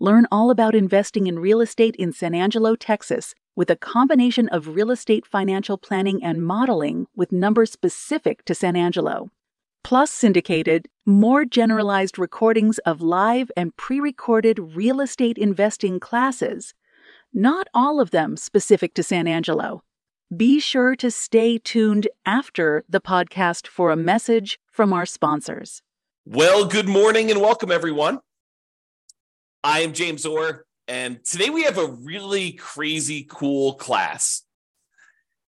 Learn 0.00 0.26
all 0.32 0.50
about 0.50 0.74
investing 0.74 1.28
in 1.28 1.38
real 1.38 1.60
estate 1.60 1.94
in 1.96 2.12
San 2.12 2.34
Angelo, 2.34 2.74
Texas, 2.74 3.32
with 3.54 3.70
a 3.70 3.76
combination 3.76 4.48
of 4.48 4.74
real 4.74 4.90
estate 4.90 5.24
financial 5.24 5.78
planning 5.78 6.22
and 6.22 6.44
modeling 6.44 7.06
with 7.14 7.30
numbers 7.30 7.70
specific 7.70 8.44
to 8.44 8.56
San 8.56 8.74
Angelo. 8.74 9.30
Plus, 9.84 10.10
syndicated, 10.10 10.88
more 11.06 11.44
generalized 11.44 12.18
recordings 12.18 12.78
of 12.78 13.00
live 13.00 13.52
and 13.56 13.76
pre 13.76 14.00
recorded 14.00 14.58
real 14.58 15.00
estate 15.00 15.38
investing 15.38 16.00
classes, 16.00 16.74
not 17.32 17.68
all 17.72 18.00
of 18.00 18.10
them 18.10 18.36
specific 18.36 18.94
to 18.94 19.02
San 19.04 19.28
Angelo. 19.28 19.84
Be 20.36 20.58
sure 20.58 20.96
to 20.96 21.10
stay 21.10 21.58
tuned 21.58 22.08
after 22.26 22.82
the 22.88 23.00
podcast 23.00 23.68
for 23.68 23.92
a 23.92 23.96
message 23.96 24.58
from 24.72 24.92
our 24.92 25.06
sponsors. 25.06 25.82
Well, 26.26 26.64
good 26.64 26.88
morning 26.88 27.30
and 27.30 27.40
welcome, 27.40 27.70
everyone. 27.70 28.18
I 29.64 29.80
am 29.80 29.94
James 29.94 30.26
Orr, 30.26 30.66
and 30.88 31.24
today 31.24 31.48
we 31.48 31.62
have 31.62 31.78
a 31.78 31.86
really 31.86 32.52
crazy 32.52 33.26
cool 33.26 33.76
class. 33.76 34.42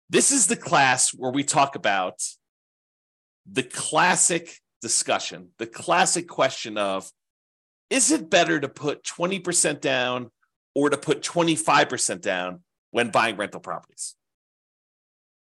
This 0.08 0.32
is 0.32 0.46
the 0.46 0.56
class 0.56 1.10
where 1.10 1.30
we 1.30 1.44
talk 1.44 1.76
about 1.76 2.22
the 3.44 3.62
classic 3.62 4.56
discussion, 4.80 5.50
the 5.58 5.66
classic 5.66 6.26
question 6.26 6.78
of 6.78 7.10
is 7.90 8.10
it 8.10 8.30
better 8.30 8.58
to 8.58 8.68
put 8.68 9.04
20% 9.04 9.82
down 9.82 10.30
or 10.74 10.88
to 10.88 10.96
put 10.96 11.20
25% 11.20 12.22
down 12.22 12.60
when 12.92 13.10
buying 13.10 13.36
rental 13.36 13.60
properties? 13.60 14.14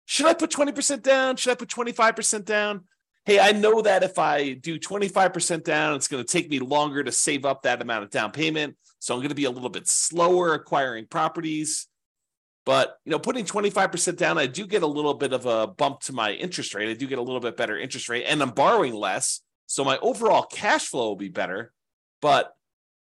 Should 0.04 0.26
I 0.26 0.34
put 0.34 0.52
20% 0.52 1.02
down? 1.02 1.38
Should 1.38 1.52
I 1.52 1.56
put 1.56 1.70
25% 1.70 2.44
down? 2.44 2.84
Hey, 3.30 3.40
I 3.40 3.52
know 3.52 3.84
that 3.84 4.02
if 4.02 4.18
I 4.18 4.54
do 4.54 4.80
25% 4.80 5.64
down, 5.64 5.96
it's 5.96 6.08
going 6.08 6.24
to 6.24 6.28
take 6.28 6.50
me 6.50 6.58
longer 6.58 7.04
to 7.04 7.12
save 7.12 7.46
up 7.46 7.62
that 7.62 7.80
amount 7.80 8.04
of 8.04 8.10
down 8.10 8.32
payment. 8.32 8.76
So 8.98 9.14
I'm 9.14 9.20
going 9.20 9.30
to 9.30 9.36
be 9.36 9.46
a 9.46 9.52
little 9.52 9.70
bit 9.70 9.88
slower 9.88 10.56
acquiring 10.56 11.06
properties. 11.06 11.88
But 12.66 12.98
you 13.06 13.12
know, 13.12 13.20
putting 13.20 13.46
25% 13.46 14.18
down, 14.18 14.40
I 14.40 14.48
do 14.48 14.66
get 14.66 14.82
a 14.82 14.88
little 14.88 15.14
bit 15.14 15.32
of 15.32 15.46
a 15.46 15.68
bump 15.68 16.00
to 16.02 16.14
my 16.14 16.32
interest 16.32 16.74
rate. 16.74 16.90
I 16.90 16.94
do 16.94 17.06
get 17.06 17.20
a 17.20 17.22
little 17.22 17.40
bit 17.40 17.56
better 17.56 17.78
interest 17.78 18.10
rate, 18.10 18.26
and 18.28 18.42
I'm 18.42 18.50
borrowing 18.50 18.96
less. 18.96 19.42
So 19.68 19.84
my 19.84 20.00
overall 20.00 20.42
cash 20.42 20.88
flow 20.88 21.10
will 21.10 21.16
be 21.16 21.30
better. 21.30 21.72
But 22.24 22.52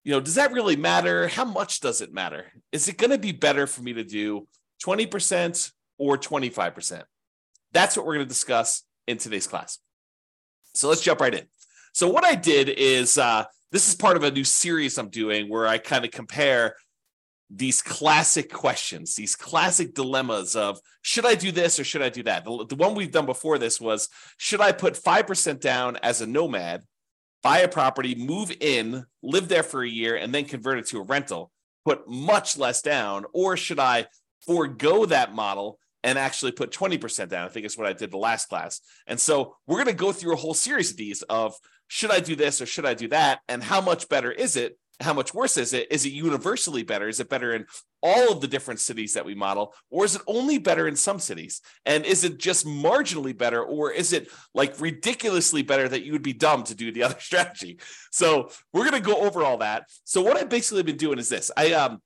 you 0.04 0.12
know, 0.14 0.20
does 0.20 0.36
that 0.36 0.52
really 0.52 0.76
matter? 0.76 1.28
How 1.28 1.46
much 1.46 1.80
does 1.80 2.02
it 2.02 2.12
matter? 2.12 2.46
Is 2.72 2.88
it 2.88 2.98
going 2.98 3.12
to 3.12 3.20
be 3.20 3.34
better 3.34 3.68
for 3.68 3.84
me 3.84 3.94
to 3.94 4.04
do 4.04 4.48
20% 4.84 5.72
or 6.00 6.18
25%? 6.18 7.04
That's 7.72 7.96
what 7.96 8.06
we're 8.06 8.16
going 8.16 8.26
to 8.26 8.30
discuss 8.30 8.84
in 9.06 9.20
today's 9.20 9.46
class. 9.46 9.78
So 10.78 10.90
let's 10.90 11.02
jump 11.02 11.22
right 11.22 11.34
in. 11.34 11.46
So 11.94 12.08
what 12.10 12.24
I 12.24 12.36
did 12.36 12.70
is 12.70 13.18
uh, 13.18 13.46
this 13.72 13.88
is 13.88 13.96
part 13.96 14.18
of 14.18 14.24
a 14.24 14.32
new 14.32 14.44
series 14.44 14.98
I'm 14.98 15.10
doing 15.10 15.50
where 15.50 15.68
I 15.68 15.78
kind 15.78 16.06
of 16.06 16.12
compare 16.12 16.76
these 17.50 17.82
classic 17.82 18.52
questions, 18.52 19.16
these 19.16 19.36
classic 19.36 19.94
dilemmas 19.94 20.56
of 20.56 20.80
should 21.02 21.26
I 21.26 21.36
do 21.36 21.52
this 21.52 21.80
or 21.80 21.84
should 21.84 22.02
I 22.02 22.10
do 22.10 22.24
that? 22.24 22.44
The, 22.44 22.66
the 22.68 22.76
one 22.76 22.94
we've 22.94 23.12
done 23.12 23.26
before 23.26 23.58
this 23.58 23.80
was 23.80 24.10
should 24.38 24.62
I 24.62 24.74
put 24.74 24.94
5% 24.96 25.60
down 25.60 25.98
as 26.04 26.22
a 26.22 26.28
nomad, 26.28 26.84
buy 27.42 27.60
a 27.60 27.68
property, 27.68 28.16
move 28.16 28.52
in, 28.60 29.06
live 29.24 29.48
there 29.48 29.64
for 29.64 29.82
a 29.82 29.90
year, 29.90 30.16
and 30.16 30.36
then 30.36 30.46
convert 30.46 30.80
it 30.80 30.88
to 30.88 31.00
a 31.00 31.04
rental, 31.04 31.52
put 31.86 32.08
much 32.08 32.58
less 32.58 32.82
down, 32.82 33.26
or 33.34 33.56
should 33.56 33.80
I 33.80 34.08
forego 34.46 35.06
that 35.06 35.34
model 35.34 35.80
and 36.04 36.18
actually 36.18 36.52
put 36.52 36.72
20% 36.72 37.30
down. 37.30 37.46
I 37.46 37.50
think 37.50 37.66
is 37.66 37.78
what 37.78 37.88
I 37.88 37.94
did 37.94 38.12
the 38.12 38.18
last 38.18 38.50
class. 38.50 38.82
And 39.08 39.20
so 39.20 39.56
we're 39.66 39.84
going 39.84 39.88
to 39.88 39.94
go 39.94 40.12
through 40.12 40.34
a 40.34 40.38
whole 40.38 40.54
series 40.54 40.92
of 40.92 40.98
these 40.98 41.22
of 41.24 41.56
should 41.88 42.12
I 42.12 42.20
do 42.20 42.36
this 42.36 42.62
or 42.62 42.66
should 42.66 42.86
I 42.86 42.94
do 42.94 43.08
that? 43.10 43.40
And 43.48 43.64
how 43.64 43.82
much 43.82 44.10
better 44.10 44.32
is 44.32 44.56
it? 44.56 44.78
How 45.00 45.14
much 45.14 45.34
worse 45.34 45.58
is 45.58 45.74
it? 45.74 45.92
Is 45.92 46.06
it 46.06 46.12
universally 46.12 46.82
better? 46.82 47.08
Is 47.08 47.20
it 47.20 47.30
better 47.30 47.54
in 47.54 47.68
all 48.02 48.32
of 48.32 48.42
the 48.42 48.48
different 48.48 48.80
cities 48.80 49.14
that 49.14 49.26
we 49.26 49.36
model? 49.36 49.76
Or 49.92 50.06
is 50.06 50.16
it 50.16 50.24
only 50.26 50.58
better 50.58 50.88
in 50.88 50.96
some 50.96 51.20
cities? 51.20 51.62
And 51.86 52.04
is 52.04 52.24
it 52.24 52.40
just 52.40 52.66
marginally 52.66 53.38
better? 53.38 53.62
Or 53.62 53.92
is 53.92 54.12
it 54.12 54.28
like 54.56 54.80
ridiculously 54.82 55.62
better 55.62 55.88
that 55.88 56.04
you 56.04 56.14
would 56.14 56.24
be 56.24 56.34
dumb 56.34 56.64
to 56.64 56.76
do 56.76 56.92
the 56.92 57.04
other 57.04 57.20
strategy? 57.20 57.80
So 58.12 58.50
we're 58.74 58.90
going 58.90 59.02
to 59.02 59.08
go 59.08 59.22
over 59.22 59.44
all 59.44 59.60
that. 59.60 59.84
So 60.04 60.24
what 60.24 60.36
I've 60.36 60.50
basically 60.50 60.84
been 60.84 60.98
doing 60.98 61.20
is 61.20 61.30
this 61.30 61.52
I, 61.56 61.74
um, 61.74 62.02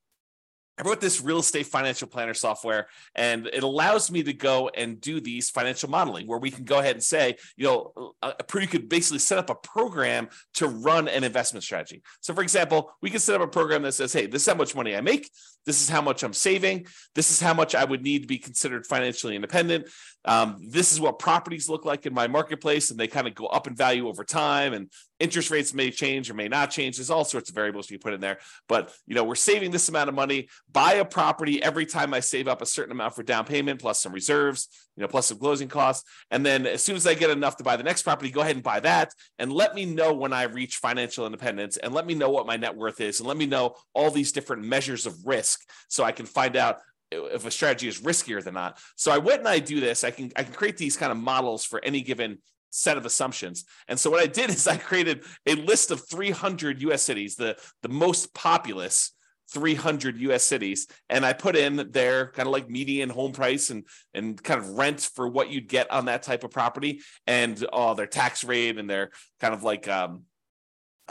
I 0.82 0.88
wrote 0.88 1.00
this 1.00 1.22
real 1.22 1.38
estate 1.38 1.68
financial 1.68 2.08
planner 2.08 2.34
software, 2.34 2.88
and 3.14 3.46
it 3.46 3.62
allows 3.62 4.10
me 4.10 4.24
to 4.24 4.34
go 4.34 4.70
and 4.70 5.00
do 5.00 5.22
these 5.22 5.52
financial 5.52 5.90
modeling 5.90 6.26
where 6.26 6.40
we 6.40 6.50
can 6.50 6.64
go 6.64 6.80
ahead 6.80 6.96
and 6.96 7.04
say, 7.04 7.36
you 7.56 7.66
know, 7.66 8.14
you 8.56 8.68
could 8.68 8.90
basically 8.90 9.20
set 9.20 9.38
up 9.38 9.52
a 9.52 9.56
program 9.56 10.28
to 10.56 10.68
run 10.68 11.08
an 11.08 11.24
investment 11.24 11.64
strategy. 11.64 12.02
So, 12.22 12.34
for 12.34 12.42
example, 12.42 12.92
we 13.02 13.12
can 13.12 13.20
set 13.20 13.36
up 13.36 13.42
a 13.42 13.48
program 13.48 13.84
that 13.84 13.92
says, 13.92 14.12
hey, 14.12 14.26
this 14.26 14.42
is 14.42 14.48
how 14.48 14.58
much 14.58 14.76
money 14.76 14.96
I 14.96 15.02
make. 15.02 15.30
This 15.66 15.82
is 15.82 15.90
how 15.90 16.02
much 16.02 16.24
I'm 16.24 16.34
saving. 16.34 16.88
This 17.14 17.30
is 17.30 17.40
how 17.40 17.54
much 17.54 17.76
I 17.76 17.86
would 17.86 18.02
need 18.02 18.24
to 18.24 18.28
be 18.28 18.40
considered 18.40 18.88
financially 18.88 19.36
independent. 19.36 19.88
Um, 20.26 20.58
this 20.68 20.92
is 20.92 21.00
what 21.00 21.20
properties 21.20 21.70
look 21.70 21.86
like 21.86 22.08
in 22.08 22.14
my 22.14 22.28
marketplace, 22.28 22.90
and 22.90 23.00
they 23.00 23.08
kind 23.08 23.28
of 23.28 23.36
go 23.36 23.46
up 23.46 23.68
in 23.68 23.76
value 23.76 24.08
over 24.08 24.24
time. 24.24 24.74
And 24.74 24.92
interest 25.22 25.52
rates 25.52 25.74
may 25.74 25.92
change 25.92 26.30
or 26.30 26.34
may 26.34 26.48
not 26.48 26.72
change. 26.72 26.98
There's 26.98 27.10
all 27.10 27.24
sorts 27.24 27.50
of 27.50 27.56
variables 27.56 27.90
you 27.90 28.00
put 28.00 28.14
in 28.14 28.22
there. 28.22 28.40
But 28.68 28.94
you 29.06 29.16
know, 29.16 29.24
we're 29.24 29.36
saving 29.36 29.72
this 29.72 29.90
amount 29.90 30.10
of 30.10 30.16
money. 30.16 30.50
Buy 30.72 30.94
a 30.94 31.06
property 31.06 31.62
every 31.62 31.86
time 31.86 32.14
I 32.14 32.20
save 32.20 32.48
up 32.48 32.62
a 32.62 32.66
certain 32.66 32.92
amount 32.92 33.16
for 33.16 33.24
down 33.24 33.46
payment, 33.46 33.80
plus 33.80 34.02
some 34.02 34.14
reserves, 34.14 34.68
you 34.96 35.02
know, 35.02 35.08
plus 35.08 35.28
some 35.28 35.38
closing 35.38 35.68
costs. 35.68 36.10
And 36.32 36.46
then 36.46 36.66
as 36.66 36.84
soon 36.84 36.96
as 36.96 37.06
I 37.06 37.14
get 37.14 37.30
enough 37.30 37.58
to 37.58 37.64
buy 37.64 37.78
the 37.78 37.84
next 37.84 38.04
property, 38.04 38.32
go 38.32 38.42
ahead 38.42 38.56
and 38.56 38.64
buy 38.64 38.80
that. 38.82 39.14
And 39.40 39.54
let 39.54 39.76
me 39.76 39.86
know 39.86 40.14
when 40.14 40.34
I 40.34 40.44
reach 40.44 40.78
financial 40.78 41.26
independence, 41.26 41.78
and 41.78 41.94
let 41.94 42.06
me 42.06 42.16
know 42.16 42.30
what 42.30 42.48
my 42.48 42.58
net 42.58 42.76
worth 42.76 43.00
is, 43.00 43.20
and 43.20 43.28
let 43.28 43.38
me 43.38 43.46
know 43.46 43.76
all 43.94 44.12
these 44.12 44.32
different 44.32 44.64
measures 44.64 45.06
of 45.06 45.26
risk, 45.26 45.62
so 45.88 46.04
I 46.04 46.12
can 46.12 46.26
find 46.26 46.56
out 46.56 46.80
if 47.12 47.46
a 47.46 47.52
strategy 47.52 47.88
is 47.88 48.00
riskier 48.02 48.44
than 48.44 48.54
not. 48.54 48.80
So 48.96 49.12
I 49.12 49.18
went 49.18 49.40
and 49.40 49.48
I 49.48 49.60
do 49.60 49.80
this. 49.80 50.04
I 50.04 50.12
can 50.12 50.32
I 50.36 50.44
can 50.44 50.54
create 50.54 50.78
these 50.78 50.98
kind 50.98 51.12
of 51.12 51.18
models 51.18 51.66
for 51.66 51.84
any 51.84 52.02
given 52.02 52.40
set 52.72 52.98
of 52.98 53.06
assumptions. 53.06 53.66
And 53.88 54.00
so 54.00 54.10
what 54.10 54.22
I 54.22 54.28
did 54.28 54.50
is 54.50 54.68
I 54.68 54.78
created 54.78 55.24
a 55.46 55.56
list 55.56 55.92
of 55.92 56.08
300 56.08 56.82
US 56.82 57.04
cities, 57.04 57.36
the 57.36 57.58
the 57.84 57.90
most 57.90 58.34
populous 58.34 59.12
300 59.52 60.18
US 60.22 60.44
cities 60.44 60.88
and 61.10 61.26
I 61.26 61.34
put 61.34 61.58
in 61.58 61.92
their 61.92 62.32
kind 62.32 62.48
of 62.48 62.54
like 62.54 62.70
median 62.70 63.10
home 63.10 63.34
price 63.34 63.70
and 63.70 63.84
and 64.14 64.42
kind 64.42 64.60
of 64.60 64.70
rent 64.70 65.02
for 65.02 65.28
what 65.28 65.50
you'd 65.50 65.68
get 65.68 65.92
on 65.92 66.06
that 66.06 66.24
type 66.24 66.44
of 66.44 66.52
property 66.52 67.02
and 67.28 67.64
uh, 67.74 67.94
their 67.94 68.08
tax 68.08 68.44
rate 68.46 68.78
and 68.78 68.90
their 68.90 69.12
kind 69.42 69.54
of 69.54 69.62
like 69.62 69.90
um, 69.90 70.24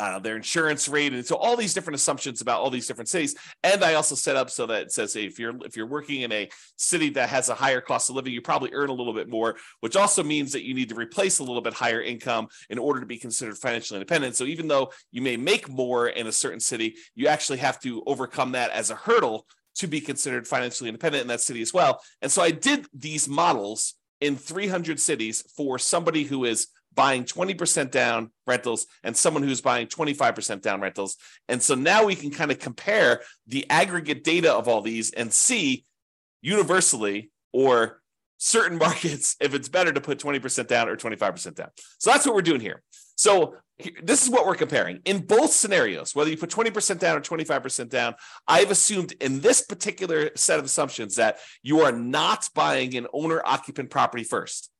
uh, 0.01 0.19
their 0.19 0.35
insurance 0.35 0.89
rate, 0.89 1.13
and 1.13 1.27
so 1.27 1.37
all 1.37 1.57
these 1.57 1.75
different 1.75 1.95
assumptions 1.95 2.41
about 2.41 2.59
all 2.59 2.71
these 2.71 2.87
different 2.87 3.11
cities. 3.11 3.35
And 3.63 3.85
I 3.85 3.95
also 3.95 4.15
set 4.15 4.35
up 4.35 4.49
so 4.49 4.65
that 4.65 4.85
it 4.85 4.93
says, 4.93 5.13
hey, 5.13 5.27
if 5.27 5.39
you're 5.39 5.55
if 5.63 5.77
you're 5.77 5.87
working 5.87 6.23
in 6.23 6.33
a 6.33 6.49
city 6.77 7.11
that 7.11 7.29
has 7.29 7.51
a 7.51 7.55
higher 7.55 7.83
cost 7.83 8.09
of 8.09 8.17
living, 8.17 8.33
you 8.33 8.41
probably 8.41 8.73
earn 8.73 8.89
a 8.89 8.95
little 8.95 9.13
bit 9.13 9.29
more, 9.29 9.57
which 9.81 9.97
also 9.97 10.23
means 10.23 10.53
that 10.53 10.65
you 10.65 10.73
need 10.73 10.89
to 10.89 10.95
replace 10.95 11.39
a 11.39 11.45
little 11.45 11.61
bit 11.61 11.75
higher 11.75 12.01
income 12.01 12.49
in 12.71 12.79
order 12.79 12.99
to 12.99 13.05
be 13.05 13.19
considered 13.19 13.59
financially 13.59 13.99
independent. 13.99 14.37
So 14.37 14.45
even 14.45 14.69
though 14.69 14.91
you 15.13 15.21
may 15.21 15.37
make 15.37 15.69
more 15.69 16.09
in 16.09 16.27
a 16.27 16.33
certain 16.33 16.61
city, 16.61 16.97
you 17.15 17.27
actually 17.27 17.59
have 17.59 17.79
to 17.81 18.03
overcome 18.07 18.53
that 18.53 18.71
as 18.71 18.89
a 18.89 18.95
hurdle 18.95 19.47
to 19.75 19.87
be 19.87 20.01
considered 20.01 20.49
financially 20.49 20.89
independent 20.89 21.21
in 21.21 21.29
that 21.29 21.43
city 21.43 21.61
as 21.61 21.75
well. 21.75 22.01
And 22.23 22.33
so 22.33 22.41
I 22.41 22.53
did 22.53 22.87
these 22.95 23.29
models 23.29 23.97
in 24.23 24.37
300 24.37 24.99
cities 24.99 25.43
for 25.55 25.79
somebody 25.79 26.25
who 26.25 26.47
is 26.47 26.69
buying 26.95 27.25
20% 27.25 27.91
down 27.91 28.31
rentals 28.47 28.87
and 29.05 29.17
someone 29.17 29.43
who's 29.43 29.61
buying 29.61 29.87
25% 29.87 30.61
down 30.61 30.81
rentals. 30.81 31.17
And 31.49 31.63
so 31.63 31.75
now 31.75 32.05
we 32.05 32.15
can 32.15 32.31
kind 32.31 32.51
of 32.51 32.59
compare 32.59 33.23
the 33.47 33.69
aggregate 33.71 34.25
data 34.25 34.53
of 34.53 34.69
all 34.69 34.83
these 34.83 35.11
and 35.13 35.33
see 35.33 35.85
universally 36.43 37.31
or 37.53 38.01
certain 38.39 38.79
markets 38.87 39.37
if 39.41 39.55
it's 39.55 39.69
better 39.69 39.93
to 39.93 40.01
put 40.01 40.19
20% 40.19 40.67
down 40.67 40.89
or 40.89 40.97
25% 40.97 41.55
down. 41.55 41.69
So 41.99 42.11
that's 42.11 42.27
what 42.27 42.35
we're 42.35 42.43
doing 42.43 42.61
here. 42.61 42.83
So 43.17 43.57
this 44.03 44.23
is 44.23 44.31
what 44.31 44.47
we're 44.47 44.55
comparing. 44.55 45.01
In 45.05 45.21
both 45.21 45.53
scenarios, 45.53 46.15
whether 46.15 46.31
you 46.31 46.37
put 46.37 46.51
20% 46.51 46.99
down 46.99 47.19
or 47.19 47.21
25% 47.21 47.89
down, 47.89 48.15
I've 48.49 48.71
assumed 48.71 49.13
in 49.21 49.41
this 49.41 49.63
particular 49.63 50.31
set 50.37 50.59
of 50.59 50.65
assumptions 50.65 51.17
that 51.17 51.39
you 51.63 51.81
are 51.81 51.93
not 51.93 52.49
buying 52.55 52.97
an 52.97 53.07
owner 53.13 53.43
occupant 53.45 53.91
property 53.91 54.25
first. 54.25 54.71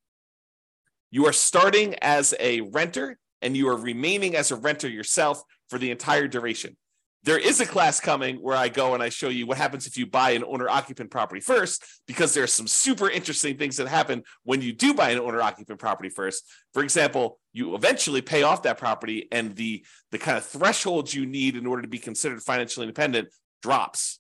You 1.11 1.27
are 1.27 1.33
starting 1.33 1.97
as 1.97 2.35
a 2.39 2.61
renter 2.61 3.19
and 3.43 3.57
you 3.57 3.69
are 3.69 3.77
remaining 3.77 4.37
as 4.37 4.51
a 4.51 4.57
renter 4.57 4.89
yourself 4.89 5.43
for 5.69 5.79
the 5.79 5.91
entire 5.91 6.29
duration. 6.29 6.77
there 7.23 7.39
is 7.39 7.61
a 7.61 7.67
class 7.67 8.01
coming 8.01 8.37
where 8.37 8.57
I 8.57 8.71
go 8.71 8.95
and 8.95 9.03
I 9.03 9.11
show 9.11 9.29
you 9.29 9.47
what 9.47 9.59
happens 9.59 9.87
if 9.87 9.99
you 9.99 10.07
buy 10.07 10.31
an 10.31 10.45
owner 10.45 10.71
occupant 10.71 11.11
property 11.11 11.41
first, 11.43 11.85
because 12.07 12.33
there's 12.33 12.53
some 12.53 12.67
super 12.67 13.11
interesting 13.11 13.59
things 13.59 13.77
that 13.77 13.89
happen 13.89 14.23
when 14.45 14.63
you 14.63 14.73
do 14.73 14.95
buy 14.95 15.11
an 15.11 15.19
owner 15.19 15.43
occupant 15.43 15.79
property 15.79 16.09
first. 16.09 16.45
For 16.73 16.83
example, 16.83 17.39
you 17.53 17.75
eventually 17.75 18.23
pay 18.23 18.43
off 18.43 18.63
that 18.63 18.79
property 18.79 19.29
and 19.33 19.55
the, 19.55 19.85
the 20.13 20.19
kind 20.19 20.39
of 20.39 20.47
thresholds 20.47 21.15
you 21.15 21.27
need 21.27 21.57
in 21.57 21.67
order 21.67 21.83
to 21.83 21.89
be 21.89 21.99
considered 21.99 22.41
financially 22.43 22.85
independent 22.85 23.29
drops 23.63 24.20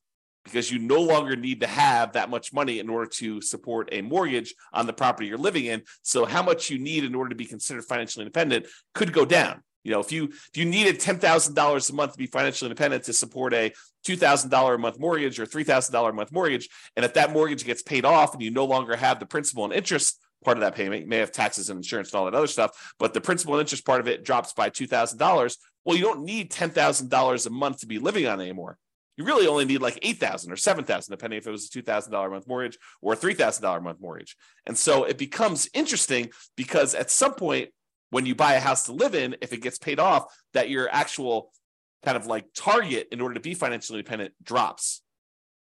because 0.50 0.70
you 0.70 0.79
no 0.79 1.00
longer 1.00 1.37
need 1.37 1.61
to 1.61 1.67
have 1.67 2.12
that 2.12 2.31
much 2.31 2.52
money 2.52 2.79
in 2.79 2.88
order 2.88 3.06
to 3.06 3.41
support 3.41 3.88
a 3.93 4.02
mortgage 4.02 4.55
on 4.73 4.87
the 4.87 4.93
property 4.93 5.29
you're 5.29 5.38
living 5.38 5.67
in. 5.67 5.82
So 6.02 6.25
how 6.25 6.43
much 6.43 6.70
you 6.70 6.79
need 6.79 7.05
in 7.05 7.14
order 7.14 7.31
to 7.31 7.37
be 7.37 7.44
considered 7.44 7.85
financially 7.85 8.25
independent 8.25 8.67
could 8.94 9.12
go 9.12 9.25
down. 9.25 9.62
You 9.82 9.93
know, 9.93 10.00
if 10.00 10.12
you 10.12 10.25
if 10.25 10.56
you 10.56 10.67
needed 10.67 11.00
ten 11.00 11.19
thousand 11.19 11.55
dollars 11.55 11.88
a 11.88 11.94
month 11.94 12.12
to 12.12 12.19
be 12.19 12.26
financially 12.26 12.69
independent 12.69 13.05
to 13.05 13.14
support 13.14 13.55
a 13.55 13.73
two 14.05 14.17
thousand 14.17 14.50
dollar 14.50 14.75
a 14.75 14.79
month 14.79 14.99
mortgage 14.99 15.41
or 15.41 15.47
three 15.47 15.64
thousand 15.64 15.93
dollar 15.93 16.11
a 16.11 16.12
month 16.12 16.32
mortgage, 16.32 16.69
and 16.97 17.05
if 17.05 17.14
that 17.14 17.32
mortgage 17.32 17.64
gets 17.64 17.82
paid 17.82 18.05
off 18.05 18.35
and 18.35 18.43
you 18.43 18.50
no 18.50 18.67
longer 18.67 18.94
have 18.94 19.19
the 19.20 19.26
principal 19.26 19.64
and 19.64 19.73
interest 19.73 20.20
part 20.44 20.56
of 20.56 20.62
that 20.62 20.75
payment, 20.75 21.02
you 21.02 21.08
may 21.08 21.19
have 21.19 21.32
taxes 21.32 21.70
and 21.70 21.79
insurance 21.79 22.12
and 22.12 22.19
all 22.19 22.25
that 22.26 22.35
other 22.35 22.47
stuff, 22.47 22.93
but 22.99 23.14
the 23.14 23.20
principal 23.20 23.55
and 23.55 23.61
interest 23.61 23.87
part 23.87 24.00
of 24.00 24.08
it 24.08 24.23
drops 24.25 24.52
by 24.52 24.69
two 24.69 24.87
thousand 24.87 25.19
dollars. 25.19 25.56
Well, 25.85 25.97
you 25.97 26.05
don't 26.05 26.25
need 26.25 26.50
ten 26.50 26.70
thousand 26.70 27.08
dollars 27.08 27.47
a 27.47 27.50
month 27.50 27.81
to 27.81 27.87
be 27.87 27.99
living 27.99 28.26
on 28.26 28.38
anymore. 28.38 28.76
You 29.21 29.27
really 29.27 29.47
only 29.47 29.67
need 29.67 29.83
like 29.83 29.99
eight 30.01 30.17
thousand 30.17 30.51
or 30.51 30.57
seven 30.57 30.83
thousand, 30.83 31.13
depending 31.13 31.37
if 31.37 31.47
it 31.47 31.51
was 31.51 31.67
a 31.67 31.69
two 31.69 31.83
thousand 31.83 32.11
dollar 32.11 32.29
a 32.29 32.31
month 32.31 32.49
mortgage 32.49 32.79
or 33.03 33.13
a 33.13 33.17
three 33.17 33.35
thousand 33.35 33.63
dollar 33.63 33.77
a 33.77 33.83
month 33.83 34.01
mortgage. 34.01 34.35
And 34.65 34.79
so 34.79 35.05
it 35.05 35.19
becomes 35.19 35.69
interesting 35.75 36.31
because 36.57 36.95
at 36.95 37.11
some 37.11 37.35
point 37.35 37.69
when 38.09 38.25
you 38.25 38.35
buy 38.35 38.55
a 38.55 38.61
house 38.61 38.85
to 38.85 38.93
live 38.93 39.15
in, 39.15 39.37
if 39.43 39.53
it 39.53 39.61
gets 39.61 39.77
paid 39.77 40.01
off, 40.01 40.35
that 40.55 40.71
your 40.71 40.89
actual 40.91 41.53
kind 42.03 42.17
of 42.17 42.25
like 42.29 42.47
target 42.57 43.09
in 43.13 43.21
order 43.21 43.35
to 43.35 43.41
be 43.41 43.53
financially 43.53 43.99
independent 43.99 44.33
drops. 44.43 45.03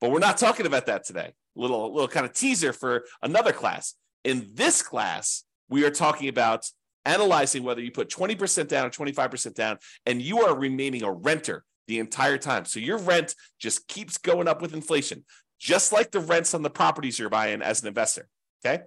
But 0.02 0.12
we're 0.12 0.20
not 0.20 0.38
talking 0.38 0.68
about 0.68 0.86
that 0.86 1.04
today. 1.04 1.34
Little 1.56 1.92
little 1.92 2.08
kind 2.08 2.28
of 2.28 2.34
teaser 2.34 2.74
for 2.74 3.06
another 3.24 3.54
class. 3.54 3.96
In 4.24 4.52
this 4.54 4.84
class, 4.84 5.46
we 5.68 5.84
are 5.84 5.90
talking 5.90 6.30
about 6.30 6.70
analyzing 7.06 7.64
whether 7.64 7.82
you 7.82 7.90
put 7.90 8.10
20% 8.10 8.68
down 8.68 8.86
or 8.86 8.90
25% 8.92 9.56
down 9.56 9.80
and 10.06 10.22
you 10.22 10.42
are 10.42 10.56
remaining 10.56 11.02
a 11.02 11.12
renter 11.12 11.64
the 11.88 12.00
entire 12.00 12.38
time. 12.38 12.66
So 12.66 12.80
your 12.80 12.98
rent 12.98 13.36
just 13.60 13.88
keeps 13.88 14.18
going 14.18 14.48
up 14.48 14.62
with 14.62 14.74
inflation, 14.74 15.24
just 15.60 15.92
like 15.92 16.12
the 16.12 16.20
rents 16.20 16.54
on 16.54 16.62
the 16.62 16.70
properties 16.70 17.18
you're 17.18 17.30
buying 17.30 17.62
as 17.62 17.82
an 17.82 17.88
investor. 17.88 18.28
Okay. 18.66 18.84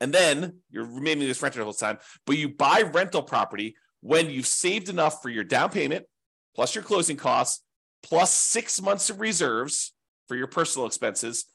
And 0.00 0.12
then 0.12 0.58
you're 0.70 0.84
remaining 0.84 1.26
this 1.26 1.42
renter 1.42 1.58
the 1.58 1.64
whole 1.64 1.72
time, 1.72 1.98
but 2.24 2.38
you 2.38 2.48
buy 2.48 2.82
rental 2.82 3.22
property 3.22 3.74
when 4.00 4.30
you've 4.30 4.46
saved 4.46 4.88
enough 4.88 5.22
for 5.22 5.28
your 5.28 5.44
down 5.44 5.70
payment, 5.70 6.06
plus 6.54 6.74
your 6.74 6.84
closing 6.84 7.16
costs, 7.16 7.64
plus 8.02 8.32
six 8.32 8.80
months 8.80 9.10
of 9.10 9.20
reserves 9.20 9.92
for 10.28 10.36
your 10.36 10.46
personal 10.46 10.86
expenses, 10.86 11.46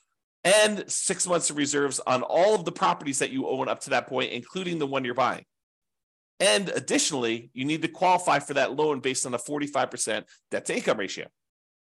and 0.44 0.84
six 0.92 1.26
months 1.26 1.50
of 1.50 1.56
reserves 1.56 2.02
on 2.06 2.22
all 2.22 2.54
of 2.54 2.66
the 2.66 2.72
properties 2.72 3.20
that 3.20 3.30
you 3.30 3.48
own 3.48 3.70
up 3.70 3.80
to 3.80 3.92
that 3.92 4.08
point, 4.08 4.32
including 4.32 4.78
the 4.78 4.88
one 4.88 5.06
you're 5.06 5.14
buying. 5.14 5.46
And 6.44 6.68
additionally, 6.68 7.52
you 7.54 7.64
need 7.64 7.84
to 7.84 7.88
qualify 7.88 8.40
for 8.40 8.56
that 8.56 8.76
loan 8.76 9.00
based 9.00 9.26
on 9.26 9.34
a 9.34 9.38
45% 9.38 10.26
debt 10.52 10.66
to 10.66 10.76
income 10.76 10.98
ratio. 10.98 11.28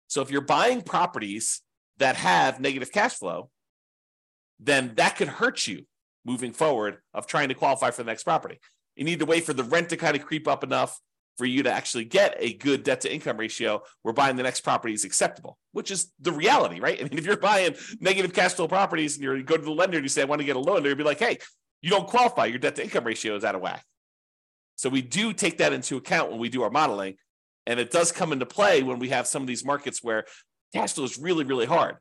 So 0.05 0.21
if 0.21 0.29
you're 0.29 0.41
buying 0.41 0.83
properties 0.83 1.63
that 1.97 2.15
have 2.15 2.59
negative 2.59 2.91
cash 2.91 3.15
flow, 3.15 3.49
then 4.59 4.93
that 4.97 5.15
could 5.15 5.29
hurt 5.29 5.65
you 5.65 5.87
moving 6.25 6.53
forward 6.53 6.99
of 7.11 7.25
trying 7.25 7.49
to 7.49 7.55
qualify 7.55 7.89
for 7.89 8.03
the 8.03 8.11
next 8.11 8.21
property. 8.21 8.59
You 8.95 9.03
need 9.03 9.17
to 9.17 9.25
wait 9.25 9.45
for 9.45 9.53
the 9.53 9.63
rent 9.63 9.89
to 9.89 9.97
kind 9.97 10.15
of 10.15 10.23
creep 10.23 10.47
up 10.47 10.63
enough 10.63 11.01
for 11.39 11.45
you 11.45 11.63
to 11.63 11.71
actually 11.71 12.05
get 12.05 12.35
a 12.37 12.53
good 12.53 12.83
debt 12.83 13.01
to 13.01 13.11
income 13.11 13.37
ratio 13.37 13.81
where 14.03 14.13
buying 14.13 14.35
the 14.35 14.43
next 14.43 14.61
property 14.61 14.93
is 14.93 15.05
acceptable, 15.05 15.57
which 15.71 15.89
is 15.89 16.11
the 16.19 16.31
reality, 16.31 16.79
right? 16.79 16.99
I 16.99 17.03
mean, 17.03 17.17
if 17.17 17.25
you're 17.25 17.35
buying 17.35 17.73
negative 17.99 18.31
cash 18.31 18.53
flow 18.53 18.67
properties 18.67 19.15
and 19.15 19.23
you 19.23 19.41
go 19.41 19.57
to 19.57 19.63
the 19.63 19.71
lender 19.71 19.97
and 19.97 20.05
you 20.05 20.09
say, 20.09 20.21
I 20.21 20.25
want 20.25 20.41
to 20.41 20.45
get 20.45 20.55
a 20.55 20.59
loan, 20.59 20.83
they'll 20.83 20.93
be 20.93 21.03
like, 21.03 21.17
hey, 21.17 21.39
you 21.81 21.89
don't 21.89 22.07
qualify. 22.07 22.45
Your 22.45 22.59
debt 22.59 22.75
to 22.75 22.83
income 22.83 23.05
ratio 23.05 23.35
is 23.35 23.43
out 23.43 23.55
of 23.55 23.61
whack. 23.61 23.83
So 24.75 24.89
we 24.89 25.01
do 25.01 25.33
take 25.33 25.57
that 25.59 25.73
into 25.73 25.97
account 25.97 26.31
when 26.31 26.39
we 26.39 26.49
do 26.49 26.63
our 26.63 26.69
modeling. 26.69 27.15
And 27.65 27.79
it 27.79 27.91
does 27.91 28.11
come 28.11 28.31
into 28.31 28.45
play 28.45 28.83
when 28.83 28.99
we 28.99 29.09
have 29.09 29.27
some 29.27 29.41
of 29.41 29.47
these 29.47 29.65
markets 29.65 30.03
where 30.03 30.25
cash 30.73 30.93
flow 30.93 31.03
is 31.03 31.17
really, 31.17 31.43
really 31.43 31.65
hard. 31.65 31.97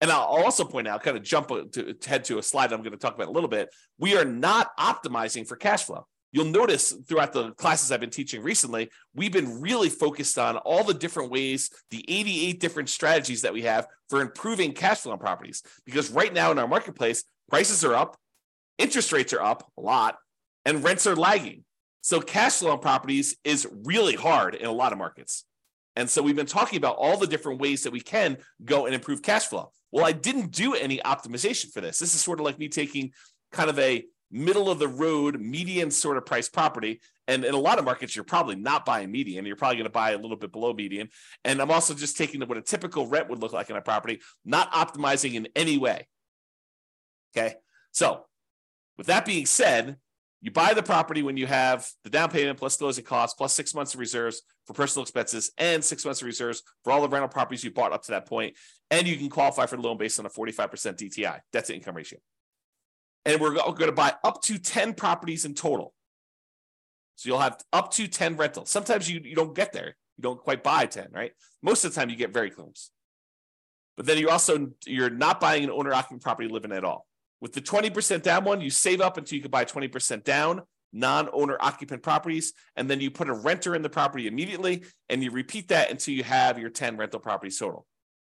And 0.00 0.10
I'll 0.10 0.20
also 0.20 0.64
point 0.64 0.88
out, 0.88 1.02
kind 1.02 1.16
of 1.16 1.22
jump 1.22 1.48
to, 1.48 1.96
head 2.06 2.24
to 2.24 2.38
a 2.38 2.42
slide 2.42 2.72
I'm 2.72 2.80
going 2.80 2.92
to 2.92 2.98
talk 2.98 3.14
about 3.14 3.28
a 3.28 3.32
little 3.32 3.48
bit. 3.48 3.70
We 3.98 4.16
are 4.16 4.24
not 4.24 4.76
optimizing 4.78 5.46
for 5.46 5.56
cash 5.56 5.84
flow. 5.84 6.06
You'll 6.32 6.46
notice 6.46 6.92
throughout 7.08 7.32
the 7.32 7.52
classes 7.52 7.90
I've 7.90 8.00
been 8.00 8.10
teaching 8.10 8.42
recently, 8.42 8.90
we've 9.14 9.32
been 9.32 9.60
really 9.60 9.88
focused 9.88 10.38
on 10.38 10.58
all 10.58 10.84
the 10.84 10.92
different 10.92 11.30
ways, 11.30 11.70
the 11.90 12.04
88 12.08 12.60
different 12.60 12.88
strategies 12.90 13.42
that 13.42 13.54
we 13.54 13.62
have 13.62 13.86
for 14.10 14.20
improving 14.20 14.72
cash 14.72 14.98
flow 14.98 15.12
on 15.12 15.18
properties. 15.18 15.62
Because 15.86 16.10
right 16.10 16.32
now 16.32 16.50
in 16.50 16.58
our 16.58 16.68
marketplace, 16.68 17.24
prices 17.48 17.84
are 17.84 17.94
up, 17.94 18.18
interest 18.76 19.12
rates 19.12 19.32
are 19.32 19.40
up 19.40 19.70
a 19.78 19.80
lot, 19.80 20.16
and 20.66 20.84
rents 20.84 21.06
are 21.06 21.16
lagging. 21.16 21.64
So 22.06 22.20
cash 22.20 22.58
flow 22.58 22.70
on 22.70 22.78
properties 22.78 23.36
is 23.42 23.66
really 23.82 24.14
hard 24.14 24.54
in 24.54 24.66
a 24.66 24.70
lot 24.70 24.92
of 24.92 24.98
markets. 24.98 25.44
And 25.96 26.08
so 26.08 26.22
we've 26.22 26.36
been 26.36 26.46
talking 26.46 26.76
about 26.76 26.94
all 26.98 27.16
the 27.16 27.26
different 27.26 27.60
ways 27.60 27.82
that 27.82 27.92
we 27.92 27.98
can 27.98 28.36
go 28.64 28.86
and 28.86 28.94
improve 28.94 29.22
cash 29.22 29.46
flow. 29.46 29.72
Well, 29.90 30.04
I 30.04 30.12
didn't 30.12 30.52
do 30.52 30.76
any 30.76 30.98
optimization 30.98 31.72
for 31.72 31.80
this. 31.80 31.98
This 31.98 32.14
is 32.14 32.20
sort 32.20 32.38
of 32.38 32.46
like 32.46 32.60
me 32.60 32.68
taking 32.68 33.10
kind 33.50 33.68
of 33.68 33.76
a 33.80 34.04
middle 34.30 34.70
of 34.70 34.78
the 34.78 34.86
road 34.86 35.40
median 35.40 35.90
sort 35.90 36.16
of 36.16 36.24
price 36.24 36.48
property. 36.48 37.00
And 37.26 37.44
in 37.44 37.54
a 37.54 37.58
lot 37.58 37.80
of 37.80 37.84
markets, 37.84 38.14
you're 38.14 38.24
probably 38.24 38.54
not 38.54 38.84
buying 38.84 39.10
median. 39.10 39.44
You're 39.44 39.56
probably 39.56 39.78
going 39.78 39.86
to 39.86 39.90
buy 39.90 40.12
a 40.12 40.18
little 40.18 40.36
bit 40.36 40.52
below 40.52 40.72
median. 40.72 41.08
And 41.44 41.60
I'm 41.60 41.72
also 41.72 41.92
just 41.92 42.16
taking 42.16 42.40
what 42.40 42.56
a 42.56 42.62
typical 42.62 43.08
rent 43.08 43.28
would 43.30 43.40
look 43.40 43.52
like 43.52 43.68
in 43.68 43.74
a 43.74 43.82
property, 43.82 44.20
not 44.44 44.70
optimizing 44.70 45.34
in 45.34 45.48
any 45.56 45.76
way. 45.76 46.06
Okay. 47.36 47.56
So 47.90 48.26
with 48.96 49.08
that 49.08 49.26
being 49.26 49.44
said, 49.44 49.96
you 50.46 50.52
buy 50.52 50.72
the 50.74 50.82
property 50.82 51.24
when 51.24 51.36
you 51.36 51.44
have 51.44 51.90
the 52.04 52.08
down 52.08 52.30
payment 52.30 52.56
plus 52.56 52.76
closing 52.76 53.04
costs 53.04 53.34
plus 53.34 53.52
six 53.52 53.74
months 53.74 53.94
of 53.94 53.98
reserves 53.98 54.42
for 54.64 54.74
personal 54.74 55.02
expenses 55.02 55.50
and 55.58 55.82
six 55.82 56.04
months 56.04 56.22
of 56.22 56.26
reserves 56.26 56.62
for 56.84 56.92
all 56.92 57.02
the 57.02 57.08
rental 57.08 57.28
properties 57.28 57.64
you 57.64 57.72
bought 57.72 57.92
up 57.92 58.04
to 58.04 58.12
that 58.12 58.26
point, 58.26 58.54
and 58.92 59.08
you 59.08 59.16
can 59.16 59.28
qualify 59.28 59.66
for 59.66 59.74
the 59.74 59.82
loan 59.82 59.98
based 59.98 60.20
on 60.20 60.26
a 60.26 60.28
45% 60.28 60.68
DTI, 60.70 61.40
debt 61.52 61.64
to 61.64 61.74
income 61.74 61.96
ratio. 61.96 62.20
And 63.24 63.40
we're 63.40 63.54
going 63.54 63.86
to 63.86 63.92
buy 63.92 64.14
up 64.22 64.40
to 64.42 64.56
10 64.56 64.94
properties 64.94 65.44
in 65.44 65.54
total. 65.54 65.92
So 67.16 67.28
you'll 67.28 67.40
have 67.40 67.60
up 67.72 67.90
to 67.94 68.06
10 68.06 68.36
rentals. 68.36 68.70
Sometimes 68.70 69.10
you, 69.10 69.20
you 69.24 69.34
don't 69.34 69.52
get 69.52 69.72
there. 69.72 69.96
You 70.16 70.22
don't 70.22 70.38
quite 70.38 70.62
buy 70.62 70.86
10, 70.86 71.08
right? 71.10 71.32
Most 71.60 71.84
of 71.84 71.92
the 71.92 71.98
time 71.98 72.08
you 72.08 72.14
get 72.14 72.32
very 72.32 72.50
close. 72.50 72.92
But 73.96 74.06
then 74.06 74.18
you 74.18 74.28
also 74.28 74.68
you're 74.86 75.10
not 75.10 75.40
buying 75.40 75.64
an 75.64 75.70
owner 75.70 75.92
occupant 75.92 76.22
property 76.22 76.48
living 76.48 76.70
at 76.70 76.84
all. 76.84 77.05
With 77.40 77.52
the 77.52 77.60
20% 77.60 78.22
down 78.22 78.44
one, 78.44 78.60
you 78.60 78.70
save 78.70 79.00
up 79.00 79.18
until 79.18 79.36
you 79.36 79.42
can 79.42 79.50
buy 79.50 79.64
20% 79.64 80.24
down 80.24 80.62
non 80.92 81.28
owner 81.32 81.56
occupant 81.60 82.02
properties. 82.02 82.52
And 82.76 82.88
then 82.88 83.00
you 83.00 83.10
put 83.10 83.28
a 83.28 83.34
renter 83.34 83.74
in 83.74 83.82
the 83.82 83.90
property 83.90 84.26
immediately 84.26 84.84
and 85.08 85.22
you 85.22 85.30
repeat 85.30 85.68
that 85.68 85.90
until 85.90 86.14
you 86.14 86.24
have 86.24 86.58
your 86.58 86.70
10 86.70 86.96
rental 86.96 87.20
properties 87.20 87.58
total 87.58 87.86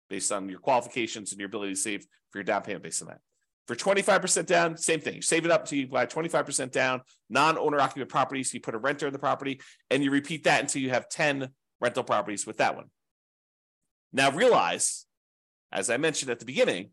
based 0.10 0.32
on 0.32 0.50
your 0.50 0.60
qualifications 0.60 1.32
and 1.32 1.40
your 1.40 1.48
ability 1.48 1.74
to 1.74 1.80
save 1.80 2.06
for 2.32 2.40
your 2.40 2.44
down 2.44 2.62
payment 2.62 2.84
based 2.84 3.02
on 3.02 3.08
that. 3.08 3.20
For 3.68 3.76
25% 3.76 4.48
down, 4.48 4.78
same 4.78 5.00
thing. 5.00 5.16
You 5.16 5.22
save 5.22 5.46
it 5.46 5.52
up 5.52 5.62
until 5.62 5.78
you 5.78 5.88
buy 5.88 6.08
25% 6.08 6.72
down, 6.72 7.02
non 7.30 7.58
owner 7.58 7.80
occupant 7.80 8.10
properties. 8.10 8.54
You 8.54 8.60
put 8.60 8.74
a 8.74 8.80
renter 8.80 9.08
in 9.08 9.14
the 9.14 9.20
property 9.20 9.62
and 9.92 10.04
you 10.04 10.10
repeat 10.10 10.46
that 10.46 10.62
until 10.62 10.82
you 10.82 10.90
have 10.90 11.08
10 11.08 11.50
rental 11.80 12.04
properties 12.04 12.48
with 12.48 12.58
that 12.58 12.76
one. 12.76 12.86
Now 14.12 14.32
realize, 14.32 15.06
as 15.72 15.92
I 15.92 15.98
mentioned 15.98 16.32
at 16.32 16.40
the 16.40 16.46
beginning, 16.46 16.90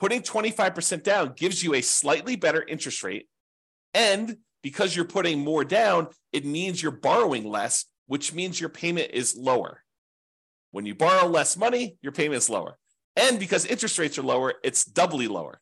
putting 0.00 0.22
25% 0.22 1.02
down 1.02 1.34
gives 1.36 1.62
you 1.62 1.74
a 1.74 1.82
slightly 1.82 2.34
better 2.34 2.62
interest 2.62 3.04
rate. 3.04 3.28
And 3.94 4.38
because 4.62 4.96
you're 4.96 5.04
putting 5.04 5.40
more 5.44 5.64
down, 5.64 6.08
it 6.32 6.44
means 6.44 6.82
you're 6.82 6.92
borrowing 6.92 7.44
less, 7.44 7.84
which 8.06 8.32
means 8.32 8.58
your 8.58 8.70
payment 8.70 9.10
is 9.12 9.36
lower. 9.36 9.84
When 10.72 10.86
you 10.86 10.94
borrow 10.94 11.26
less 11.26 11.56
money, 11.56 11.96
your 12.00 12.12
payment 12.12 12.38
is 12.38 12.48
lower. 12.48 12.76
And 13.16 13.38
because 13.38 13.66
interest 13.66 13.98
rates 13.98 14.18
are 14.18 14.22
lower, 14.22 14.54
it's 14.64 14.84
doubly 14.84 15.28
lower. 15.28 15.60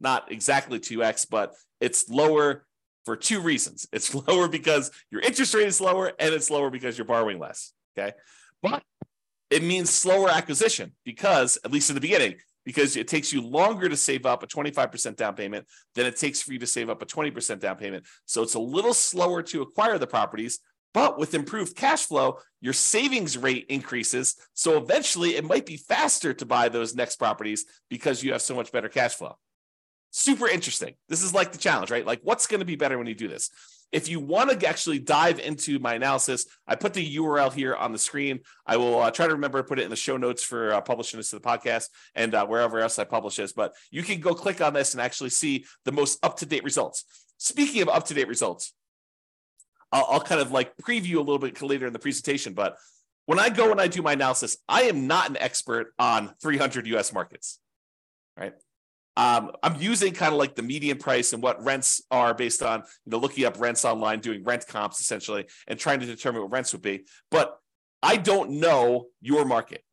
Not 0.00 0.30
exactly 0.30 0.78
2x, 0.78 1.28
but 1.30 1.54
it's 1.80 2.08
lower 2.08 2.66
for 3.04 3.16
two 3.16 3.40
reasons. 3.40 3.86
It's 3.92 4.14
lower 4.28 4.48
because 4.48 4.90
your 5.10 5.20
interest 5.20 5.54
rate 5.54 5.68
is 5.68 5.80
lower, 5.80 6.12
and 6.18 6.34
it's 6.34 6.50
lower 6.50 6.70
because 6.70 6.98
you're 6.98 7.06
borrowing 7.06 7.38
less. 7.38 7.72
Okay. 7.96 8.12
But 8.62 8.82
it 9.50 9.62
means 9.62 9.90
slower 9.90 10.28
acquisition 10.28 10.92
because, 11.04 11.58
at 11.64 11.72
least 11.72 11.90
in 11.90 11.94
the 11.94 12.00
beginning, 12.00 12.36
because 12.64 12.96
it 12.96 13.08
takes 13.08 13.32
you 13.32 13.42
longer 13.42 13.88
to 13.88 13.96
save 13.96 14.26
up 14.26 14.42
a 14.42 14.46
25% 14.46 15.16
down 15.16 15.34
payment 15.34 15.66
than 15.94 16.06
it 16.06 16.16
takes 16.16 16.42
for 16.42 16.52
you 16.52 16.58
to 16.58 16.66
save 16.66 16.88
up 16.88 17.02
a 17.02 17.06
20% 17.06 17.60
down 17.60 17.76
payment. 17.76 18.04
So 18.26 18.42
it's 18.42 18.54
a 18.54 18.60
little 18.60 18.94
slower 18.94 19.42
to 19.44 19.62
acquire 19.62 19.98
the 19.98 20.06
properties, 20.06 20.60
but 20.94 21.18
with 21.18 21.34
improved 21.34 21.76
cash 21.76 22.06
flow, 22.06 22.38
your 22.60 22.72
savings 22.72 23.38
rate 23.38 23.66
increases. 23.68 24.36
So 24.54 24.76
eventually 24.76 25.36
it 25.36 25.44
might 25.44 25.66
be 25.66 25.76
faster 25.76 26.34
to 26.34 26.46
buy 26.46 26.68
those 26.68 26.94
next 26.94 27.16
properties 27.16 27.64
because 27.88 28.22
you 28.22 28.32
have 28.32 28.42
so 28.42 28.54
much 28.54 28.72
better 28.72 28.88
cash 28.88 29.14
flow. 29.14 29.36
Super 30.12 30.46
interesting. 30.46 30.94
This 31.08 31.22
is 31.22 31.34
like 31.34 31.50
the 31.50 31.58
challenge, 31.58 31.90
right? 31.90 32.06
Like, 32.06 32.20
what's 32.22 32.46
going 32.46 32.60
to 32.60 32.66
be 32.66 32.76
better 32.76 32.96
when 32.96 33.08
you 33.08 33.14
do 33.14 33.26
this? 33.26 33.50
If 33.90 34.08
you 34.08 34.20
want 34.20 34.58
to 34.58 34.66
actually 34.66 35.00
dive 35.00 35.38
into 35.38 35.78
my 35.78 35.94
analysis, 35.94 36.46
I 36.66 36.76
put 36.76 36.94
the 36.94 37.16
URL 37.16 37.52
here 37.52 37.74
on 37.74 37.92
the 37.92 37.98
screen. 37.98 38.40
I 38.66 38.76
will 38.76 39.00
uh, 39.00 39.10
try 39.10 39.26
to 39.26 39.34
remember 39.34 39.58
to 39.58 39.64
put 39.64 39.78
it 39.78 39.82
in 39.82 39.90
the 39.90 39.96
show 39.96 40.16
notes 40.16 40.42
for 40.42 40.72
uh, 40.72 40.80
publishing 40.80 41.18
this 41.18 41.30
to 41.30 41.36
the 41.36 41.42
podcast 41.42 41.88
and 42.14 42.34
uh, 42.34 42.46
wherever 42.46 42.78
else 42.78 42.98
I 42.98 43.04
publish 43.04 43.36
this. 43.36 43.52
But 43.52 43.74
you 43.90 44.02
can 44.02 44.20
go 44.20 44.34
click 44.34 44.62
on 44.62 44.72
this 44.72 44.94
and 44.94 45.00
actually 45.00 45.30
see 45.30 45.66
the 45.84 45.92
most 45.92 46.24
up 46.24 46.38
to 46.38 46.46
date 46.46 46.64
results. 46.64 47.04
Speaking 47.36 47.82
of 47.82 47.88
up 47.88 48.06
to 48.06 48.14
date 48.14 48.28
results, 48.28 48.72
I'll, 49.90 50.06
I'll 50.08 50.20
kind 50.20 50.40
of 50.40 50.52
like 50.52 50.74
preview 50.78 51.16
a 51.16 51.20
little 51.20 51.38
bit 51.38 51.60
later 51.60 51.86
in 51.86 51.92
the 51.92 51.98
presentation. 51.98 52.54
But 52.54 52.78
when 53.26 53.38
I 53.38 53.50
go 53.50 53.70
and 53.70 53.80
I 53.80 53.88
do 53.88 54.00
my 54.00 54.12
analysis, 54.12 54.56
I 54.68 54.84
am 54.84 55.06
not 55.06 55.28
an 55.28 55.36
expert 55.36 55.92
on 55.98 56.32
300 56.42 56.86
US 56.86 57.12
markets, 57.12 57.58
right? 58.38 58.54
Um, 59.16 59.52
I'm 59.62 59.80
using 59.80 60.14
kind 60.14 60.32
of 60.32 60.38
like 60.38 60.54
the 60.54 60.62
median 60.62 60.98
price 60.98 61.32
and 61.32 61.42
what 61.42 61.62
rents 61.62 62.02
are 62.10 62.32
based 62.32 62.62
on, 62.62 62.80
you 63.04 63.10
know, 63.10 63.18
looking 63.18 63.44
up 63.44 63.60
rents 63.60 63.84
online, 63.84 64.20
doing 64.20 64.42
rent 64.42 64.66
comps 64.66 65.00
essentially, 65.00 65.46
and 65.66 65.78
trying 65.78 66.00
to 66.00 66.06
determine 66.06 66.42
what 66.42 66.50
rents 66.50 66.72
would 66.72 66.82
be. 66.82 67.04
But 67.30 67.58
I 68.02 68.16
don't 68.16 68.52
know 68.52 69.06
your 69.20 69.44
market. 69.44 69.84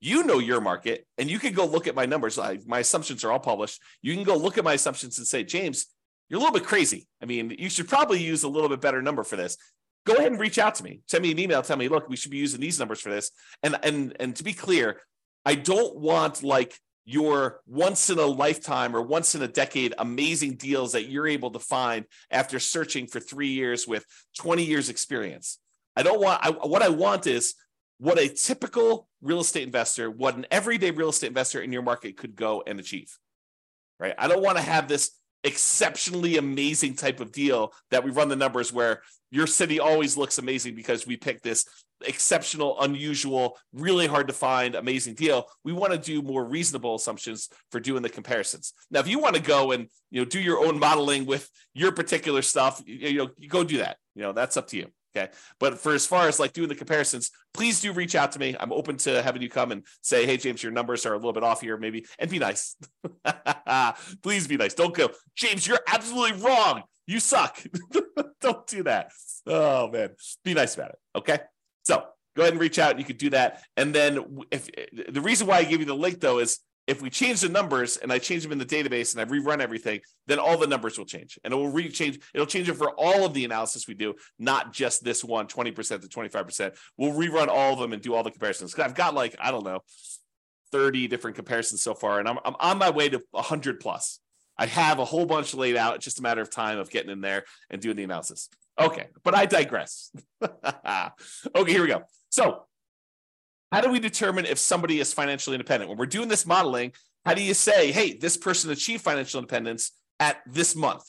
You 0.00 0.24
know 0.24 0.38
your 0.38 0.62
market, 0.62 1.06
and 1.18 1.30
you 1.30 1.38
can 1.38 1.52
go 1.52 1.66
look 1.66 1.86
at 1.86 1.94
my 1.94 2.06
numbers. 2.06 2.38
I, 2.38 2.58
my 2.64 2.78
assumptions 2.78 3.22
are 3.22 3.32
all 3.32 3.38
published. 3.38 3.82
You 4.00 4.14
can 4.14 4.24
go 4.24 4.34
look 4.34 4.56
at 4.56 4.64
my 4.64 4.72
assumptions 4.72 5.18
and 5.18 5.26
say, 5.26 5.44
James, 5.44 5.86
you're 6.30 6.38
a 6.38 6.42
little 6.42 6.58
bit 6.58 6.66
crazy. 6.66 7.06
I 7.22 7.26
mean, 7.26 7.54
you 7.58 7.68
should 7.68 7.86
probably 7.86 8.22
use 8.22 8.42
a 8.42 8.48
little 8.48 8.70
bit 8.70 8.80
better 8.80 9.02
number 9.02 9.24
for 9.24 9.36
this. 9.36 9.58
Go 10.06 10.14
ahead 10.14 10.32
and 10.32 10.40
reach 10.40 10.58
out 10.58 10.76
to 10.76 10.84
me. 10.84 11.02
Send 11.06 11.22
me 11.22 11.32
an 11.32 11.38
email. 11.38 11.60
Tell 11.60 11.76
me, 11.76 11.88
look, 11.88 12.08
we 12.08 12.16
should 12.16 12.30
be 12.30 12.38
using 12.38 12.60
these 12.60 12.78
numbers 12.78 13.00
for 13.00 13.10
this. 13.10 13.30
And 13.62 13.76
and 13.82 14.16
and 14.18 14.34
to 14.36 14.44
be 14.44 14.54
clear, 14.54 15.02
I 15.44 15.54
don't 15.54 15.96
want 15.96 16.42
like 16.42 16.78
your 17.10 17.60
once 17.66 18.08
in 18.08 18.18
a 18.20 18.24
lifetime 18.24 18.94
or 18.94 19.02
once 19.02 19.34
in 19.34 19.42
a 19.42 19.48
decade 19.48 19.92
amazing 19.98 20.54
deals 20.54 20.92
that 20.92 21.08
you're 21.08 21.26
able 21.26 21.50
to 21.50 21.58
find 21.58 22.04
after 22.30 22.60
searching 22.60 23.08
for 23.08 23.18
three 23.18 23.48
years 23.48 23.86
with 23.86 24.04
20 24.38 24.64
years 24.64 24.88
experience. 24.88 25.58
I 25.96 26.04
don't 26.04 26.20
want, 26.20 26.40
I, 26.46 26.50
what 26.50 26.82
I 26.82 26.88
want 26.88 27.26
is 27.26 27.54
what 27.98 28.18
a 28.18 28.28
typical 28.28 29.08
real 29.22 29.40
estate 29.40 29.64
investor, 29.64 30.08
what 30.08 30.36
an 30.36 30.46
everyday 30.52 30.92
real 30.92 31.08
estate 31.08 31.26
investor 31.26 31.60
in 31.60 31.72
your 31.72 31.82
market 31.82 32.16
could 32.16 32.36
go 32.36 32.62
and 32.64 32.78
achieve. 32.78 33.18
Right. 33.98 34.14
I 34.16 34.28
don't 34.28 34.42
want 34.42 34.56
to 34.58 34.62
have 34.62 34.86
this 34.86 35.10
exceptionally 35.42 36.36
amazing 36.36 36.94
type 36.94 37.18
of 37.18 37.32
deal 37.32 37.72
that 37.90 38.04
we 38.04 38.12
run 38.12 38.28
the 38.28 38.36
numbers 38.36 38.72
where 38.72 39.02
your 39.32 39.48
city 39.48 39.80
always 39.80 40.16
looks 40.16 40.38
amazing 40.38 40.76
because 40.76 41.06
we 41.06 41.16
picked 41.16 41.42
this 41.42 41.66
exceptional, 42.06 42.80
unusual, 42.80 43.58
really 43.72 44.06
hard 44.06 44.28
to 44.28 44.34
find, 44.34 44.74
amazing 44.74 45.14
deal. 45.14 45.46
We 45.64 45.72
want 45.72 45.92
to 45.92 45.98
do 45.98 46.22
more 46.22 46.44
reasonable 46.44 46.94
assumptions 46.94 47.48
for 47.70 47.80
doing 47.80 48.02
the 48.02 48.08
comparisons. 48.08 48.72
Now, 48.90 49.00
if 49.00 49.08
you 49.08 49.18
want 49.18 49.36
to 49.36 49.42
go 49.42 49.72
and 49.72 49.88
you 50.10 50.20
know 50.20 50.24
do 50.24 50.40
your 50.40 50.64
own 50.64 50.78
modeling 50.78 51.26
with 51.26 51.48
your 51.74 51.92
particular 51.92 52.42
stuff, 52.42 52.82
you, 52.86 53.18
know, 53.18 53.30
you 53.38 53.48
go 53.48 53.64
do 53.64 53.78
that. 53.78 53.96
You 54.14 54.22
know, 54.22 54.32
that's 54.32 54.56
up 54.56 54.68
to 54.68 54.76
you. 54.76 54.86
Okay. 55.16 55.32
But 55.58 55.78
for 55.78 55.92
as 55.92 56.06
far 56.06 56.28
as 56.28 56.38
like 56.38 56.52
doing 56.52 56.68
the 56.68 56.74
comparisons, 56.74 57.30
please 57.52 57.80
do 57.80 57.92
reach 57.92 58.14
out 58.14 58.32
to 58.32 58.38
me. 58.38 58.54
I'm 58.58 58.72
open 58.72 58.96
to 58.98 59.22
having 59.22 59.42
you 59.42 59.48
come 59.48 59.72
and 59.72 59.84
say, 60.02 60.24
hey, 60.24 60.36
James, 60.36 60.62
your 60.62 60.72
numbers 60.72 61.04
are 61.04 61.14
a 61.14 61.16
little 61.16 61.32
bit 61.32 61.42
off 61.42 61.60
here, 61.60 61.76
maybe, 61.76 62.06
and 62.18 62.30
be 62.30 62.38
nice. 62.38 62.76
please 64.22 64.46
be 64.46 64.56
nice. 64.56 64.74
Don't 64.74 64.94
go, 64.94 65.10
James, 65.34 65.66
you're 65.66 65.80
absolutely 65.88 66.40
wrong. 66.40 66.84
You 67.06 67.18
suck. 67.18 67.60
Don't 68.40 68.66
do 68.68 68.84
that. 68.84 69.10
Oh, 69.46 69.88
man. 69.88 70.10
Be 70.44 70.54
nice 70.54 70.76
about 70.76 70.90
it. 70.90 70.98
Okay. 71.16 71.38
So 71.82 72.04
go 72.36 72.42
ahead 72.42 72.52
and 72.52 72.60
reach 72.60 72.78
out. 72.78 72.92
And 72.92 73.00
you 73.00 73.04
could 73.04 73.18
do 73.18 73.30
that. 73.30 73.62
And 73.76 73.94
then 73.94 74.42
if 74.50 74.68
eh, 74.76 75.04
the 75.08 75.20
reason 75.20 75.46
why 75.46 75.58
I 75.58 75.64
give 75.64 75.80
you 75.80 75.86
the 75.86 75.94
link 75.94 76.20
though 76.20 76.38
is 76.38 76.60
if 76.86 77.00
we 77.00 77.10
change 77.10 77.40
the 77.40 77.48
numbers 77.48 77.98
and 77.98 78.12
I 78.12 78.18
change 78.18 78.42
them 78.42 78.50
in 78.50 78.58
the 78.58 78.64
database 78.64 79.14
and 79.14 79.20
I 79.20 79.32
rerun 79.32 79.60
everything, 79.60 80.00
then 80.26 80.40
all 80.40 80.56
the 80.56 80.66
numbers 80.66 80.98
will 80.98 81.04
change. 81.04 81.38
And 81.44 81.52
it 81.52 81.56
will 81.56 81.68
re-change, 81.68 82.18
it'll 82.34 82.46
change 82.46 82.68
it 82.68 82.74
for 82.74 82.90
all 82.98 83.24
of 83.24 83.32
the 83.32 83.44
analysis 83.44 83.86
we 83.86 83.94
do, 83.94 84.14
not 84.40 84.72
just 84.72 85.04
this 85.04 85.22
one, 85.22 85.46
20% 85.46 86.00
to 86.00 86.08
25%. 86.08 86.76
We'll 86.96 87.12
rerun 87.12 87.46
all 87.46 87.74
of 87.74 87.78
them 87.78 87.92
and 87.92 88.02
do 88.02 88.14
all 88.14 88.24
the 88.24 88.32
comparisons. 88.32 88.74
Cause 88.74 88.84
I've 88.84 88.96
got 88.96 89.14
like, 89.14 89.36
I 89.38 89.52
don't 89.52 89.64
know, 89.64 89.82
30 90.72 91.06
different 91.08 91.36
comparisons 91.36 91.82
so 91.82 91.94
far, 91.94 92.18
and 92.18 92.28
I'm, 92.28 92.38
I'm 92.44 92.56
on 92.60 92.78
my 92.78 92.90
way 92.90 93.08
to 93.08 93.20
100 93.32 93.80
plus. 93.80 94.20
I 94.56 94.66
have 94.66 94.98
a 94.98 95.04
whole 95.04 95.26
bunch 95.26 95.54
laid 95.54 95.76
out. 95.76 95.96
It's 95.96 96.04
just 96.04 96.18
a 96.18 96.22
matter 96.22 96.42
of 96.42 96.50
time 96.50 96.78
of 96.78 96.90
getting 96.90 97.10
in 97.10 97.20
there 97.20 97.44
and 97.70 97.80
doing 97.80 97.96
the 97.96 98.04
analysis. 98.04 98.48
Okay, 98.80 99.06
but 99.22 99.34
I 99.34 99.46
digress. 99.46 100.10
okay, 100.42 101.72
here 101.72 101.82
we 101.82 101.88
go. 101.88 102.02
So, 102.30 102.64
how 103.70 103.80
do 103.80 103.90
we 103.90 104.00
determine 104.00 104.46
if 104.46 104.58
somebody 104.58 105.00
is 105.00 105.12
financially 105.12 105.54
independent? 105.54 105.88
When 105.90 105.98
we're 105.98 106.06
doing 106.06 106.28
this 106.28 106.46
modeling, 106.46 106.92
how 107.24 107.34
do 107.34 107.42
you 107.42 107.54
say, 107.54 107.92
hey, 107.92 108.16
this 108.16 108.36
person 108.36 108.70
achieved 108.70 109.04
financial 109.04 109.38
independence 109.38 109.92
at 110.18 110.38
this 110.46 110.74
month? 110.74 111.04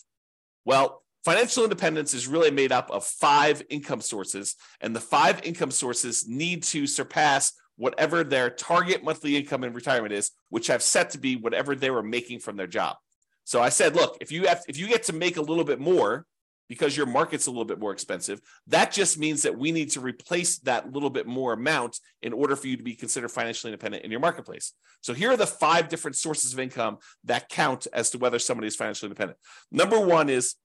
Well, 0.66 1.02
financial 1.24 1.64
independence 1.64 2.14
is 2.14 2.28
really 2.28 2.52
made 2.52 2.72
up 2.72 2.92
of 2.92 3.06
five 3.06 3.64
income 3.70 4.02
sources, 4.02 4.56
and 4.82 4.96
the 4.96 5.00
five 5.00 5.42
income 5.44 5.72
sources 5.72 6.28
need 6.28 6.64
to 6.64 6.86
surpass 6.86 7.54
whatever 7.78 8.24
their 8.24 8.50
target 8.50 9.04
monthly 9.04 9.36
income 9.38 9.64
in 9.64 9.74
retirement 9.74 10.14
is, 10.14 10.32
which 10.50 10.70
I've 10.70 10.84
set 10.84 11.12
to 11.12 11.18
be 11.18 11.36
whatever 11.36 11.74
they 11.74 11.90
were 11.90 12.04
making 12.04 12.40
from 12.40 12.58
their 12.58 12.68
job. 12.68 12.98
So 13.44 13.62
I 13.62 13.70
said, 13.70 13.96
look, 13.96 14.18
if 14.22 14.32
you 14.32 14.48
have 14.48 14.64
if 14.68 14.78
you 14.78 14.88
get 14.88 15.04
to 15.04 15.14
make 15.14 15.38
a 15.38 15.42
little 15.42 15.64
bit 15.64 15.80
more 15.80 16.26
because 16.72 16.96
your 16.96 17.06
market's 17.06 17.48
a 17.48 17.52
little 17.52 17.66
bit 17.66 17.80
more 17.80 17.92
expensive. 17.92 18.40
That 18.68 18.94
just 18.94 19.20
means 19.20 19.42
that 19.42 19.58
we 19.58 19.74
need 19.74 19.92
to 19.92 20.00
replace 20.00 20.58
that 20.60 20.90
little 20.94 21.10
bit 21.10 21.28
more 21.28 21.52
amount 21.52 22.00
in 22.22 22.32
order 22.32 22.56
for 22.56 22.68
you 22.68 22.78
to 22.78 22.82
be 22.82 22.96
considered 22.96 23.28
financially 23.28 23.74
independent 23.74 24.06
in 24.06 24.10
your 24.10 24.22
marketplace. 24.22 24.72
So 25.02 25.14
here 25.14 25.32
are 25.32 25.36
the 25.36 25.46
five 25.46 25.90
different 25.90 26.16
sources 26.16 26.54
of 26.54 26.60
income 26.60 27.00
that 27.26 27.50
count 27.50 27.88
as 27.92 28.10
to 28.12 28.20
whether 28.20 28.40
somebody 28.40 28.70
is 28.70 28.78
financially 28.78 29.08
independent. 29.08 29.38
Number 29.70 30.00
one 30.00 30.30
is 30.30 30.56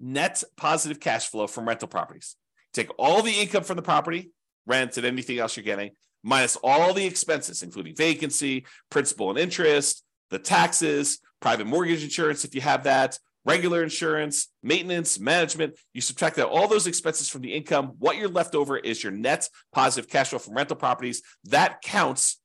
net 0.00 0.42
positive 0.56 1.00
cash 1.00 1.28
flow 1.28 1.46
from 1.46 1.68
rental 1.68 1.86
properties. 1.86 2.36
Take 2.72 2.88
all 2.98 3.20
the 3.20 3.38
income 3.38 3.62
from 3.62 3.76
the 3.76 3.82
property, 3.82 4.30
rent, 4.64 4.96
and 4.96 5.04
anything 5.04 5.38
else 5.38 5.54
you're 5.54 5.64
getting, 5.64 5.90
minus 6.22 6.56
all 6.64 6.94
the 6.94 7.04
expenses, 7.04 7.62
including 7.62 7.94
vacancy, 7.94 8.64
principal 8.88 9.28
and 9.28 9.38
interest, 9.38 10.02
the 10.30 10.38
taxes, 10.38 11.18
private 11.42 11.66
mortgage 11.66 12.02
insurance 12.02 12.42
if 12.46 12.54
you 12.54 12.62
have 12.62 12.84
that, 12.84 13.18
regular 13.46 13.82
insurance, 13.82 14.48
maintenance, 14.62 15.18
management. 15.18 15.78
You 15.94 16.00
subtract 16.00 16.38
out 16.38 16.50
all 16.50 16.68
those 16.68 16.86
expenses 16.86 17.28
from 17.28 17.42
the 17.42 17.54
income. 17.54 17.92
What 17.98 18.16
you're 18.16 18.28
left 18.28 18.54
over 18.54 18.76
is 18.76 19.02
your 19.02 19.12
net 19.12 19.48
positive 19.72 20.10
cash 20.10 20.30
flow 20.30 20.40
from 20.40 20.54
rental 20.54 20.76
properties. 20.76 21.22
That 21.44 21.80
counts 21.80 22.40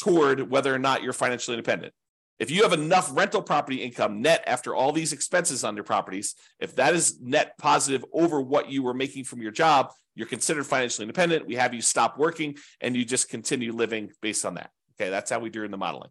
toward 0.00 0.48
whether 0.48 0.72
or 0.72 0.78
not 0.78 1.02
you're 1.02 1.12
financially 1.12 1.56
independent. 1.56 1.92
If 2.38 2.52
you 2.52 2.62
have 2.62 2.72
enough 2.72 3.10
rental 3.12 3.42
property 3.42 3.82
income 3.82 4.22
net 4.22 4.44
after 4.46 4.76
all 4.76 4.92
these 4.92 5.12
expenses 5.12 5.64
on 5.64 5.74
your 5.74 5.82
properties, 5.82 6.36
if 6.60 6.76
that 6.76 6.94
is 6.94 7.20
net 7.20 7.58
positive 7.58 8.04
over 8.12 8.40
what 8.40 8.70
you 8.70 8.84
were 8.84 8.94
making 8.94 9.24
from 9.24 9.42
your 9.42 9.50
job, 9.50 9.90
you're 10.14 10.28
considered 10.28 10.64
financially 10.64 11.02
independent. 11.02 11.48
We 11.48 11.56
have 11.56 11.74
you 11.74 11.82
stop 11.82 12.16
working 12.16 12.56
and 12.80 12.96
you 12.96 13.04
just 13.04 13.28
continue 13.28 13.72
living 13.72 14.12
based 14.22 14.46
on 14.46 14.54
that. 14.54 14.70
Okay, 14.94 15.10
that's 15.10 15.32
how 15.32 15.40
we 15.40 15.50
do 15.50 15.64
in 15.64 15.72
the 15.72 15.76
modeling. 15.76 16.10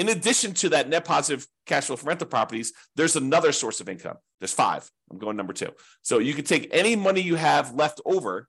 In 0.00 0.08
addition 0.08 0.54
to 0.54 0.70
that 0.70 0.88
net 0.88 1.04
positive 1.04 1.46
cash 1.66 1.84
flow 1.84 1.96
from 1.96 2.08
rental 2.08 2.26
properties, 2.26 2.72
there's 2.96 3.16
another 3.16 3.52
source 3.52 3.82
of 3.82 3.88
income. 3.90 4.16
There's 4.38 4.50
five. 4.50 4.90
I'm 5.10 5.18
going 5.18 5.36
number 5.36 5.52
two. 5.52 5.72
So 6.00 6.20
you 6.20 6.32
can 6.32 6.46
take 6.46 6.70
any 6.72 6.96
money 6.96 7.20
you 7.20 7.34
have 7.34 7.74
left 7.74 8.00
over 8.06 8.48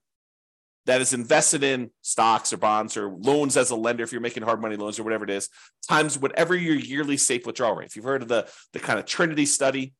that 0.85 1.01
is 1.01 1.11
invested 1.11 1.61
in 1.61 1.91
stocks 2.03 2.53
or 2.53 2.57
bonds 2.57 2.95
or 2.95 3.09
loans 3.09 3.57
as 3.57 3.69
a 3.69 3.75
lender, 3.75 4.01
if 4.01 4.13
you're 4.13 4.21
making 4.21 4.43
hard 4.43 4.61
money 4.61 4.77
loans 4.77 4.97
or 4.97 5.03
whatever 5.03 5.25
it 5.25 5.29
is, 5.29 5.49
times 5.89 6.17
whatever 6.17 6.55
your 6.55 6.75
yearly 6.75 7.17
safe 7.17 7.45
withdrawal 7.45 7.75
rate. 7.75 7.87
If 7.87 7.97
you've 7.97 8.05
heard 8.05 8.21
of 8.21 8.29
the, 8.29 8.47
the 8.71 8.79
kind 8.79 8.97
of 8.97 9.05
Trinity 9.05 9.45
study 9.45 9.93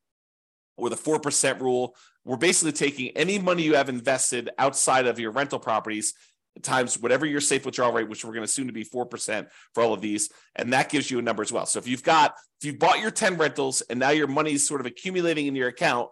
or 0.77 0.89
the 0.89 0.96
4% 0.96 1.60
rule, 1.60 1.98
we're 2.24 2.38
basically 2.38 2.72
taking 2.72 3.10
any 3.10 3.39
money 3.39 3.63
you 3.63 3.75
have 3.75 3.89
invested 3.89 4.51
outside 4.58 5.05
of 5.05 5.20
your 5.20 5.31
rental 5.31 5.60
properties 5.60 6.13
times 6.62 7.00
whatever 7.00 7.25
your 7.25 7.41
safe 7.41 7.65
withdrawal 7.65 7.93
rate, 7.93 8.10
which 8.10 8.25
we're 8.25 8.34
going 8.34 8.46
to 8.46 8.51
soon 8.51 8.67
to 8.67 8.74
be 8.74 8.84
4% 8.84 9.48
for 9.74 9.84
all 9.84 9.93
of 9.93 10.01
these. 10.01 10.29
And 10.55 10.74
that 10.74 10.89
gives 10.89 11.10
you 11.10 11.20
a 11.20 11.22
number 11.22 11.41
as 11.41 11.51
well. 11.51 11.65
So 11.65 11.79
if 11.79 11.88
you've 11.88 12.03
got, 12.03 12.36
if 12.60 12.65
you've 12.65 12.79
bought 12.79 13.00
your 13.00 13.12
10 13.12 13.38
rentals 13.38 13.81
and 13.81 14.00
now 14.00 14.10
your 14.10 14.27
money 14.27 14.53
is 14.53 14.67
sort 14.67 14.81
of 14.81 14.88
accumulating 14.88 15.48
in 15.48 15.55
your 15.55 15.70
account, 15.70 16.10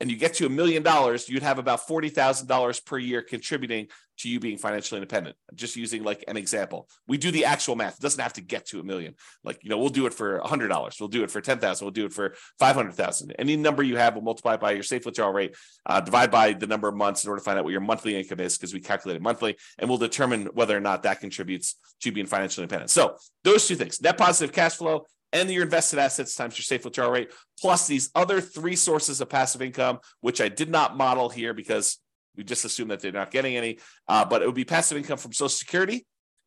and 0.00 0.10
you 0.10 0.16
get 0.16 0.34
to 0.34 0.46
a 0.46 0.48
million 0.48 0.82
dollars, 0.82 1.28
you'd 1.28 1.42
have 1.42 1.58
about 1.58 1.86
$40,000 1.86 2.84
per 2.84 2.98
year 2.98 3.22
contributing 3.22 3.88
to 4.18 4.28
you 4.28 4.38
being 4.38 4.58
financially 4.58 4.98
independent. 4.98 5.36
Just 5.54 5.76
using 5.76 6.02
like 6.02 6.24
an 6.28 6.36
example. 6.36 6.88
We 7.08 7.18
do 7.18 7.30
the 7.30 7.44
actual 7.44 7.74
math. 7.74 7.94
It 7.94 8.00
doesn't 8.00 8.20
have 8.20 8.34
to 8.34 8.40
get 8.40 8.66
to 8.66 8.80
a 8.80 8.82
million. 8.82 9.14
Like, 9.42 9.58
you 9.62 9.70
know, 9.70 9.78
we'll 9.78 9.88
do 9.88 10.06
it 10.06 10.14
for 10.14 10.38
a 10.38 10.42
$100. 10.42 11.00
We'll 11.00 11.08
do 11.08 11.24
it 11.24 11.30
for 11.30 11.40
10,000. 11.40 11.84
We'll 11.84 11.92
do 11.92 12.06
it 12.06 12.12
for 12.12 12.34
500,000. 12.58 13.34
Any 13.38 13.56
number 13.56 13.82
you 13.82 13.96
have, 13.96 14.14
we'll 14.14 14.22
multiply 14.22 14.56
by 14.56 14.72
your 14.72 14.82
safe 14.82 15.04
withdrawal 15.04 15.32
rate, 15.32 15.56
uh, 15.86 16.00
divide 16.00 16.30
by 16.30 16.52
the 16.52 16.66
number 16.66 16.88
of 16.88 16.94
months 16.94 17.24
in 17.24 17.30
order 17.30 17.40
to 17.40 17.44
find 17.44 17.58
out 17.58 17.64
what 17.64 17.72
your 17.72 17.80
monthly 17.80 18.16
income 18.16 18.40
is 18.40 18.56
because 18.56 18.72
we 18.72 18.80
calculate 18.80 19.16
it 19.16 19.22
monthly 19.22 19.56
and 19.78 19.88
we'll 19.88 19.98
determine 19.98 20.46
whether 20.54 20.76
or 20.76 20.80
not 20.80 21.02
that 21.02 21.20
contributes 21.20 21.76
to 22.02 22.12
being 22.12 22.26
financially 22.26 22.62
independent. 22.62 22.90
So 22.90 23.16
those 23.42 23.66
two 23.66 23.76
things, 23.76 24.00
net 24.00 24.18
positive 24.18 24.54
cash 24.54 24.74
flow 24.74 25.06
and 25.34 25.50
your 25.50 25.64
invested 25.64 25.98
assets 25.98 26.34
times 26.34 26.56
your 26.56 26.62
safe 26.62 26.84
withdrawal 26.84 27.10
rate, 27.10 27.30
plus 27.60 27.86
these 27.86 28.10
other 28.14 28.40
three 28.40 28.76
sources 28.76 29.20
of 29.20 29.28
passive 29.28 29.60
income, 29.60 29.98
which 30.20 30.40
I 30.40 30.48
did 30.48 30.70
not 30.70 30.96
model 30.96 31.28
here 31.28 31.52
because 31.52 31.98
we 32.36 32.44
just 32.44 32.64
assume 32.64 32.88
that 32.88 33.00
they're 33.00 33.12
not 33.12 33.30
getting 33.30 33.56
any. 33.56 33.80
Uh, 34.08 34.24
but 34.24 34.40
it 34.40 34.46
would 34.46 34.54
be 34.54 34.64
passive 34.64 34.96
income 34.96 35.18
from 35.18 35.32
Social 35.32 35.48
Security 35.48 35.96
You 35.96 36.04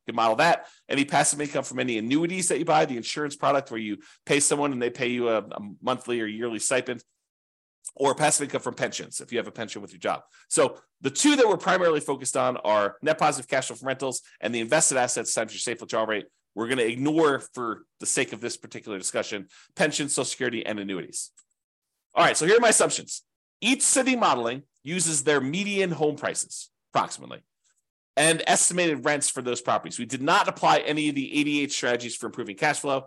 can 0.08 0.16
model 0.16 0.38
that. 0.38 0.68
Any 0.90 1.06
passive 1.06 1.40
income 1.42 1.64
from 1.66 1.80
any 1.80 1.98
annuities 1.98 2.48
that 2.48 2.60
you 2.60 2.66
buy, 2.66 2.86
the 2.86 2.98
insurance 2.98 3.36
product 3.36 3.70
where 3.72 3.80
you 3.80 3.98
pay 4.26 4.40
someone 4.40 4.72
and 4.72 4.82
they 4.82 4.90
pay 4.90 5.10
you 5.10 5.30
a, 5.30 5.40
a 5.40 5.60
monthly 5.82 6.22
or 6.22 6.26
yearly 6.26 6.60
stipend, 6.60 7.04
or 7.96 8.16
passive 8.16 8.46
income 8.46 8.62
from 8.62 8.74
pensions 8.74 9.22
if 9.22 9.32
you 9.32 9.38
have 9.38 9.48
a 9.48 9.52
pension 9.52 9.82
with 9.82 9.92
your 9.92 10.00
job. 10.00 10.22
So 10.50 10.78
the 11.02 11.10
two 11.10 11.36
that 11.36 11.48
we're 11.48 11.58
primarily 11.58 12.00
focused 12.00 12.38
on 12.38 12.58
are 12.58 12.96
net 13.02 13.18
positive 13.18 13.50
cash 13.50 13.68
flow 13.68 13.76
from 13.76 13.88
rentals 13.88 14.22
and 14.40 14.54
the 14.54 14.60
invested 14.60 14.98
assets 14.98 15.34
times 15.34 15.52
your 15.52 15.60
safe 15.60 15.82
withdrawal 15.82 16.06
rate. 16.06 16.26
We're 16.58 16.66
going 16.66 16.80
to 16.80 16.92
ignore, 16.92 17.40
for 17.40 17.84
the 18.00 18.08
sake 18.08 18.34
of 18.34 18.42
this 18.42 18.58
particular 18.58 18.98
discussion, 18.98 19.46
pensions, 19.76 20.16
social 20.16 20.26
security, 20.26 20.66
and 20.66 20.80
annuities. 20.80 21.30
All 22.16 22.26
right, 22.26 22.36
so 22.36 22.48
here 22.48 22.58
are 22.58 22.60
my 22.60 22.70
assumptions. 22.70 23.22
Each 23.62 23.84
city 23.84 24.16
modeling 24.16 24.64
uses 24.84 25.24
their 25.24 25.40
median 25.40 25.92
home 25.92 26.16
prices, 26.16 26.72
approximately, 26.92 27.44
and 28.16 28.42
estimated 28.48 29.06
rents 29.06 29.30
for 29.30 29.44
those 29.44 29.62
properties. 29.62 30.00
We 30.00 30.08
did 30.08 30.24
not 30.24 30.48
apply 30.48 30.80
any 30.80 31.10
of 31.10 31.16
the 31.16 31.40
88 31.40 31.72
strategies 31.72 32.16
for 32.16 32.26
improving 32.26 32.56
cash 32.56 32.80
flow. 32.80 33.04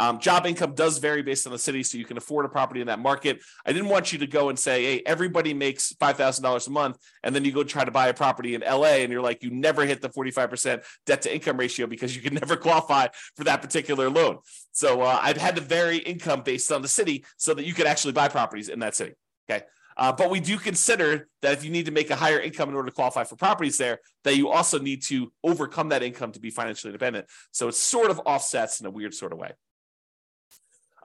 Um, 0.00 0.18
job 0.18 0.46
income 0.46 0.74
does 0.74 0.96
vary 0.96 1.20
based 1.20 1.46
on 1.46 1.52
the 1.52 1.58
city, 1.58 1.82
so 1.82 1.98
you 1.98 2.06
can 2.06 2.16
afford 2.16 2.46
a 2.46 2.48
property 2.48 2.80
in 2.80 2.86
that 2.86 3.00
market. 3.00 3.42
I 3.66 3.72
didn't 3.74 3.90
want 3.90 4.14
you 4.14 4.18
to 4.20 4.26
go 4.26 4.48
and 4.48 4.58
say, 4.58 4.82
"Hey, 4.82 5.02
everybody 5.04 5.52
makes 5.52 5.92
five 6.00 6.16
thousand 6.16 6.42
dollars 6.42 6.66
a 6.68 6.70
month," 6.70 6.96
and 7.22 7.34
then 7.34 7.44
you 7.44 7.52
go 7.52 7.62
try 7.62 7.84
to 7.84 7.90
buy 7.90 8.08
a 8.08 8.14
property 8.14 8.54
in 8.54 8.62
LA, 8.62 9.02
and 9.02 9.12
you're 9.12 9.20
like, 9.20 9.42
you 9.42 9.50
never 9.50 9.84
hit 9.84 10.00
the 10.00 10.08
forty 10.08 10.30
five 10.30 10.48
percent 10.48 10.84
debt 11.04 11.20
to 11.22 11.34
income 11.34 11.58
ratio 11.58 11.86
because 11.86 12.16
you 12.16 12.22
can 12.22 12.32
never 12.42 12.56
qualify 12.56 13.08
for 13.36 13.44
that 13.44 13.60
particular 13.60 14.08
loan. 14.08 14.38
So 14.72 15.02
uh, 15.02 15.18
I've 15.20 15.36
had 15.36 15.56
to 15.56 15.60
vary 15.60 15.98
income 15.98 16.44
based 16.44 16.72
on 16.72 16.80
the 16.80 16.88
city 16.88 17.26
so 17.36 17.52
that 17.52 17.66
you 17.66 17.74
could 17.74 17.86
actually 17.86 18.14
buy 18.14 18.28
properties 18.28 18.70
in 18.70 18.78
that 18.78 18.96
city. 18.96 19.12
Okay. 19.50 19.64
Uh, 19.98 20.12
but 20.12 20.30
we 20.30 20.40
do 20.40 20.56
consider 20.56 21.28
that 21.42 21.52
if 21.52 21.62
you 21.62 21.70
need 21.70 21.84
to 21.84 21.92
make 21.92 22.08
a 22.08 22.16
higher 22.16 22.40
income 22.40 22.70
in 22.70 22.74
order 22.74 22.88
to 22.88 22.94
qualify 22.94 23.24
for 23.24 23.36
properties 23.36 23.76
there, 23.76 24.00
that 24.24 24.34
you 24.34 24.48
also 24.48 24.78
need 24.78 25.02
to 25.02 25.30
overcome 25.44 25.90
that 25.90 26.02
income 26.02 26.32
to 26.32 26.40
be 26.40 26.48
financially 26.48 26.88
independent. 26.88 27.26
So 27.50 27.68
it 27.68 27.74
sort 27.74 28.10
of 28.10 28.18
offsets 28.24 28.80
in 28.80 28.86
a 28.86 28.90
weird 28.90 29.12
sort 29.12 29.32
of 29.32 29.38
way. 29.38 29.52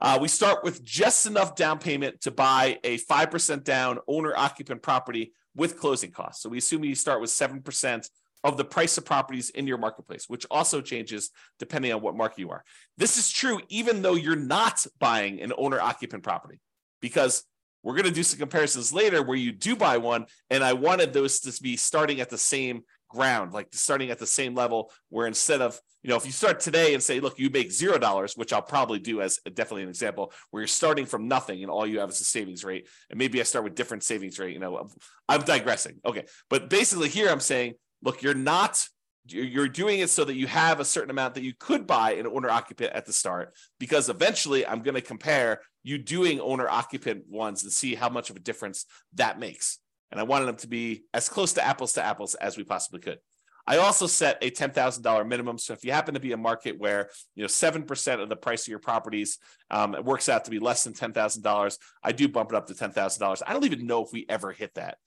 Uh, 0.00 0.18
we 0.20 0.28
start 0.28 0.62
with 0.62 0.84
just 0.84 1.26
enough 1.26 1.54
down 1.54 1.78
payment 1.78 2.20
to 2.20 2.30
buy 2.30 2.78
a 2.84 2.98
5% 2.98 3.64
down 3.64 3.98
owner 4.06 4.34
occupant 4.36 4.82
property 4.82 5.32
with 5.54 5.78
closing 5.78 6.10
costs. 6.10 6.42
So 6.42 6.48
we 6.48 6.58
assume 6.58 6.84
you 6.84 6.94
start 6.94 7.20
with 7.20 7.30
7% 7.30 8.08
of 8.44 8.56
the 8.56 8.64
price 8.64 8.98
of 8.98 9.04
properties 9.04 9.50
in 9.50 9.66
your 9.66 9.78
marketplace, 9.78 10.28
which 10.28 10.46
also 10.50 10.80
changes 10.80 11.30
depending 11.58 11.92
on 11.92 12.02
what 12.02 12.16
market 12.16 12.38
you 12.38 12.50
are. 12.50 12.62
This 12.96 13.16
is 13.16 13.30
true 13.30 13.60
even 13.68 14.02
though 14.02 14.14
you're 14.14 14.36
not 14.36 14.86
buying 14.98 15.40
an 15.40 15.52
owner 15.56 15.80
occupant 15.80 16.22
property 16.22 16.60
because 17.00 17.44
we're 17.82 17.94
going 17.94 18.04
to 18.06 18.10
do 18.10 18.22
some 18.22 18.38
comparisons 18.38 18.92
later 18.92 19.22
where 19.22 19.36
you 19.36 19.52
do 19.52 19.76
buy 19.76 19.96
one. 19.96 20.26
And 20.50 20.64
I 20.64 20.72
wanted 20.72 21.12
those 21.12 21.40
to 21.40 21.62
be 21.62 21.76
starting 21.76 22.20
at 22.20 22.30
the 22.30 22.38
same 22.38 22.82
ground, 23.16 23.52
like 23.52 23.68
starting 23.72 24.10
at 24.10 24.18
the 24.18 24.26
same 24.26 24.54
level, 24.54 24.92
where 25.08 25.26
instead 25.26 25.60
of, 25.60 25.80
you 26.02 26.10
know, 26.10 26.16
if 26.16 26.26
you 26.26 26.32
start 26.32 26.60
today 26.60 26.94
and 26.94 27.02
say, 27.02 27.18
look, 27.18 27.38
you 27.38 27.50
make 27.50 27.72
zero 27.72 27.98
dollars, 27.98 28.34
which 28.34 28.52
I'll 28.52 28.62
probably 28.62 28.98
do 28.98 29.20
as 29.22 29.38
definitely 29.54 29.82
an 29.82 29.88
example, 29.88 30.32
where 30.50 30.60
you're 30.62 30.68
starting 30.68 31.06
from 31.06 31.26
nothing 31.26 31.62
and 31.62 31.70
all 31.70 31.86
you 31.86 32.00
have 32.00 32.10
is 32.10 32.20
a 32.20 32.24
savings 32.24 32.64
rate. 32.64 32.88
And 33.10 33.18
maybe 33.18 33.40
I 33.40 33.44
start 33.44 33.64
with 33.64 33.74
different 33.74 34.04
savings 34.04 34.38
rate, 34.38 34.52
you 34.52 34.60
know, 34.60 34.88
I'm 35.28 35.42
digressing. 35.42 35.96
Okay. 36.04 36.26
But 36.50 36.70
basically 36.70 37.08
here 37.08 37.28
I'm 37.28 37.40
saying, 37.40 37.74
look, 38.02 38.22
you're 38.22 38.34
not 38.34 38.86
you're 39.28 39.68
doing 39.68 39.98
it 39.98 40.08
so 40.08 40.24
that 40.24 40.36
you 40.36 40.46
have 40.46 40.78
a 40.78 40.84
certain 40.84 41.10
amount 41.10 41.34
that 41.34 41.42
you 41.42 41.52
could 41.58 41.84
buy 41.84 42.12
an 42.12 42.28
owner 42.28 42.48
occupant 42.48 42.92
at 42.92 43.06
the 43.06 43.12
start 43.12 43.54
because 43.80 44.08
eventually 44.08 44.64
i'm 44.64 44.82
going 44.82 44.94
to 44.94 45.00
compare 45.00 45.60
you 45.82 45.98
doing 45.98 46.40
owner 46.40 46.68
occupant 46.68 47.24
ones 47.28 47.64
and 47.64 47.72
see 47.72 47.96
how 47.96 48.08
much 48.08 48.30
of 48.30 48.36
a 48.36 48.40
difference 48.40 48.86
that 49.14 49.40
makes 49.40 49.80
and 50.10 50.20
I 50.20 50.24
wanted 50.24 50.46
them 50.46 50.56
to 50.56 50.68
be 50.68 51.04
as 51.12 51.28
close 51.28 51.52
to 51.54 51.64
apples 51.64 51.94
to 51.94 52.04
apples 52.04 52.34
as 52.34 52.56
we 52.56 52.64
possibly 52.64 53.00
could. 53.00 53.18
I 53.66 53.78
also 53.78 54.06
set 54.06 54.38
a 54.42 54.50
$10,000 54.50 55.28
minimum. 55.28 55.58
So 55.58 55.72
if 55.72 55.84
you 55.84 55.90
happen 55.90 56.14
to 56.14 56.20
be 56.20 56.32
a 56.32 56.36
market 56.36 56.78
where, 56.78 57.10
you 57.34 57.42
know, 57.42 57.48
7% 57.48 58.22
of 58.22 58.28
the 58.28 58.36
price 58.36 58.62
of 58.62 58.68
your 58.68 58.78
properties 58.78 59.38
um, 59.70 59.94
it 59.96 60.04
works 60.04 60.28
out 60.28 60.44
to 60.44 60.52
be 60.52 60.60
less 60.60 60.84
than 60.84 60.92
$10,000, 60.92 61.78
I 62.02 62.12
do 62.12 62.28
bump 62.28 62.52
it 62.52 62.56
up 62.56 62.66
to 62.68 62.74
$10,000. 62.74 63.42
I 63.44 63.52
don't 63.52 63.64
even 63.64 63.86
know 63.86 64.04
if 64.04 64.12
we 64.12 64.24
ever 64.28 64.52
hit 64.52 64.74
that. 64.74 64.98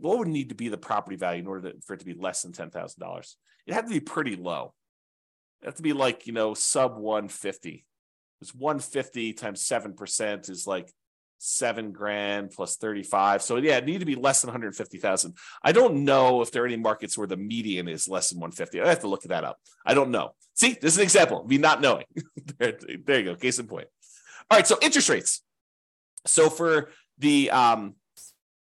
What 0.00 0.18
would 0.18 0.28
need 0.28 0.48
to 0.48 0.54
be 0.54 0.68
the 0.68 0.76
property 0.76 1.16
value 1.16 1.40
in 1.40 1.46
order 1.46 1.72
to, 1.72 1.80
for 1.82 1.94
it 1.94 2.00
to 2.00 2.06
be 2.06 2.14
less 2.14 2.42
than 2.42 2.52
$10,000? 2.52 3.34
It 3.66 3.74
had 3.74 3.86
to 3.86 3.92
be 3.92 4.00
pretty 4.00 4.36
low. 4.36 4.74
It 5.60 5.66
had 5.66 5.76
to 5.76 5.82
be 5.82 5.92
like, 5.92 6.26
you 6.26 6.32
know, 6.32 6.54
sub 6.54 6.96
150. 6.96 7.84
It's 8.40 8.54
150 8.54 9.32
times 9.34 9.62
7% 9.62 10.50
is 10.50 10.66
like 10.66 10.92
seven 11.44 11.90
grand 11.90 12.52
plus 12.52 12.76
35. 12.76 13.42
So 13.42 13.56
yeah, 13.56 13.78
it 13.78 13.84
need 13.84 13.98
to 13.98 14.06
be 14.06 14.14
less 14.14 14.40
than 14.40 14.48
150,000. 14.48 15.36
I 15.62 15.72
don't 15.72 16.04
know 16.04 16.40
if 16.40 16.52
there 16.52 16.62
are 16.62 16.66
any 16.66 16.76
markets 16.76 17.18
where 17.18 17.26
the 17.26 17.36
median 17.36 17.88
is 17.88 18.06
less 18.06 18.30
than 18.30 18.38
150. 18.38 18.80
I 18.80 18.88
have 18.88 19.00
to 19.00 19.08
look 19.08 19.22
that 19.24 19.42
up. 19.42 19.58
I 19.84 19.94
don't 19.94 20.12
know. 20.12 20.34
See, 20.54 20.76
this 20.80 20.92
is 20.92 20.98
an 20.98 21.02
example 21.02 21.44
me 21.44 21.58
not 21.58 21.80
knowing. 21.80 22.04
there, 22.58 22.78
there 23.04 23.18
you 23.18 23.24
go. 23.24 23.34
Case 23.34 23.58
in 23.58 23.66
point. 23.66 23.88
All 24.50 24.58
right. 24.58 24.66
So 24.66 24.78
interest 24.80 25.08
rates. 25.08 25.42
So 26.26 26.48
for 26.48 26.90
the, 27.18 27.50
um, 27.50 27.96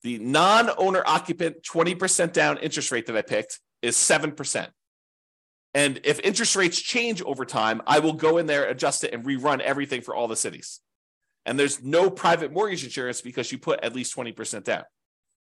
the 0.01 0.17
non-owner 0.17 1.03
occupant 1.05 1.61
20% 1.61 2.33
down 2.33 2.57
interest 2.57 2.91
rate 2.91 3.05
that 3.05 3.15
I 3.15 3.21
picked 3.21 3.59
is 3.83 3.95
7%. 3.95 4.67
And 5.75 5.99
if 6.03 6.19
interest 6.21 6.55
rates 6.55 6.81
change 6.81 7.21
over 7.21 7.45
time, 7.45 7.81
I 7.85 7.99
will 7.99 8.13
go 8.13 8.37
in 8.37 8.47
there, 8.47 8.65
adjust 8.65 9.03
it, 9.03 9.13
and 9.13 9.23
rerun 9.23 9.59
everything 9.59 10.01
for 10.01 10.15
all 10.15 10.27
the 10.27 10.35
cities 10.35 10.81
and 11.45 11.59
there's 11.59 11.83
no 11.83 12.09
private 12.09 12.51
mortgage 12.51 12.83
insurance 12.83 13.21
because 13.21 13.51
you 13.51 13.57
put 13.57 13.83
at 13.83 13.93
least 13.93 14.15
20% 14.15 14.63
down. 14.63 14.83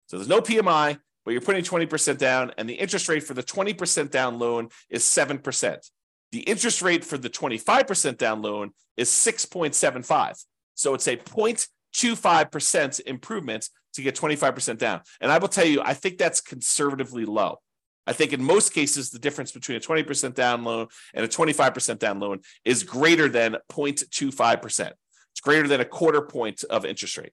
So 0.08 0.17
there's 0.17 0.28
no 0.28 0.41
PMI, 0.41 1.00
but 1.26 1.32
you're 1.32 1.41
putting 1.41 1.63
20% 1.63 2.17
down, 2.17 2.52
and 2.58 2.69
the 2.69 2.73
interest 2.73 3.10
rate 3.10 3.23
for 3.23 3.34
the 3.34 3.43
20% 3.43 4.10
down 4.10 4.39
loan 4.39 4.69
is 4.89 5.04
7%. 5.04 5.89
The 6.32 6.39
interest 6.39 6.82
rate 6.82 7.06
for 7.06 7.17
the 7.17 7.30
25% 7.30 8.17
down 8.17 8.41
loan 8.41 8.71
is 8.95 9.10
6.75. 9.10 10.43
So 10.76 10.93
it's 10.93 11.08
a 11.08 11.17
0.25% 11.17 13.02
improvement 13.06 13.69
to 13.93 14.02
get 14.02 14.15
25% 14.15 14.78
down. 14.78 15.02
And 15.21 15.32
I 15.32 15.38
will 15.38 15.47
tell 15.47 15.65
you, 15.65 15.82
I 15.82 15.93
think 15.93 16.17
that's 16.17 16.41
conservatively 16.41 17.26
low. 17.26 17.60
I 18.06 18.13
think 18.13 18.32
in 18.32 18.41
most 18.41 18.73
cases, 18.73 19.10
the 19.10 19.19
difference 19.19 19.52
between 19.52 19.78
a 19.78 19.82
20% 19.82 20.34
down 20.34 20.63
loan 20.63 20.88
and 21.13 21.26
a 21.26 21.28
25% 21.28 22.00
down 22.00 22.19
loan 22.19 22.39
is 22.63 22.84
greater 22.84 23.28
than 23.28 23.58
0.25%. 23.71 24.93
It's 25.38 25.41
greater 25.43 25.67
than 25.67 25.82
a 25.82 25.86
quarter 25.86 26.23
point 26.23 26.63
of 26.63 26.84
interest 26.84 27.15
rate. 27.15 27.32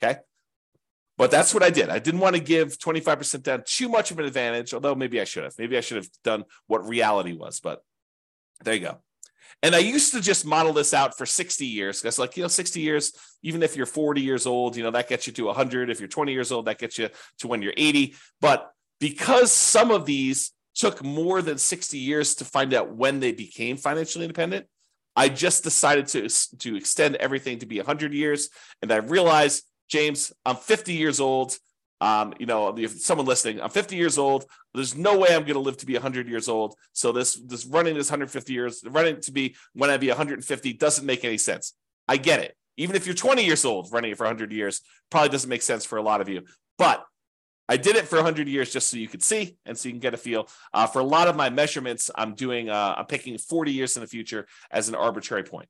Okay. 0.00 0.20
But 1.16 1.32
that's 1.32 1.52
what 1.52 1.64
I 1.64 1.70
did. 1.70 1.88
I 1.88 1.98
didn't 1.98 2.20
want 2.20 2.36
to 2.36 2.40
give 2.40 2.78
25% 2.78 3.42
down 3.42 3.64
too 3.66 3.88
much 3.88 4.12
of 4.12 4.20
an 4.20 4.24
advantage, 4.24 4.72
although 4.72 4.94
maybe 4.94 5.20
I 5.20 5.24
should 5.24 5.42
have. 5.42 5.54
Maybe 5.58 5.76
I 5.76 5.80
should 5.80 5.96
have 5.96 6.08
done 6.22 6.44
what 6.68 6.86
reality 6.86 7.32
was, 7.32 7.58
but 7.58 7.82
there 8.62 8.74
you 8.74 8.82
go. 8.82 8.98
And 9.64 9.74
I 9.74 9.78
used 9.78 10.14
to 10.14 10.20
just 10.20 10.46
model 10.46 10.72
this 10.72 10.94
out 10.94 11.18
for 11.18 11.26
60 11.26 11.66
years 11.66 12.00
because, 12.00 12.20
like, 12.20 12.36
you 12.36 12.44
know, 12.44 12.48
60 12.48 12.80
years, 12.80 13.12
even 13.42 13.64
if 13.64 13.74
you're 13.74 13.84
40 13.84 14.20
years 14.20 14.46
old, 14.46 14.76
you 14.76 14.84
know, 14.84 14.92
that 14.92 15.08
gets 15.08 15.26
you 15.26 15.32
to 15.32 15.46
100. 15.46 15.90
If 15.90 15.98
you're 15.98 16.08
20 16.08 16.30
years 16.30 16.52
old, 16.52 16.66
that 16.66 16.78
gets 16.78 16.98
you 16.98 17.08
to 17.40 17.48
when 17.48 17.62
you're 17.62 17.74
80. 17.76 18.14
But 18.40 18.70
because 19.00 19.50
some 19.50 19.90
of 19.90 20.06
these 20.06 20.52
took 20.76 21.02
more 21.02 21.42
than 21.42 21.58
60 21.58 21.98
years 21.98 22.36
to 22.36 22.44
find 22.44 22.72
out 22.72 22.94
when 22.94 23.18
they 23.18 23.32
became 23.32 23.76
financially 23.76 24.24
independent, 24.24 24.66
I 25.18 25.28
just 25.28 25.64
decided 25.64 26.06
to, 26.08 26.28
to 26.58 26.76
extend 26.76 27.16
everything 27.16 27.58
to 27.58 27.66
be 27.66 27.78
100 27.78 28.14
years. 28.14 28.50
And 28.82 28.92
I 28.92 28.98
realized, 28.98 29.64
James, 29.88 30.32
I'm 30.46 30.54
50 30.54 30.92
years 30.92 31.18
old. 31.18 31.58
Um, 32.00 32.34
you 32.38 32.46
know, 32.46 32.78
if 32.78 33.00
someone 33.00 33.26
listening, 33.26 33.60
I'm 33.60 33.70
50 33.70 33.96
years 33.96 34.16
old. 34.16 34.44
There's 34.74 34.96
no 34.96 35.18
way 35.18 35.30
I'm 35.30 35.42
going 35.42 35.54
to 35.54 35.58
live 35.58 35.76
to 35.78 35.86
be 35.86 35.94
100 35.94 36.28
years 36.28 36.48
old. 36.48 36.76
So 36.92 37.10
this, 37.10 37.34
this 37.34 37.66
running 37.66 37.96
this 37.96 38.08
150 38.08 38.52
years, 38.52 38.84
running 38.86 39.20
to 39.22 39.32
be 39.32 39.56
when 39.72 39.90
I 39.90 39.96
be 39.96 40.06
150 40.06 40.72
doesn't 40.74 41.04
make 41.04 41.24
any 41.24 41.36
sense. 41.36 41.74
I 42.06 42.16
get 42.16 42.38
it. 42.38 42.54
Even 42.76 42.94
if 42.94 43.04
you're 43.04 43.16
20 43.16 43.44
years 43.44 43.64
old, 43.64 43.92
running 43.92 44.12
it 44.12 44.18
for 44.18 44.24
100 44.24 44.52
years 44.52 44.82
probably 45.10 45.30
doesn't 45.30 45.50
make 45.50 45.62
sense 45.62 45.84
for 45.84 45.98
a 45.98 46.02
lot 46.02 46.20
of 46.20 46.28
you. 46.28 46.42
But 46.78 47.04
I 47.68 47.76
did 47.76 47.96
it 47.96 48.08
for 48.08 48.16
100 48.16 48.48
years 48.48 48.72
just 48.72 48.88
so 48.88 48.96
you 48.96 49.08
could 49.08 49.22
see 49.22 49.56
and 49.66 49.76
so 49.76 49.88
you 49.88 49.92
can 49.92 50.00
get 50.00 50.14
a 50.14 50.16
feel. 50.16 50.48
Uh, 50.72 50.86
for 50.86 51.00
a 51.00 51.04
lot 51.04 51.28
of 51.28 51.36
my 51.36 51.50
measurements, 51.50 52.10
I'm 52.14 52.34
doing, 52.34 52.70
uh, 52.70 52.94
I'm 52.96 53.06
picking 53.06 53.36
40 53.36 53.72
years 53.72 53.96
in 53.96 54.00
the 54.00 54.06
future 54.06 54.46
as 54.70 54.88
an 54.88 54.94
arbitrary 54.94 55.44
point. 55.44 55.68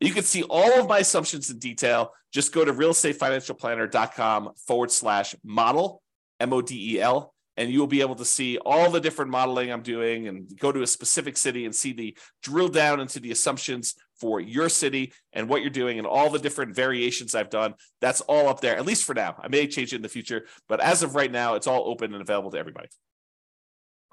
You 0.00 0.12
can 0.12 0.24
see 0.24 0.42
all 0.44 0.80
of 0.80 0.88
my 0.88 0.98
assumptions 0.98 1.50
in 1.50 1.58
detail. 1.58 2.12
Just 2.32 2.52
go 2.52 2.64
to 2.64 2.72
realestatefinancialplanner.com 2.72 4.50
forward 4.66 4.90
slash 4.90 5.34
model, 5.44 6.02
M 6.38 6.52
O 6.52 6.62
D 6.62 6.94
E 6.94 7.00
L, 7.00 7.34
and 7.56 7.70
you 7.70 7.80
will 7.80 7.88
be 7.88 8.00
able 8.00 8.14
to 8.14 8.24
see 8.24 8.58
all 8.58 8.90
the 8.90 9.00
different 9.00 9.32
modeling 9.32 9.72
I'm 9.72 9.82
doing 9.82 10.28
and 10.28 10.56
go 10.58 10.70
to 10.70 10.82
a 10.82 10.86
specific 10.86 11.36
city 11.36 11.64
and 11.64 11.74
see 11.74 11.92
the 11.92 12.16
drill 12.42 12.68
down 12.68 13.00
into 13.00 13.18
the 13.18 13.32
assumptions 13.32 13.96
for 14.18 14.40
your 14.40 14.68
city 14.68 15.12
and 15.32 15.48
what 15.48 15.62
you're 15.62 15.70
doing 15.70 15.98
and 15.98 16.06
all 16.06 16.30
the 16.30 16.38
different 16.38 16.74
variations 16.74 17.34
I've 17.34 17.50
done. 17.50 17.74
That's 18.00 18.20
all 18.22 18.48
up 18.48 18.60
there, 18.60 18.76
at 18.76 18.86
least 18.86 19.04
for 19.04 19.14
now. 19.14 19.36
I 19.40 19.48
may 19.48 19.66
change 19.66 19.92
it 19.92 19.96
in 19.96 20.02
the 20.02 20.08
future, 20.08 20.46
but 20.68 20.80
as 20.80 21.02
of 21.02 21.14
right 21.14 21.30
now, 21.30 21.54
it's 21.54 21.66
all 21.66 21.88
open 21.88 22.12
and 22.12 22.22
available 22.22 22.50
to 22.50 22.58
everybody. 22.58 22.88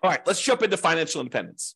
All 0.03 0.09
right, 0.09 0.25
let's 0.27 0.41
jump 0.41 0.61
into 0.61 0.77
financial 0.77 1.21
independence. 1.21 1.75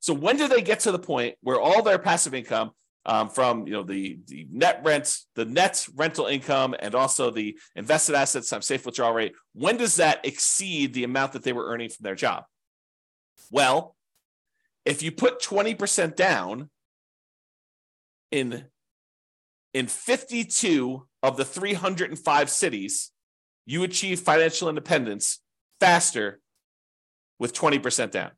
So 0.00 0.14
when 0.14 0.36
do 0.36 0.48
they 0.48 0.62
get 0.62 0.80
to 0.80 0.92
the 0.92 0.98
point 0.98 1.36
where 1.40 1.60
all 1.60 1.82
their 1.82 1.98
passive 1.98 2.34
income 2.34 2.70
um, 3.04 3.28
from 3.28 3.66
you 3.66 3.72
know 3.72 3.82
the, 3.84 4.18
the 4.26 4.46
net 4.50 4.80
rent, 4.84 5.16
the 5.36 5.44
net 5.44 5.86
rental 5.94 6.26
income, 6.26 6.74
and 6.78 6.94
also 6.94 7.30
the 7.30 7.58
invested 7.76 8.14
assets, 8.14 8.48
some 8.48 8.62
safe 8.62 8.84
withdrawal 8.84 9.12
rate, 9.12 9.34
when 9.54 9.76
does 9.76 9.96
that 9.96 10.24
exceed 10.24 10.92
the 10.92 11.04
amount 11.04 11.32
that 11.32 11.42
they 11.42 11.52
were 11.52 11.66
earning 11.66 11.88
from 11.88 12.02
their 12.02 12.14
job? 12.14 12.44
Well, 13.50 13.96
if 14.84 15.02
you 15.02 15.12
put 15.12 15.40
20% 15.40 16.16
down 16.16 16.70
in 18.36 18.66
in 19.72 19.86
52 19.86 21.06
of 21.22 21.36
the 21.36 21.44
305 21.44 22.50
cities, 22.50 23.10
you 23.66 23.82
achieve 23.82 24.20
financial 24.20 24.68
independence 24.68 25.40
faster 25.80 26.40
with 27.38 27.52
20% 27.52 28.10
down. 28.10 28.30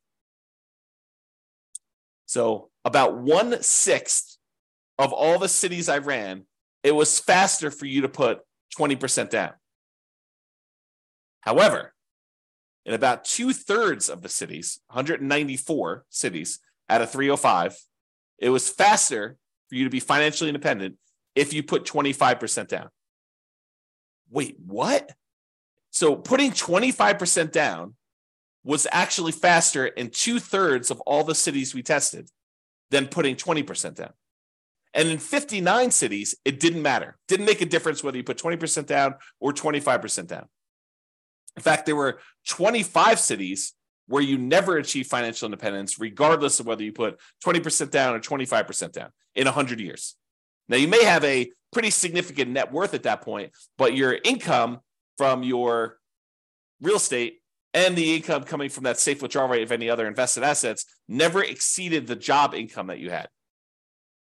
So, 2.26 2.70
about 2.84 3.18
one 3.18 3.62
sixth 3.62 4.38
of 4.98 5.12
all 5.12 5.38
the 5.38 5.48
cities 5.48 5.88
I 5.88 5.98
ran, 5.98 6.44
it 6.82 6.92
was 6.92 7.20
faster 7.20 7.70
for 7.70 7.86
you 7.86 8.00
to 8.02 8.08
put 8.08 8.40
20% 8.76 9.30
down. 9.30 9.52
However, 11.42 11.94
in 12.84 12.94
about 12.94 13.24
two 13.24 13.52
thirds 13.52 14.08
of 14.08 14.22
the 14.22 14.28
cities, 14.28 14.80
194 14.88 16.04
cities 16.08 16.58
out 16.88 17.02
of 17.02 17.12
305, 17.12 17.76
it 18.38 18.50
was 18.50 18.68
faster 18.68 19.36
for 19.68 19.74
you 19.74 19.84
to 19.84 19.90
be 19.90 20.00
financially 20.00 20.48
independent 20.48 20.96
if 21.34 21.52
you 21.52 21.62
put 21.62 21.84
25% 21.84 22.68
down. 22.68 22.88
Wait, 24.30 24.56
what? 24.64 25.12
So 25.90 26.16
putting 26.16 26.52
25% 26.52 27.52
down 27.52 27.94
was 28.64 28.86
actually 28.92 29.32
faster 29.32 29.86
in 29.86 30.10
two 30.10 30.38
thirds 30.38 30.90
of 30.90 31.00
all 31.02 31.24
the 31.24 31.34
cities 31.34 31.74
we 31.74 31.82
tested 31.82 32.28
than 32.90 33.06
putting 33.06 33.36
20% 33.36 33.94
down. 33.94 34.12
And 34.94 35.08
in 35.08 35.18
59 35.18 35.90
cities, 35.90 36.34
it 36.44 36.60
didn't 36.60 36.82
matter. 36.82 37.16
Didn't 37.28 37.46
make 37.46 37.60
a 37.60 37.66
difference 37.66 38.02
whether 38.02 38.16
you 38.16 38.24
put 38.24 38.38
20% 38.38 38.86
down 38.86 39.14
or 39.38 39.52
25% 39.52 40.26
down. 40.26 40.46
In 41.56 41.62
fact, 41.62 41.86
there 41.86 41.96
were 41.96 42.20
25 42.48 43.18
cities 43.18 43.74
where 44.08 44.22
you 44.22 44.38
never 44.38 44.78
achieve 44.78 45.06
financial 45.06 45.46
independence, 45.46 46.00
regardless 46.00 46.60
of 46.60 46.66
whether 46.66 46.82
you 46.82 46.92
put 46.92 47.20
20% 47.44 47.90
down 47.90 48.14
or 48.14 48.20
25% 48.20 48.92
down 48.92 49.10
in 49.34 49.44
100 49.44 49.80
years. 49.80 50.16
Now, 50.68 50.76
you 50.76 50.88
may 50.88 51.04
have 51.04 51.24
a 51.24 51.50
pretty 51.72 51.90
significant 51.90 52.50
net 52.50 52.72
worth 52.72 52.94
at 52.94 53.04
that 53.04 53.22
point, 53.22 53.52
but 53.76 53.94
your 53.94 54.18
income 54.24 54.80
from 55.16 55.42
your 55.42 55.98
real 56.80 56.96
estate 56.96 57.40
and 57.74 57.94
the 57.96 58.16
income 58.16 58.44
coming 58.44 58.70
from 58.70 58.84
that 58.84 58.98
safe 58.98 59.20
withdrawal 59.20 59.48
rate 59.48 59.62
of 59.62 59.72
any 59.72 59.90
other 59.90 60.06
invested 60.06 60.42
assets 60.42 60.86
never 61.06 61.42
exceeded 61.42 62.06
the 62.06 62.16
job 62.16 62.54
income 62.54 62.86
that 62.86 62.98
you 62.98 63.10
had. 63.10 63.28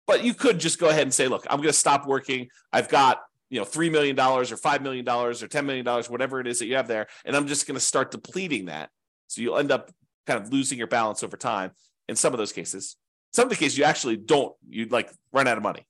But 0.05 0.23
you 0.23 0.33
could 0.33 0.59
just 0.59 0.79
go 0.79 0.89
ahead 0.89 1.03
and 1.03 1.13
say, 1.13 1.27
look, 1.27 1.45
I'm 1.49 1.57
going 1.57 1.69
to 1.69 1.73
stop 1.73 2.05
working. 2.05 2.49
I've 2.71 2.89
got 2.89 3.19
you 3.49 3.59
know 3.59 3.65
$3 3.65 3.91
million 3.91 4.19
or 4.19 4.43
$5 4.43 4.81
million 4.81 5.07
or 5.07 5.31
$10 5.33 5.65
million, 5.65 5.85
whatever 5.85 6.39
it 6.39 6.47
is 6.47 6.59
that 6.59 6.67
you 6.67 6.75
have 6.75 6.87
there. 6.87 7.07
And 7.25 7.35
I'm 7.35 7.47
just 7.47 7.67
going 7.67 7.75
to 7.75 7.81
start 7.81 8.11
depleting 8.11 8.65
that. 8.65 8.89
So 9.31 9.41
you'll 9.41 9.57
end 9.57 9.71
up 9.71 9.89
kind 10.27 10.43
of 10.43 10.51
losing 10.51 10.77
your 10.77 10.87
balance 10.87 11.23
over 11.23 11.37
time 11.37 11.71
in 12.09 12.17
some 12.17 12.33
of 12.33 12.37
those 12.37 12.51
cases. 12.51 12.97
Some 13.31 13.45
of 13.45 13.49
the 13.49 13.55
cases 13.55 13.77
you 13.77 13.85
actually 13.85 14.17
don't, 14.17 14.53
you'd 14.67 14.91
like 14.91 15.09
run 15.31 15.47
out 15.47 15.55
of 15.55 15.63
money. 15.63 15.87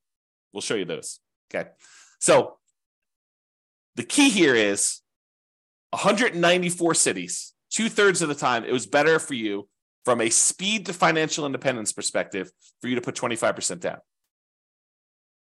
We'll 0.53 0.61
show 0.61 0.75
you 0.75 0.85
those. 0.85 1.19
Okay. 1.53 1.69
So 2.19 2.57
the 3.95 4.03
key 4.03 4.29
here 4.29 4.53
is 4.53 5.01
194 5.89 6.93
cities, 6.93 7.53
two 7.71 7.89
thirds 7.89 8.21
of 8.21 8.29
the 8.29 8.35
time, 8.35 8.63
it 8.63 8.71
was 8.71 8.85
better 8.85 9.17
for 9.17 9.33
you 9.33 9.67
from 10.05 10.21
a 10.21 10.29
speed 10.29 10.85
to 10.85 10.93
financial 10.93 11.47
independence 11.47 11.91
perspective 11.93 12.51
for 12.79 12.89
you 12.89 12.95
to 12.95 13.01
put 13.01 13.15
25% 13.15 13.79
down. 13.79 13.97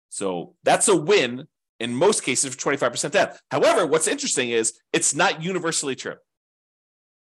So 0.08 0.54
that's 0.62 0.86
a 0.86 0.96
win 0.96 1.48
in 1.80 1.94
most 1.96 2.22
cases 2.22 2.54
for 2.54 2.60
25% 2.60 3.10
down. 3.10 3.30
However, 3.50 3.86
what's 3.86 4.06
interesting 4.06 4.50
is 4.50 4.78
it's 4.92 5.16
not 5.16 5.42
universally 5.42 5.96
true. 5.96 6.14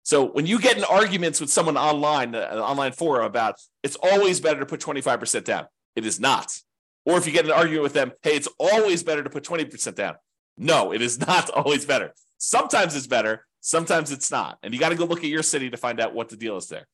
So 0.08 0.24
when 0.24 0.46
you 0.46 0.58
get 0.58 0.78
in 0.78 0.84
arguments 0.84 1.38
with 1.38 1.50
someone 1.50 1.76
online, 1.76 2.34
uh, 2.34 2.48
an 2.50 2.60
online 2.60 2.92
forum 2.92 3.26
about 3.26 3.56
it's 3.82 3.94
always 3.96 4.40
better 4.40 4.58
to 4.58 4.64
put 4.64 4.80
25% 4.80 5.44
down, 5.44 5.66
it 5.96 6.06
is 6.06 6.18
not. 6.18 6.58
Or 7.04 7.18
if 7.18 7.26
you 7.26 7.32
get 7.34 7.44
an 7.44 7.50
argument 7.50 7.82
with 7.82 7.92
them, 7.92 8.12
hey, 8.22 8.34
it's 8.34 8.48
always 8.58 9.02
better 9.02 9.22
to 9.22 9.28
put 9.28 9.44
20% 9.44 9.94
down. 9.94 10.14
No, 10.56 10.94
it 10.94 11.02
is 11.02 11.20
not 11.26 11.50
always 11.50 11.84
better. 11.84 12.14
Sometimes 12.38 12.96
it's 12.96 13.06
better, 13.06 13.44
sometimes 13.60 14.10
it's 14.10 14.30
not. 14.30 14.56
And 14.62 14.72
you 14.72 14.80
got 14.80 14.88
to 14.88 14.94
go 14.94 15.04
look 15.04 15.24
at 15.24 15.26
your 15.26 15.42
city 15.42 15.68
to 15.68 15.76
find 15.76 16.00
out 16.00 16.14
what 16.14 16.30
the 16.30 16.38
deal 16.38 16.56
is 16.56 16.68
there. 16.68 16.86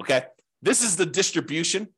Okay. 0.00 0.22
This 0.62 0.82
is 0.82 0.96
the 0.96 1.04
distribution. 1.04 1.88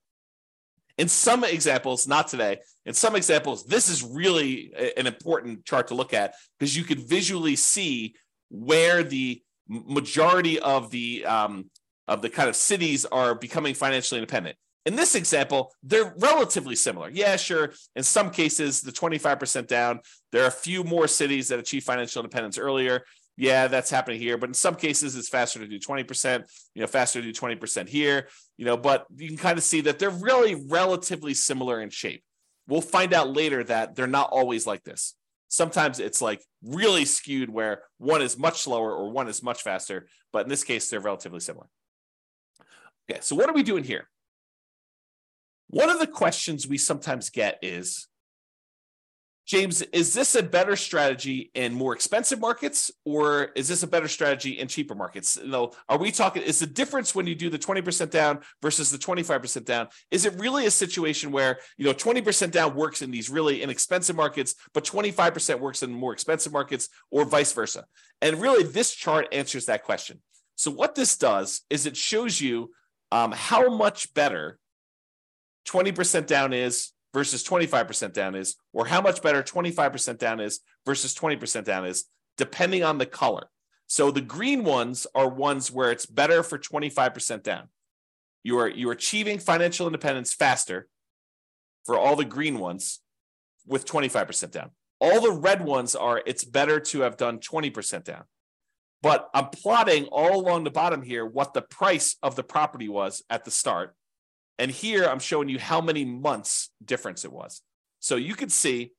In 0.98 1.06
some 1.06 1.44
examples, 1.44 2.08
not 2.08 2.26
today, 2.26 2.58
in 2.84 2.92
some 2.92 3.14
examples, 3.14 3.66
this 3.66 3.88
is 3.88 4.02
really 4.02 4.72
an 4.96 5.06
important 5.06 5.64
chart 5.64 5.86
to 5.88 5.94
look 5.94 6.12
at 6.12 6.34
because 6.58 6.76
you 6.76 6.82
could 6.82 6.98
visually 6.98 7.54
see 7.54 8.16
where 8.50 9.04
the 9.04 9.40
majority 9.68 10.58
of 10.58 10.90
the 10.90 11.24
um, 11.24 11.70
of 12.08 12.22
the 12.22 12.30
kind 12.30 12.48
of 12.48 12.56
cities 12.56 13.04
are 13.04 13.34
becoming 13.34 13.74
financially 13.74 14.18
independent. 14.18 14.56
In 14.84 14.94
this 14.94 15.16
example, 15.16 15.72
they're 15.82 16.14
relatively 16.18 16.76
similar. 16.76 17.10
Yeah, 17.10 17.34
sure. 17.34 17.72
In 17.96 18.04
some 18.04 18.30
cases, 18.30 18.82
the 18.82 18.92
25% 18.92 19.66
down, 19.66 19.98
there 20.30 20.44
are 20.44 20.46
a 20.46 20.52
few 20.52 20.84
more 20.84 21.08
cities 21.08 21.48
that 21.48 21.58
achieve 21.58 21.82
financial 21.82 22.20
independence 22.20 22.56
earlier 22.56 23.02
yeah, 23.36 23.68
that's 23.68 23.90
happening 23.90 24.18
here. 24.18 24.38
But 24.38 24.48
in 24.50 24.54
some 24.54 24.74
cases, 24.74 25.14
it's 25.14 25.28
faster 25.28 25.58
to 25.58 25.66
do 25.66 25.78
20%, 25.78 26.44
you 26.74 26.80
know, 26.80 26.86
faster 26.86 27.20
to 27.20 27.32
do 27.32 27.38
20% 27.38 27.88
here, 27.88 28.28
you 28.56 28.64
know, 28.64 28.76
but 28.76 29.06
you 29.16 29.28
can 29.28 29.36
kind 29.36 29.58
of 29.58 29.64
see 29.64 29.82
that 29.82 29.98
they're 29.98 30.10
really 30.10 30.54
relatively 30.68 31.34
similar 31.34 31.80
in 31.80 31.90
shape. 31.90 32.22
We'll 32.66 32.80
find 32.80 33.12
out 33.12 33.28
later 33.28 33.62
that 33.64 33.94
they're 33.94 34.06
not 34.06 34.30
always 34.32 34.66
like 34.66 34.82
this. 34.84 35.14
Sometimes 35.48 36.00
it's 36.00 36.20
like 36.20 36.42
really 36.62 37.04
skewed 37.04 37.50
where 37.50 37.82
one 37.98 38.22
is 38.22 38.38
much 38.38 38.62
slower 38.62 38.92
or 38.92 39.10
one 39.10 39.28
is 39.28 39.42
much 39.42 39.62
faster, 39.62 40.08
but 40.32 40.42
in 40.42 40.48
this 40.48 40.64
case, 40.64 40.90
they're 40.90 41.00
relatively 41.00 41.40
similar. 41.40 41.66
Okay, 43.08 43.20
so 43.20 43.36
what 43.36 43.48
are 43.48 43.54
we 43.54 43.62
doing 43.62 43.84
here? 43.84 44.08
One 45.68 45.90
of 45.90 45.98
the 45.98 46.06
questions 46.06 46.66
we 46.66 46.78
sometimes 46.78 47.30
get 47.30 47.58
is 47.62 48.08
James, 49.46 49.80
is 49.80 50.12
this 50.12 50.34
a 50.34 50.42
better 50.42 50.74
strategy 50.74 51.52
in 51.54 51.72
more 51.72 51.94
expensive 51.94 52.40
markets 52.40 52.90
or 53.04 53.50
is 53.54 53.68
this 53.68 53.84
a 53.84 53.86
better 53.86 54.08
strategy 54.08 54.58
in 54.58 54.66
cheaper 54.66 54.96
markets? 54.96 55.38
You 55.40 55.48
know, 55.48 55.72
are 55.88 55.98
we 55.98 56.10
talking, 56.10 56.42
is 56.42 56.58
the 56.58 56.66
difference 56.66 57.14
when 57.14 57.28
you 57.28 57.36
do 57.36 57.48
the 57.48 57.58
20% 57.58 58.10
down 58.10 58.40
versus 58.60 58.90
the 58.90 58.98
25% 58.98 59.64
down, 59.64 59.86
is 60.10 60.24
it 60.26 60.34
really 60.34 60.66
a 60.66 60.70
situation 60.70 61.30
where, 61.30 61.60
you 61.76 61.84
know, 61.84 61.94
20% 61.94 62.50
down 62.50 62.74
works 62.74 63.02
in 63.02 63.12
these 63.12 63.30
really 63.30 63.62
inexpensive 63.62 64.16
markets, 64.16 64.56
but 64.74 64.82
25% 64.82 65.60
works 65.60 65.84
in 65.84 65.92
more 65.92 66.12
expensive 66.12 66.52
markets 66.52 66.88
or 67.12 67.24
vice 67.24 67.52
versa? 67.52 67.84
And 68.20 68.40
really, 68.40 68.64
this 68.64 68.94
chart 68.94 69.28
answers 69.30 69.66
that 69.66 69.84
question. 69.84 70.20
So, 70.56 70.72
what 70.72 70.94
this 70.96 71.16
does 71.16 71.62
is 71.70 71.86
it 71.86 71.96
shows 71.96 72.40
you 72.40 72.72
um, 73.12 73.30
how 73.30 73.76
much 73.76 74.12
better 74.14 74.58
20% 75.68 76.26
down 76.26 76.52
is 76.52 76.92
versus 77.16 77.42
25% 77.42 78.12
down 78.12 78.34
is, 78.34 78.56
or 78.74 78.84
how 78.84 79.00
much 79.00 79.22
better 79.22 79.42
25% 79.42 80.18
down 80.18 80.38
is 80.38 80.60
versus 80.84 81.14
20% 81.14 81.64
down 81.64 81.86
is, 81.86 82.04
depending 82.36 82.84
on 82.84 82.98
the 82.98 83.06
color. 83.06 83.48
So 83.86 84.10
the 84.10 84.20
green 84.20 84.64
ones 84.64 85.06
are 85.14 85.26
ones 85.26 85.72
where 85.72 85.90
it's 85.90 86.04
better 86.04 86.42
for 86.42 86.58
25% 86.58 87.42
down. 87.42 87.68
You 88.44 88.58
are 88.58 88.68
you're 88.68 88.92
achieving 88.92 89.38
financial 89.38 89.86
independence 89.86 90.34
faster 90.34 90.88
for 91.86 91.98
all 91.98 92.16
the 92.16 92.26
green 92.26 92.58
ones 92.58 93.00
with 93.66 93.86
25% 93.86 94.50
down. 94.50 94.72
All 95.00 95.22
the 95.22 95.32
red 95.32 95.64
ones 95.64 95.96
are 95.96 96.22
it's 96.26 96.44
better 96.44 96.80
to 96.80 97.00
have 97.00 97.16
done 97.16 97.38
20% 97.38 98.04
down. 98.04 98.24
But 99.00 99.30
I'm 99.32 99.48
plotting 99.48 100.04
all 100.12 100.38
along 100.38 100.64
the 100.64 100.70
bottom 100.70 101.00
here 101.00 101.24
what 101.24 101.54
the 101.54 101.62
price 101.62 102.16
of 102.22 102.36
the 102.36 102.44
property 102.44 102.90
was 102.90 103.24
at 103.30 103.46
the 103.46 103.50
start 103.50 103.94
and 104.58 104.70
here 104.70 105.04
I'm 105.04 105.18
showing 105.18 105.48
you 105.48 105.58
how 105.58 105.80
many 105.80 106.04
months 106.04 106.70
difference 106.84 107.24
it 107.24 107.32
was. 107.32 107.62
So 108.00 108.16
you 108.16 108.34
could 108.34 108.52
see 108.52 108.92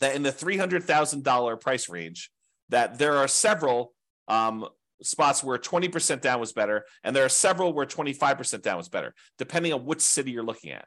that 0.00 0.14
in 0.14 0.22
the 0.22 0.32
$300,000 0.32 1.60
price 1.60 1.88
range, 1.88 2.30
that 2.68 2.98
there 2.98 3.16
are 3.16 3.28
several 3.28 3.92
um, 4.28 4.66
spots 5.02 5.42
where 5.42 5.58
20% 5.58 6.20
down 6.20 6.40
was 6.40 6.52
better, 6.52 6.84
and 7.02 7.14
there 7.14 7.24
are 7.24 7.30
several 7.30 7.72
where 7.72 7.86
25% 7.86 8.62
down 8.62 8.76
was 8.76 8.88
better, 8.88 9.14
depending 9.38 9.72
on 9.72 9.84
which 9.84 10.00
city 10.00 10.30
you're 10.30 10.44
looking 10.44 10.72
at. 10.72 10.86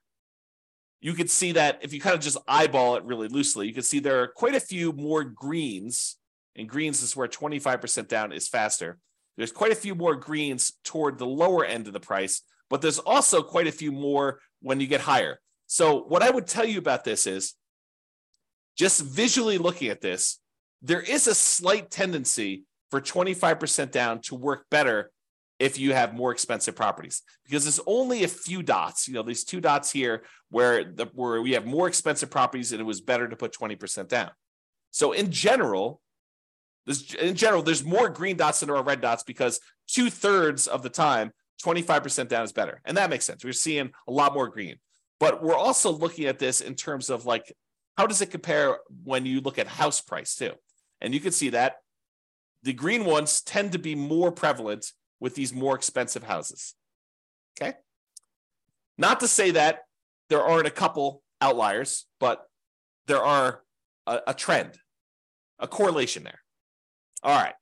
You 1.02 1.14
could 1.14 1.30
see 1.30 1.54
that 1.54 1.80
if 1.82 1.94
you 1.94 2.00
kind 2.00 2.16
of 2.16 2.22
just 2.22 2.38
eyeball 2.48 2.96
it 2.96 3.04
really 3.04 3.28
loosely, 3.28 3.68
you 3.68 3.74
can 3.74 3.84
see 3.84 4.00
there 4.00 4.22
are 4.22 4.28
quite 4.28 4.56
a 4.56 4.60
few 4.60 4.94
more 4.94 5.24
greens, 5.24 6.18
and 6.56 6.70
greens 6.70 7.02
is 7.02 7.16
where 7.16 7.28
25% 7.28 8.08
down 8.08 8.32
is 8.32 8.48
faster. 8.48 9.00
There's 9.36 9.52
quite 9.52 9.72
a 9.72 9.76
few 9.76 9.96
more 9.96 10.16
greens 10.16 10.74
toward 10.84 11.18
the 11.18 11.26
lower 11.26 11.66
end 11.66 11.88
of 11.88 11.94
the 11.94 12.00
price 12.00 12.44
but 12.72 12.82
there's 12.82 13.00
also 13.00 13.44
quite 13.44 13.68
a 13.68 13.72
few 13.72 13.92
more 13.92 14.40
when 14.62 14.80
you 14.80 14.88
get 14.88 15.02
higher. 15.02 15.40
So, 15.68 16.04
what 16.04 16.24
I 16.24 16.32
would 16.32 16.48
tell 16.48 16.66
you 16.66 16.80
about 16.80 17.04
this 17.04 17.28
is 17.28 17.54
just 18.78 19.02
visually 19.02 19.58
looking 19.58 19.90
at 19.90 20.02
this, 20.02 20.40
there 20.82 21.02
is 21.02 21.28
a 21.28 21.36
slight 21.36 21.92
tendency 21.92 22.64
for 22.90 23.02
25% 23.02 23.92
down 23.92 24.22
to 24.22 24.36
work 24.36 24.66
better 24.72 25.12
if 25.60 25.78
you 25.78 25.94
have 25.94 26.16
more 26.16 26.32
expensive 26.32 26.76
properties 26.76 27.22
because 27.44 27.64
there's 27.64 27.80
only 27.86 28.24
a 28.24 28.28
few 28.28 28.64
dots 28.64 29.08
you 29.08 29.14
know 29.14 29.22
these 29.22 29.44
two 29.44 29.62
dots 29.62 29.92
here 29.92 30.24
where 30.50 30.84
the, 30.84 31.06
where 31.14 31.40
we 31.40 31.52
have 31.52 31.68
more 31.68 31.88
expensive 31.88 32.32
properties 32.32 32.72
and 32.72 32.82
it 32.82 32.84
was 32.84 33.00
better 33.00 33.28
to 33.28 33.36
put 33.36 33.54
20% 33.54 34.08
down 34.08 34.32
so 34.90 35.12
in 35.12 35.32
general 35.32 36.02
in 37.20 37.36
general 37.36 37.62
there's 37.62 37.84
more 37.84 38.10
green 38.10 38.36
dots 38.36 38.60
than 38.60 38.68
there 38.68 38.76
are 38.76 38.84
red 38.84 39.02
dots 39.02 39.22
because 39.22 39.60
two-thirds 39.88 40.66
of 40.66 40.82
the 40.82 40.90
time 40.90 41.32
25% 41.62 42.28
down 42.28 42.44
is 42.44 42.52
better. 42.52 42.82
And 42.86 42.98
that 42.98 43.10
makes 43.10 43.26
sense. 43.26 43.44
We're 43.44 43.54
seeing 43.54 43.92
a 44.08 44.12
lot 44.12 44.34
more 44.34 44.50
green. 44.50 44.78
But 45.20 45.44
we're 45.44 45.56
also 45.56 45.92
looking 45.92 46.26
at 46.26 46.40
this 46.40 46.62
in 46.62 46.76
terms 46.76 47.10
of 47.10 47.26
like, 47.26 47.54
how 47.98 48.08
does 48.08 48.22
it 48.22 48.32
compare 48.32 48.80
when 49.04 49.26
you 49.26 49.42
look 49.42 49.60
at 49.60 49.68
house 49.68 50.02
price 50.02 50.36
too? 50.36 50.54
And 51.00 51.14
you 51.14 51.20
can 51.20 51.32
see 51.32 51.50
that 51.50 51.76
the 52.64 52.74
green 52.74 53.06
ones 53.06 53.42
tend 53.42 53.72
to 53.74 53.80
be 53.80 53.96
more 53.96 54.32
prevalent 54.32 54.92
with 55.20 55.36
these 55.36 55.54
more 55.54 55.76
expensive 55.76 56.24
houses. 56.24 56.74
Okay. 57.60 57.78
Not 58.98 59.20
to 59.20 59.28
say 59.28 59.52
that 59.52 59.82
there 60.30 60.42
aren't 60.42 60.68
a 60.68 60.72
couple 60.72 61.22
outliers, 61.42 62.06
but 62.20 62.48
there 63.08 63.22
are 63.22 63.62
a, 64.08 64.22
a 64.28 64.34
trend, 64.34 64.78
a 65.60 65.68
correlation 65.68 66.24
there. 66.24 66.40
All 67.24 67.36
right. 67.36 67.54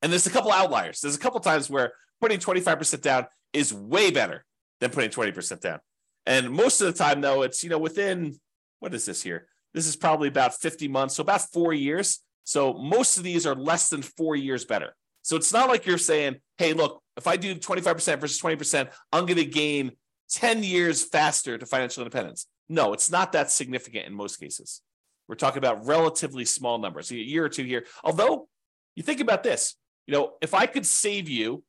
And 0.00 0.10
there's 0.10 0.26
a 0.26 0.30
couple 0.30 0.50
outliers. 0.50 1.00
There's 1.00 1.14
a 1.14 1.20
couple 1.20 1.40
times 1.40 1.70
where 1.70 1.92
putting 2.22 2.38
25% 2.38 3.00
down 3.00 3.26
is 3.52 3.74
way 3.74 4.12
better 4.12 4.44
than 4.80 4.90
putting 4.90 5.10
20% 5.10 5.60
down. 5.60 5.80
And 6.24 6.50
most 6.50 6.80
of 6.80 6.86
the 6.86 6.92
time, 6.92 7.20
though, 7.20 7.42
it's, 7.42 7.64
you 7.64 7.70
know, 7.70 7.78
within, 7.78 8.36
what 8.78 8.94
is 8.94 9.04
this 9.04 9.22
here? 9.22 9.48
This 9.74 9.88
is 9.88 9.96
probably 9.96 10.28
about 10.28 10.54
50 10.54 10.86
months, 10.86 11.16
so 11.16 11.22
about 11.22 11.40
four 11.52 11.72
years. 11.72 12.20
So 12.44 12.74
most 12.74 13.16
of 13.16 13.24
these 13.24 13.44
are 13.44 13.56
less 13.56 13.88
than 13.88 14.02
four 14.02 14.36
years 14.36 14.64
better. 14.64 14.94
So 15.22 15.34
it's 15.34 15.52
not 15.52 15.68
like 15.68 15.84
you're 15.84 15.98
saying, 15.98 16.36
hey, 16.58 16.74
look, 16.74 17.02
if 17.16 17.26
I 17.26 17.36
do 17.36 17.56
25% 17.56 18.20
versus 18.20 18.40
20%, 18.40 18.88
I'm 19.12 19.26
going 19.26 19.38
to 19.38 19.44
gain 19.44 19.92
10 20.30 20.62
years 20.62 21.02
faster 21.02 21.58
to 21.58 21.66
financial 21.66 22.02
independence. 22.02 22.46
No, 22.68 22.92
it's 22.92 23.10
not 23.10 23.32
that 23.32 23.50
significant 23.50 24.06
in 24.06 24.14
most 24.14 24.36
cases. 24.38 24.80
We're 25.28 25.34
talking 25.34 25.58
about 25.58 25.86
relatively 25.86 26.44
small 26.44 26.78
numbers, 26.78 27.10
a 27.10 27.16
year 27.16 27.44
or 27.44 27.48
two 27.48 27.64
here. 27.64 27.84
Although 28.04 28.48
you 28.94 29.02
think 29.02 29.20
about 29.20 29.42
this, 29.42 29.76
you 30.06 30.14
know, 30.14 30.34
if 30.40 30.54
I 30.54 30.66
could 30.66 30.86
save 30.86 31.28
you 31.28 31.64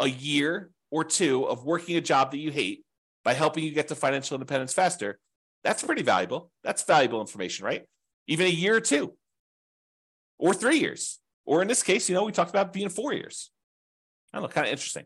a 0.00 0.08
year 0.08 0.70
or 0.90 1.04
two 1.04 1.44
of 1.44 1.64
working 1.64 1.96
a 1.96 2.00
job 2.00 2.30
that 2.30 2.38
you 2.38 2.50
hate 2.50 2.84
by 3.24 3.34
helping 3.34 3.64
you 3.64 3.72
get 3.72 3.88
to 3.88 3.94
financial 3.94 4.34
independence 4.34 4.72
faster, 4.72 5.18
that's 5.62 5.82
pretty 5.82 6.02
valuable. 6.02 6.50
That's 6.62 6.82
valuable 6.84 7.20
information, 7.20 7.64
right? 7.64 7.84
Even 8.26 8.46
a 8.46 8.50
year 8.50 8.76
or 8.76 8.80
two, 8.80 9.14
or 10.38 10.54
three 10.54 10.78
years, 10.78 11.20
or 11.44 11.62
in 11.62 11.68
this 11.68 11.82
case, 11.82 12.08
you 12.08 12.14
know, 12.14 12.24
we 12.24 12.32
talked 12.32 12.50
about 12.50 12.72
being 12.72 12.88
four 12.88 13.12
years. 13.12 13.50
I 14.32 14.38
don't 14.38 14.42
know, 14.44 14.48
kind 14.48 14.66
of 14.66 14.72
interesting. 14.72 15.04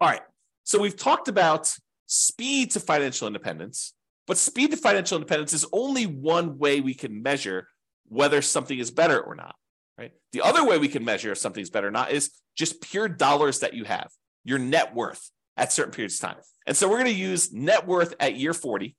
All 0.00 0.08
right. 0.08 0.22
So 0.64 0.80
we've 0.80 0.96
talked 0.96 1.28
about 1.28 1.72
speed 2.06 2.72
to 2.72 2.80
financial 2.80 3.26
independence, 3.26 3.94
but 4.26 4.38
speed 4.38 4.70
to 4.70 4.76
financial 4.76 5.16
independence 5.16 5.52
is 5.52 5.66
only 5.72 6.04
one 6.06 6.58
way 6.58 6.80
we 6.80 6.94
can 6.94 7.22
measure 7.22 7.68
whether 8.08 8.42
something 8.42 8.78
is 8.78 8.90
better 8.90 9.20
or 9.20 9.34
not 9.34 9.54
right? 9.98 10.12
The 10.32 10.42
other 10.42 10.64
way 10.64 10.78
we 10.78 10.88
can 10.88 11.04
measure 11.04 11.32
if 11.32 11.38
something's 11.38 11.70
better 11.70 11.88
or 11.88 11.92
not 11.92 12.10
is 12.10 12.30
just 12.56 12.80
pure 12.80 13.08
dollars 13.08 13.60
that 13.60 13.74
you 13.74 13.84
have, 13.84 14.10
your 14.44 14.58
net 14.58 14.94
worth 14.94 15.30
at 15.56 15.72
certain 15.72 15.92
periods 15.92 16.16
of 16.16 16.28
time. 16.28 16.36
And 16.66 16.76
so 16.76 16.88
we're 16.88 16.98
going 16.98 17.12
to 17.12 17.20
use 17.20 17.52
net 17.52 17.86
worth 17.86 18.14
at 18.18 18.36
year 18.36 18.54
40, 18.54 18.96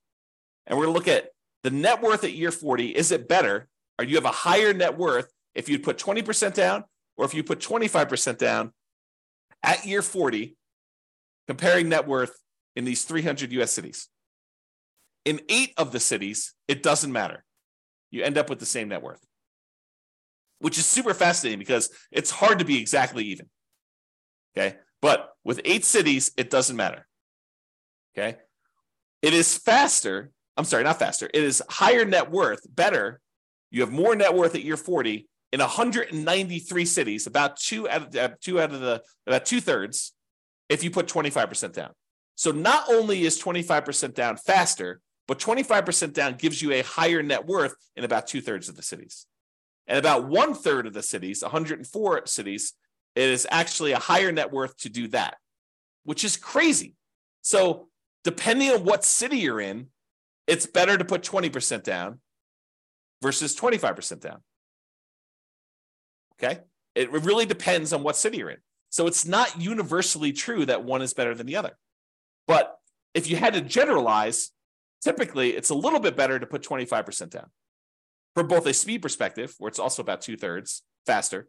and 0.67 0.77
we're 0.77 0.86
going 0.86 0.93
to 0.93 0.97
look 0.99 1.08
at 1.08 1.29
the 1.63 1.71
net 1.71 2.01
worth 2.01 2.23
at 2.23 2.34
year 2.34 2.51
40. 2.51 2.89
Is 2.89 3.12
it 3.12 3.27
better? 3.27 3.67
Or 3.97 4.05
you 4.05 4.15
have 4.15 4.25
a 4.25 4.31
higher 4.31 4.73
net 4.73 4.97
worth 4.97 5.31
if 5.53 5.69
you 5.69 5.79
put 5.79 5.97
20% 5.97 6.53
down 6.53 6.84
or 7.17 7.25
if 7.25 7.34
you 7.34 7.43
put 7.43 7.60
25% 7.60 8.38
down 8.38 8.73
at 9.63 9.86
year 9.86 10.01
40, 10.01 10.55
comparing 11.47 11.89
net 11.89 12.08
worth 12.08 12.38
in 12.75 12.84
these 12.84 13.05
300 13.05 13.51
US 13.53 13.71
cities? 13.71 14.10
In 15.23 15.41
eight 15.49 15.73
of 15.77 15.91
the 15.91 15.99
cities, 15.99 16.53
it 16.67 16.84
doesn't 16.84 17.12
matter. 17.12 17.43
You 18.12 18.23
end 18.23 18.38
up 18.38 18.49
with 18.49 18.60
the 18.60 18.65
same 18.65 18.89
net 18.89 19.01
worth 19.01 19.25
which 20.60 20.78
is 20.78 20.86
super 20.86 21.13
fascinating 21.13 21.60
because 21.60 21.89
it's 22.12 22.32
hard 22.32 22.60
to 22.60 22.65
be 22.65 22.80
exactly 22.80 23.26
even. 23.26 23.48
Okay. 24.58 24.78
But 25.02 25.30
with 25.44 25.62
eight 25.65 25.86
cities, 25.86 26.32
it 26.38 26.50
doesn't 26.50 26.76
matter. 26.76 27.06
Okay. 28.18 28.38
It 29.22 29.34
is 29.34 29.58
faster. 29.58 30.32
I'm 30.58 30.65
sorry, 30.65 30.84
not 30.84 31.00
faster. 31.00 31.30
It 31.34 31.44
is 31.44 31.62
higher 31.70 32.06
net 32.06 32.32
worth, 32.32 32.62
better. 32.74 33.20
You 33.72 33.82
have 33.82 33.91
more 33.91 34.15
net 34.15 34.34
worth 34.34 34.56
at 34.56 34.63
year 34.63 34.78
40 34.78 35.28
in 35.52 35.60
193 35.60 36.86
cities, 36.86 37.28
about 37.28 37.58
two 37.58 37.89
out 37.89 38.08
of 38.08 38.15
uh, 38.15 38.36
two 38.41 38.60
out 38.60 38.74
of 38.74 38.80
the 38.82 39.02
about 39.28 39.46
two 39.46 39.62
thirds, 39.62 40.13
if 40.70 40.84
you 40.84 40.91
put 40.91 41.08
25% 41.08 41.74
down. 41.74 41.91
So 42.36 42.52
not 42.52 42.86
only 42.89 43.24
is 43.24 43.41
25% 43.41 44.13
down 44.13 44.38
faster, 44.38 45.00
but 45.28 45.39
25% 45.39 46.13
down 46.13 46.36
gives 46.36 46.62
you 46.62 46.74
a 46.74 46.82
higher 46.82 47.24
net 47.24 47.46
worth 47.46 47.74
in 47.96 48.04
about 48.04 48.28
two 48.28 48.41
thirds 48.41 48.70
of 48.70 48.76
the 48.76 48.84
cities. 48.84 49.26
And 49.88 50.00
about 50.00 50.28
one 50.28 50.54
third 50.54 50.88
of 50.88 50.93
the 50.93 51.04
cities, 51.04 51.41
104 51.41 52.26
cities, 52.26 52.74
it 53.15 53.30
is 53.30 53.48
actually 53.52 53.91
a 53.91 54.00
higher 54.00 54.32
net 54.32 54.52
worth 54.52 54.76
to 54.78 54.89
do 54.89 55.08
that, 55.10 55.38
which 56.04 56.24
is 56.24 56.38
crazy. 56.38 56.95
So, 57.41 57.88
depending 58.24 58.71
on 58.71 58.84
what 58.84 59.04
city 59.04 59.38
you're 59.38 59.62
in, 59.62 59.88
it's 60.48 60.65
better 60.65 60.98
to 60.98 61.06
put 61.06 61.21
20% 61.21 61.84
down 61.84 62.19
versus 63.21 63.56
25% 63.56 64.19
down. 64.19 64.39
Okay. 66.34 66.60
It 66.95 67.12
really 67.12 67.45
depends 67.45 67.93
on 67.93 68.04
what 68.04 68.15
city 68.15 68.38
you're 68.38 68.50
in. 68.50 68.58
So, 68.89 69.06
it's 69.06 69.26
not 69.26 69.62
universally 69.62 70.34
true 70.34 70.65
that 70.65 70.84
one 70.84 71.02
is 71.04 71.13
better 71.13 71.36
than 71.36 71.45
the 71.45 71.58
other. 71.58 71.78
But 72.48 72.76
if 73.13 73.30
you 73.30 73.38
had 73.38 73.54
to 73.54 73.62
generalize, 73.62 74.52
typically 75.04 75.52
it's 75.52 75.69
a 75.69 75.76
little 75.76 76.00
bit 76.00 76.17
better 76.17 76.39
to 76.39 76.45
put 76.48 76.63
25% 76.63 77.30
down 77.30 77.50
from 78.36 78.48
both 78.48 78.67
a 78.67 78.74
speed 78.74 79.02
perspective, 79.02 79.56
where 79.58 79.69
it's 79.69 79.80
also 79.80 80.02
about 80.02 80.21
two 80.21 80.38
thirds 80.38 80.84
faster, 81.06 81.48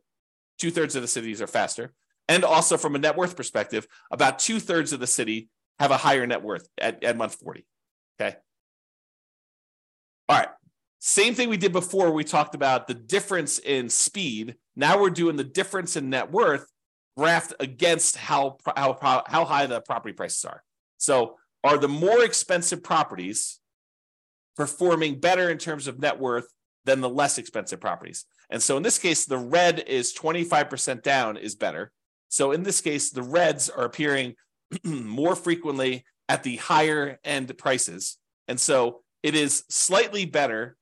two 0.59 0.70
thirds 0.70 0.94
of 0.96 1.03
the 1.03 1.09
cities 1.09 1.42
are 1.42 1.46
faster, 1.46 1.92
and 2.29 2.44
also 2.44 2.77
from 2.77 2.94
a 2.94 2.99
net 2.99 3.16
worth 3.16 3.37
perspective, 3.37 3.87
about 4.11 4.38
two 4.38 4.61
thirds 4.61 4.92
of 4.92 5.01
the 5.01 5.07
city 5.07 5.49
have 5.79 5.90
a 5.90 5.96
higher 5.96 6.27
net 6.27 6.42
worth 6.42 6.66
at, 6.79 7.03
at 7.05 7.16
month 7.16 7.35
40. 7.35 7.66
Okay. 8.20 8.37
All 10.29 10.38
right. 10.38 10.49
Same 11.01 11.35
thing 11.35 11.49
we 11.49 11.57
did 11.57 11.72
before. 11.72 12.11
We 12.11 12.25
talked 12.25 12.55
about 12.55 12.88
the 12.88 12.94
difference 12.94 13.59
in 13.59 13.88
speed. 13.88 14.57
Now 14.75 15.01
we're 15.01 15.11
doing 15.11 15.37
the 15.37 15.44
difference 15.44 15.96
in 15.96 16.11
net 16.11 16.33
worth 16.33 16.66
graphed 17.18 17.53
against 17.61 18.16
how, 18.16 18.59
how, 18.77 19.22
how 19.27 19.44
high 19.44 19.66
the 19.66 19.81
property 19.81 20.12
prices 20.12 20.44
are. 20.44 20.62
So, 20.99 21.37
are 21.64 21.79
the 21.79 21.88
more 21.88 22.22
expensive 22.22 22.83
properties 22.83 23.59
performing 24.57 25.18
better 25.18 25.51
in 25.51 25.59
terms 25.59 25.88
of 25.88 25.99
net 25.99 26.20
worth 26.20 26.46
than 26.87 27.01
the 27.01 27.09
less 27.09 27.37
expensive 27.37 27.81
properties. 27.81 28.25
And 28.49 28.62
so 28.62 28.77
in 28.77 28.83
this 28.83 28.99
case, 28.99 29.27
the 29.27 29.38
red 29.38 29.81
is 29.81 30.14
25% 30.14 31.03
down 31.03 31.37
is 31.37 31.55
better. 31.55 31.92
So 32.29 32.53
in 32.53 32.62
this 32.62 32.81
case, 32.81 33.11
the 33.11 33.22
reds 33.22 33.68
are 33.68 33.85
appearing 33.85 34.37
more 34.85 35.37
frequently 35.37 36.05
at 36.29 36.44
the 36.44 36.57
higher 36.57 37.18
end 37.25 37.57
prices. 37.59 38.18
And 38.49 38.59
so 38.59 39.03
it 39.22 39.35
is 39.35 39.64
slightly 39.68 40.25
better 40.25 40.77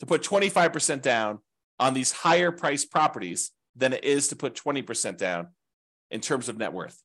to 0.00 0.06
put 0.06 0.22
25% 0.22 1.02
down 1.02 1.38
on 1.80 1.94
these 1.94 2.12
higher 2.12 2.52
priced 2.52 2.90
properties 2.90 3.50
than 3.74 3.94
it 3.94 4.04
is 4.04 4.28
to 4.28 4.36
put 4.36 4.54
20% 4.54 5.16
down 5.16 5.48
in 6.10 6.20
terms 6.20 6.48
of 6.48 6.58
net 6.58 6.72
worth. 6.72 7.00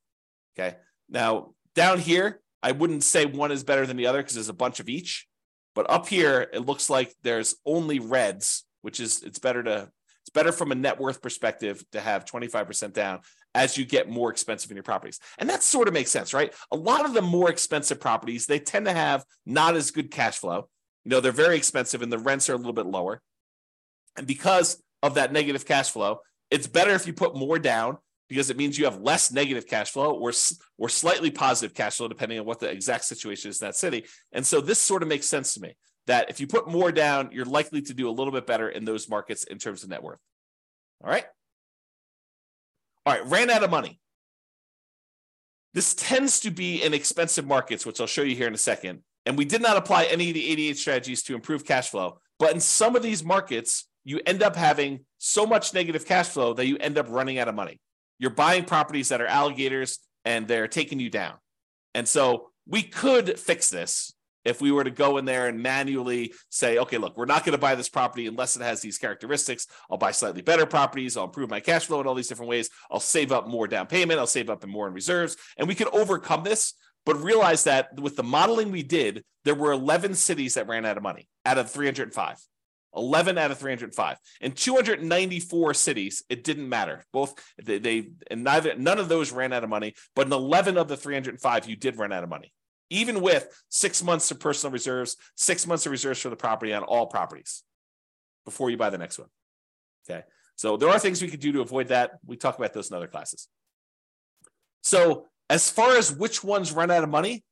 Okay. 0.57 0.75
Now, 1.09 1.53
down 1.75 1.99
here, 1.99 2.41
I 2.61 2.71
wouldn't 2.71 3.03
say 3.03 3.25
one 3.25 3.51
is 3.51 3.63
better 3.63 3.85
than 3.85 3.97
the 3.97 4.07
other 4.07 4.19
because 4.19 4.35
there's 4.35 4.49
a 4.49 4.53
bunch 4.53 4.79
of 4.79 4.89
each. 4.89 5.27
But 5.75 5.89
up 5.89 6.07
here, 6.07 6.49
it 6.53 6.65
looks 6.65 6.89
like 6.89 7.13
there's 7.23 7.55
only 7.65 7.99
reds, 7.99 8.63
which 8.81 8.99
is 8.99 9.23
it's 9.23 9.39
better 9.39 9.63
to 9.63 9.89
it's 10.21 10.29
better 10.29 10.53
from 10.53 10.71
a 10.71 10.75
net 10.75 10.99
worth 10.99 11.21
perspective 11.21 11.83
to 11.91 11.99
have 11.99 12.23
25% 12.23 12.93
down 12.93 13.19
as 13.53 13.77
you 13.77 13.83
get 13.85 14.09
more 14.09 14.31
expensive 14.31 14.71
in 14.71 14.77
your 14.77 14.83
properties. 14.83 15.19
And 15.37 15.49
that 15.49 15.63
sort 15.63 15.89
of 15.89 15.93
makes 15.93 16.11
sense, 16.11 16.33
right? 16.33 16.53
A 16.71 16.77
lot 16.77 17.03
of 17.03 17.13
the 17.13 17.21
more 17.21 17.49
expensive 17.49 17.99
properties, 17.99 18.45
they 18.45 18.59
tend 18.59 18.85
to 18.85 18.93
have 18.93 19.25
not 19.45 19.75
as 19.75 19.91
good 19.91 20.11
cash 20.11 20.37
flow. 20.37 20.69
You 21.03 21.09
know, 21.09 21.19
they're 21.19 21.33
very 21.33 21.57
expensive 21.57 22.01
and 22.01 22.11
the 22.11 22.17
rents 22.17 22.49
are 22.49 22.53
a 22.53 22.57
little 22.57 22.71
bit 22.71 22.85
lower. 22.85 23.21
And 24.15 24.25
because 24.25 24.81
of 25.01 25.15
that 25.15 25.33
negative 25.33 25.65
cash 25.65 25.91
flow, 25.91 26.19
it's 26.49 26.67
better 26.67 26.91
if 26.91 27.05
you 27.05 27.11
put 27.11 27.35
more 27.35 27.59
down 27.59 27.97
because 28.33 28.49
it 28.49 28.57
means 28.57 28.79
you 28.79 28.85
have 28.85 28.99
less 28.99 29.31
negative 29.31 29.67
cash 29.67 29.91
flow 29.91 30.11
or, 30.11 30.31
or 30.79 30.89
slightly 30.89 31.29
positive 31.29 31.75
cash 31.75 31.97
flow, 31.97 32.07
depending 32.07 32.39
on 32.39 32.45
what 32.45 32.59
the 32.59 32.67
exact 32.67 33.05
situation 33.05 33.51
is 33.51 33.61
in 33.61 33.67
that 33.67 33.75
city. 33.75 34.05
And 34.31 34.43
so 34.43 34.59
this 34.59 34.79
sort 34.79 35.03
of 35.03 35.07
makes 35.07 35.27
sense 35.27 35.53
to 35.53 35.61
me 35.61 35.75
that 36.07 36.31
if 36.31 36.39
you 36.39 36.47
put 36.47 36.67
more 36.67 36.91
down, 36.91 37.29
you're 37.31 37.45
likely 37.45 37.83
to 37.83 37.93
do 37.93 38.09
a 38.09 38.11
little 38.11 38.33
bit 38.33 38.47
better 38.47 38.67
in 38.67 38.85
those 38.85 39.07
markets 39.07 39.43
in 39.43 39.59
terms 39.59 39.83
of 39.83 39.89
net 39.89 40.01
worth. 40.01 40.17
All 41.03 41.11
right. 41.11 41.25
All 43.05 43.13
right. 43.13 43.23
Ran 43.27 43.51
out 43.51 43.63
of 43.63 43.69
money. 43.69 43.99
This 45.75 45.93
tends 45.93 46.39
to 46.39 46.49
be 46.49 46.81
in 46.81 46.95
expensive 46.95 47.45
markets, 47.45 47.85
which 47.85 48.01
I'll 48.01 48.07
show 48.07 48.23
you 48.23 48.35
here 48.35 48.47
in 48.47 48.55
a 48.55 48.57
second. 48.57 49.03
And 49.27 49.37
we 49.37 49.45
did 49.45 49.61
not 49.61 49.77
apply 49.77 50.05
any 50.05 50.29
of 50.29 50.33
the 50.33 50.51
88 50.51 50.77
strategies 50.79 51.21
to 51.23 51.35
improve 51.35 51.65
cash 51.65 51.89
flow. 51.91 52.17
But 52.39 52.53
in 52.55 52.59
some 52.59 52.95
of 52.95 53.03
these 53.03 53.23
markets, 53.23 53.87
you 54.03 54.21
end 54.25 54.41
up 54.41 54.55
having 54.55 55.05
so 55.19 55.45
much 55.45 55.75
negative 55.75 56.07
cash 56.07 56.29
flow 56.29 56.55
that 56.55 56.65
you 56.65 56.77
end 56.77 56.97
up 56.97 57.05
running 57.09 57.37
out 57.37 57.47
of 57.47 57.53
money 57.53 57.79
you're 58.19 58.31
buying 58.31 58.65
properties 58.65 59.09
that 59.09 59.21
are 59.21 59.27
alligators 59.27 59.99
and 60.25 60.47
they're 60.47 60.67
taking 60.67 60.99
you 60.99 61.09
down. 61.09 61.35
And 61.93 62.07
so 62.07 62.49
we 62.67 62.83
could 62.83 63.39
fix 63.39 63.69
this 63.69 64.13
if 64.45 64.61
we 64.61 64.71
were 64.71 64.83
to 64.83 64.91
go 64.91 65.17
in 65.17 65.25
there 65.25 65.47
and 65.47 65.61
manually 65.61 66.33
say, 66.49 66.77
okay, 66.77 66.97
look, 66.97 67.17
we're 67.17 67.25
not 67.25 67.45
going 67.45 67.53
to 67.53 67.57
buy 67.57 67.75
this 67.75 67.89
property 67.89 68.27
unless 68.27 68.55
it 68.55 68.61
has 68.61 68.81
these 68.81 68.97
characteristics. 68.97 69.67
I'll 69.89 69.97
buy 69.97 70.11
slightly 70.11 70.41
better 70.41 70.65
properties. 70.65 71.15
I'll 71.15 71.25
improve 71.25 71.49
my 71.49 71.59
cash 71.59 71.85
flow 71.85 72.01
in 72.01 72.07
all 72.07 72.15
these 72.15 72.27
different 72.27 72.49
ways. 72.49 72.69
I'll 72.91 72.99
save 72.99 73.31
up 73.31 73.47
more 73.47 73.67
down 73.67 73.87
payment. 73.87 74.19
I'll 74.19 74.27
save 74.27 74.49
up 74.49 74.65
more 74.65 74.87
in 74.87 74.93
reserves. 74.93 75.37
And 75.57 75.67
we 75.67 75.75
could 75.75 75.87
overcome 75.89 76.43
this, 76.43 76.73
but 77.05 77.21
realize 77.21 77.63
that 77.65 77.99
with 77.99 78.15
the 78.15 78.23
modeling 78.23 78.71
we 78.71 78.83
did, 78.83 79.23
there 79.45 79.55
were 79.55 79.71
11 79.71 80.15
cities 80.15 80.55
that 80.55 80.67
ran 80.67 80.85
out 80.85 80.97
of 80.97 81.03
money 81.03 81.27
out 81.45 81.57
of 81.57 81.71
305. 81.71 82.37
11 82.95 83.37
out 83.37 83.51
of 83.51 83.57
305 83.57 84.17
in 84.41 84.51
294 84.51 85.73
cities 85.73 86.23
it 86.29 86.43
didn't 86.43 86.69
matter. 86.69 87.03
Both 87.11 87.35
they, 87.61 87.79
they, 87.79 88.09
and 88.29 88.43
neither 88.43 88.75
none 88.75 88.99
of 88.99 89.09
those 89.09 89.31
ran 89.31 89.53
out 89.53 89.63
of 89.63 89.69
money 89.69 89.95
but 90.15 90.27
in 90.27 90.33
11 90.33 90.77
of 90.77 90.87
the 90.87 90.97
305 90.97 91.69
you 91.69 91.75
did 91.75 91.97
run 91.97 92.11
out 92.11 92.23
of 92.23 92.29
money. 92.29 92.53
Even 92.89 93.21
with 93.21 93.47
six 93.69 94.03
months 94.03 94.29
of 94.31 94.39
personal 94.39 94.71
reserves 94.71 95.17
six 95.35 95.65
months 95.65 95.85
of 95.85 95.91
reserves 95.91 96.19
for 96.19 96.29
the 96.29 96.35
property 96.35 96.73
on 96.73 96.83
all 96.83 97.07
properties 97.07 97.63
before 98.45 98.69
you 98.69 98.77
buy 98.77 98.89
the 98.89 98.97
next 98.97 99.17
one. 99.17 99.29
Okay? 100.09 100.23
So 100.55 100.77
there 100.77 100.89
are 100.89 100.99
things 100.99 101.21
we 101.21 101.29
could 101.29 101.39
do 101.39 101.53
to 101.53 101.61
avoid 101.61 101.87
that. 101.87 102.19
We 102.25 102.37
talk 102.37 102.57
about 102.57 102.73
those 102.73 102.91
in 102.91 102.95
other 102.95 103.07
classes. 103.07 103.47
So 104.81 105.27
as 105.49 105.69
far 105.69 105.97
as 105.97 106.11
which 106.11 106.43
ones 106.43 106.71
run 106.71 106.91
out 106.91 107.03
of 107.03 107.09
money 107.09 107.43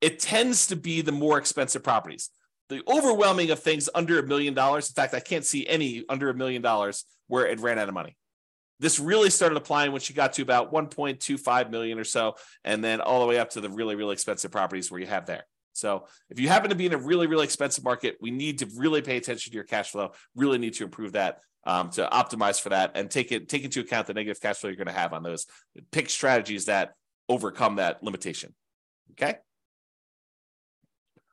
it 0.00 0.18
tends 0.18 0.66
to 0.68 0.76
be 0.76 1.02
the 1.02 1.12
more 1.12 1.38
expensive 1.38 1.82
properties 1.82 2.30
the 2.70 2.82
overwhelming 2.88 3.50
of 3.50 3.58
things 3.58 3.90
under 3.94 4.18
a 4.18 4.22
million 4.26 4.54
dollars. 4.54 4.88
In 4.88 4.94
fact, 4.94 5.12
I 5.12 5.20
can't 5.20 5.44
see 5.44 5.66
any 5.66 6.04
under 6.08 6.30
a 6.30 6.34
million 6.34 6.62
dollars 6.62 7.04
where 7.26 7.46
it 7.46 7.60
ran 7.60 7.78
out 7.78 7.88
of 7.88 7.94
money. 7.94 8.16
This 8.78 8.98
really 8.98 9.28
started 9.28 9.56
applying 9.56 9.92
when 9.92 10.00
she 10.00 10.14
got 10.14 10.32
to 10.34 10.42
about 10.42 10.72
1.25 10.72 11.70
million 11.70 11.98
or 11.98 12.04
so, 12.04 12.36
and 12.64 12.82
then 12.82 13.02
all 13.02 13.20
the 13.20 13.26
way 13.26 13.38
up 13.38 13.50
to 13.50 13.60
the 13.60 13.68
really, 13.68 13.94
really 13.94 14.14
expensive 14.14 14.50
properties 14.50 14.90
where 14.90 15.00
you 15.00 15.06
have 15.06 15.26
there. 15.26 15.44
So 15.74 16.06
if 16.30 16.40
you 16.40 16.48
happen 16.48 16.70
to 16.70 16.76
be 16.76 16.86
in 16.86 16.94
a 16.94 16.98
really, 16.98 17.26
really 17.26 17.44
expensive 17.44 17.84
market, 17.84 18.16
we 18.20 18.30
need 18.30 18.60
to 18.60 18.68
really 18.76 19.02
pay 19.02 19.18
attention 19.18 19.50
to 19.50 19.54
your 19.54 19.64
cash 19.64 19.90
flow. 19.90 20.12
Really 20.34 20.58
need 20.58 20.74
to 20.74 20.84
improve 20.84 21.12
that 21.12 21.40
um, 21.64 21.90
to 21.90 22.08
optimize 22.10 22.60
for 22.60 22.70
that 22.70 22.92
and 22.94 23.10
take 23.10 23.32
it 23.32 23.48
take 23.48 23.64
into 23.64 23.80
account 23.80 24.06
the 24.06 24.14
negative 24.14 24.40
cash 24.40 24.58
flow 24.58 24.68
you're 24.70 24.76
going 24.76 24.86
to 24.86 24.92
have 24.92 25.12
on 25.12 25.22
those. 25.22 25.46
Pick 25.90 26.08
strategies 26.08 26.66
that 26.66 26.94
overcome 27.28 27.76
that 27.76 28.02
limitation. 28.02 28.54
Okay. 29.12 29.36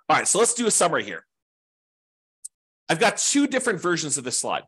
All 0.10 0.15
right, 0.15 0.28
so 0.28 0.39
let's 0.39 0.54
do 0.54 0.67
a 0.67 0.71
summary 0.71 1.04
here. 1.04 1.27
I've 2.89 3.00
got 3.00 3.17
two 3.17 3.47
different 3.47 3.82
versions 3.82 4.17
of 4.17 4.23
this 4.23 4.39
slide. 4.39 4.63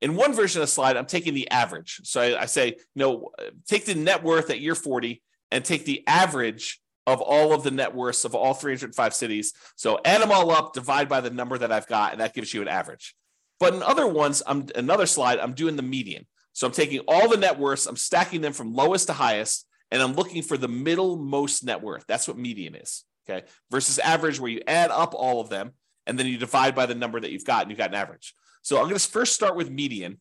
In 0.00 0.16
one 0.16 0.34
version 0.34 0.60
of 0.60 0.68
the 0.68 0.72
slide, 0.72 0.96
I'm 0.96 1.06
taking 1.06 1.34
the 1.34 1.50
average. 1.50 2.00
So 2.04 2.20
I, 2.20 2.42
I 2.42 2.46
say, 2.46 2.68
you 2.68 2.76
know, 2.96 3.30
take 3.66 3.84
the 3.84 3.94
net 3.94 4.22
worth 4.22 4.50
at 4.50 4.60
year 4.60 4.74
40 4.74 5.22
and 5.50 5.64
take 5.64 5.84
the 5.84 6.06
average 6.06 6.80
of 7.06 7.20
all 7.20 7.52
of 7.52 7.62
the 7.62 7.70
net 7.70 7.94
worths 7.94 8.24
of 8.24 8.34
all 8.34 8.54
305 8.54 9.14
cities. 9.14 9.52
So 9.76 10.00
add 10.04 10.22
them 10.22 10.32
all 10.32 10.50
up, 10.50 10.72
divide 10.72 11.08
by 11.08 11.20
the 11.20 11.30
number 11.30 11.58
that 11.58 11.72
I've 11.72 11.86
got, 11.86 12.12
and 12.12 12.20
that 12.20 12.34
gives 12.34 12.52
you 12.52 12.62
an 12.62 12.68
average. 12.68 13.14
But 13.60 13.74
in 13.74 13.82
other 13.82 14.06
ones, 14.06 14.42
I'm 14.46 14.66
another 14.74 15.06
slide, 15.06 15.38
I'm 15.38 15.52
doing 15.52 15.76
the 15.76 15.82
median. 15.82 16.26
So 16.52 16.66
I'm 16.66 16.72
taking 16.72 17.00
all 17.00 17.28
the 17.28 17.36
net 17.36 17.58
worths, 17.58 17.86
I'm 17.86 17.96
stacking 17.96 18.40
them 18.40 18.52
from 18.52 18.74
lowest 18.74 19.08
to 19.08 19.12
highest, 19.12 19.66
and 19.90 20.02
I'm 20.02 20.14
looking 20.14 20.42
for 20.42 20.56
the 20.56 20.68
middle 20.68 21.16
most 21.16 21.64
net 21.64 21.82
worth. 21.82 22.04
That's 22.06 22.26
what 22.26 22.38
median 22.38 22.74
is. 22.74 23.04
Okay. 23.28 23.46
Versus 23.70 23.98
average, 23.98 24.40
where 24.40 24.50
you 24.50 24.60
add 24.66 24.90
up 24.90 25.14
all 25.14 25.40
of 25.40 25.48
them 25.48 25.72
and 26.06 26.18
then 26.18 26.26
you 26.26 26.38
divide 26.38 26.74
by 26.74 26.86
the 26.86 26.94
number 26.94 27.20
that 27.20 27.30
you've 27.30 27.44
got, 27.44 27.62
and 27.62 27.70
you've 27.70 27.78
got 27.78 27.90
an 27.90 27.96
average. 27.96 28.34
So 28.62 28.76
I'm 28.76 28.84
going 28.84 28.98
to 28.98 29.08
first 29.08 29.34
start 29.34 29.56
with 29.56 29.70
median, 29.70 30.20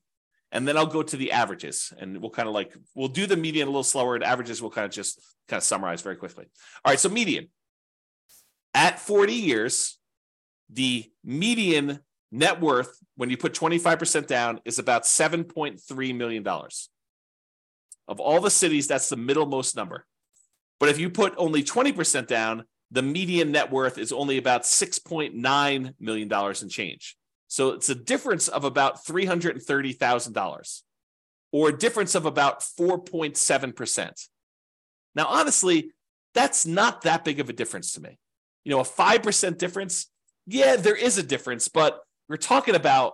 and 0.52 0.68
then 0.68 0.78
I'll 0.78 0.86
go 0.86 1.04
to 1.04 1.18
the 1.18 1.32
averages, 1.32 1.94
and 1.98 2.22
we'll 2.22 2.30
kind 2.32 2.48
of 2.48 2.54
like 2.54 2.74
we'll 2.96 3.08
do 3.08 3.26
the 3.26 3.38
median 3.38 3.68
a 3.68 3.72
little 3.72 3.84
slower, 3.84 4.16
and 4.16 4.24
averages 4.24 4.62
we'll 4.62 4.72
kind 4.72 4.86
of 4.86 4.92
just 4.92 5.20
kind 5.48 5.58
of 5.58 5.64
summarize 5.64 6.02
very 6.02 6.16
quickly. 6.16 6.46
All 6.84 6.92
right, 6.92 7.00
so 7.00 7.10
median 7.10 7.48
at 8.74 9.00
40 9.00 9.34
years, 9.34 9.98
the 10.70 11.10
median 11.24 12.00
net 12.32 12.60
worth 12.60 13.00
when 13.16 13.30
you 13.30 13.38
put 13.38 13.54
25% 13.54 14.28
down 14.28 14.60
is 14.66 14.80
about 14.80 15.04
7.3 15.04 16.16
million 16.16 16.44
dollars. 16.44 16.90
Of 18.08 18.20
all 18.20 18.42
the 18.42 18.50
cities, 18.50 18.88
that's 18.88 19.10
the 19.10 19.16
middlemost 19.16 19.76
number. 19.76 20.06
But 20.80 20.90
if 20.90 21.00
you 21.00 21.10
put 21.10 21.34
only 21.38 21.64
20% 21.64 22.28
down, 22.28 22.66
the 22.94 23.02
median 23.02 23.52
net 23.52 23.72
worth 23.72 23.98
is 23.98 24.14
only 24.14 24.38
about 24.38 24.62
$6.9 24.64 25.94
million 26.00 26.32
in 26.62 26.70
change. 26.70 27.18
So 27.48 27.72
it's 27.72 27.90
a 27.90 27.96
difference 27.96 28.48
of 28.48 28.64
about 28.64 29.04
$330,000 29.04 30.82
or 31.52 31.70
a 31.70 31.78
difference 31.78 32.16
of 32.16 32.26
about 32.26 32.62
4.7%. 32.62 34.28
Now, 35.16 35.26
honestly, 35.26 35.92
that's 36.36 36.66
not 36.68 37.02
that 37.02 37.26
big 37.26 37.40
of 37.40 37.50
a 37.50 37.54
difference 37.54 37.94
to 37.94 38.02
me. 38.02 38.18
You 38.64 38.72
know, 38.72 38.80
a 38.80 38.84
5% 38.84 39.58
difference, 39.58 40.08
yeah, 40.46 40.76
there 40.76 40.96
is 40.96 41.18
a 41.18 41.24
difference, 41.24 41.68
but 41.68 42.00
we're 42.30 42.38
talking 42.38 42.76
about, 42.76 43.14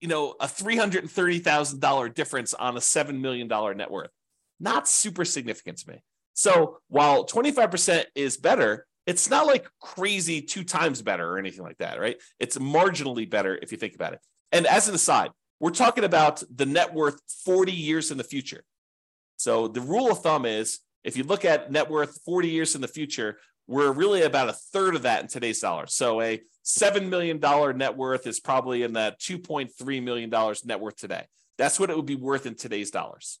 you 0.00 0.08
know, 0.08 0.34
a 0.40 0.46
$330,000 0.46 2.14
difference 2.14 2.52
on 2.54 2.76
a 2.76 2.80
$7 2.80 3.20
million 3.20 3.48
net 3.76 3.90
worth. 3.90 4.10
Not 4.58 4.88
super 4.88 5.24
significant 5.24 5.78
to 5.78 5.90
me. 5.90 6.02
So 6.34 6.78
while 6.88 7.26
25% 7.26 8.04
is 8.14 8.36
better, 8.36 8.86
it's 9.10 9.28
not 9.28 9.44
like 9.44 9.66
crazy 9.80 10.40
two 10.40 10.62
times 10.62 11.02
better 11.02 11.28
or 11.28 11.36
anything 11.36 11.64
like 11.64 11.78
that, 11.78 11.98
right? 11.98 12.16
It's 12.38 12.56
marginally 12.58 13.28
better 13.28 13.58
if 13.60 13.72
you 13.72 13.76
think 13.76 13.96
about 13.96 14.12
it. 14.12 14.20
And 14.52 14.68
as 14.68 14.88
an 14.88 14.94
aside, 14.94 15.30
we're 15.58 15.70
talking 15.70 16.04
about 16.04 16.44
the 16.54 16.64
net 16.64 16.94
worth 16.94 17.20
40 17.44 17.72
years 17.72 18.12
in 18.12 18.18
the 18.18 18.24
future. 18.24 18.62
So 19.36 19.66
the 19.66 19.80
rule 19.80 20.12
of 20.12 20.22
thumb 20.22 20.46
is 20.46 20.78
if 21.02 21.16
you 21.16 21.24
look 21.24 21.44
at 21.44 21.72
net 21.72 21.90
worth 21.90 22.20
40 22.24 22.50
years 22.50 22.76
in 22.76 22.82
the 22.82 22.86
future, 22.86 23.38
we're 23.66 23.90
really 23.90 24.22
about 24.22 24.48
a 24.48 24.52
third 24.52 24.94
of 24.94 25.02
that 25.02 25.22
in 25.22 25.26
today's 25.26 25.58
dollars. 25.58 25.92
So 25.92 26.20
a 26.20 26.40
$7 26.64 27.08
million 27.08 27.40
net 27.76 27.96
worth 27.96 28.28
is 28.28 28.38
probably 28.38 28.84
in 28.84 28.92
that 28.92 29.18
$2.3 29.18 30.02
million 30.04 30.30
net 30.64 30.78
worth 30.78 30.96
today. 30.96 31.24
That's 31.58 31.80
what 31.80 31.90
it 31.90 31.96
would 31.96 32.06
be 32.06 32.14
worth 32.14 32.46
in 32.46 32.54
today's 32.54 32.92
dollars. 32.92 33.40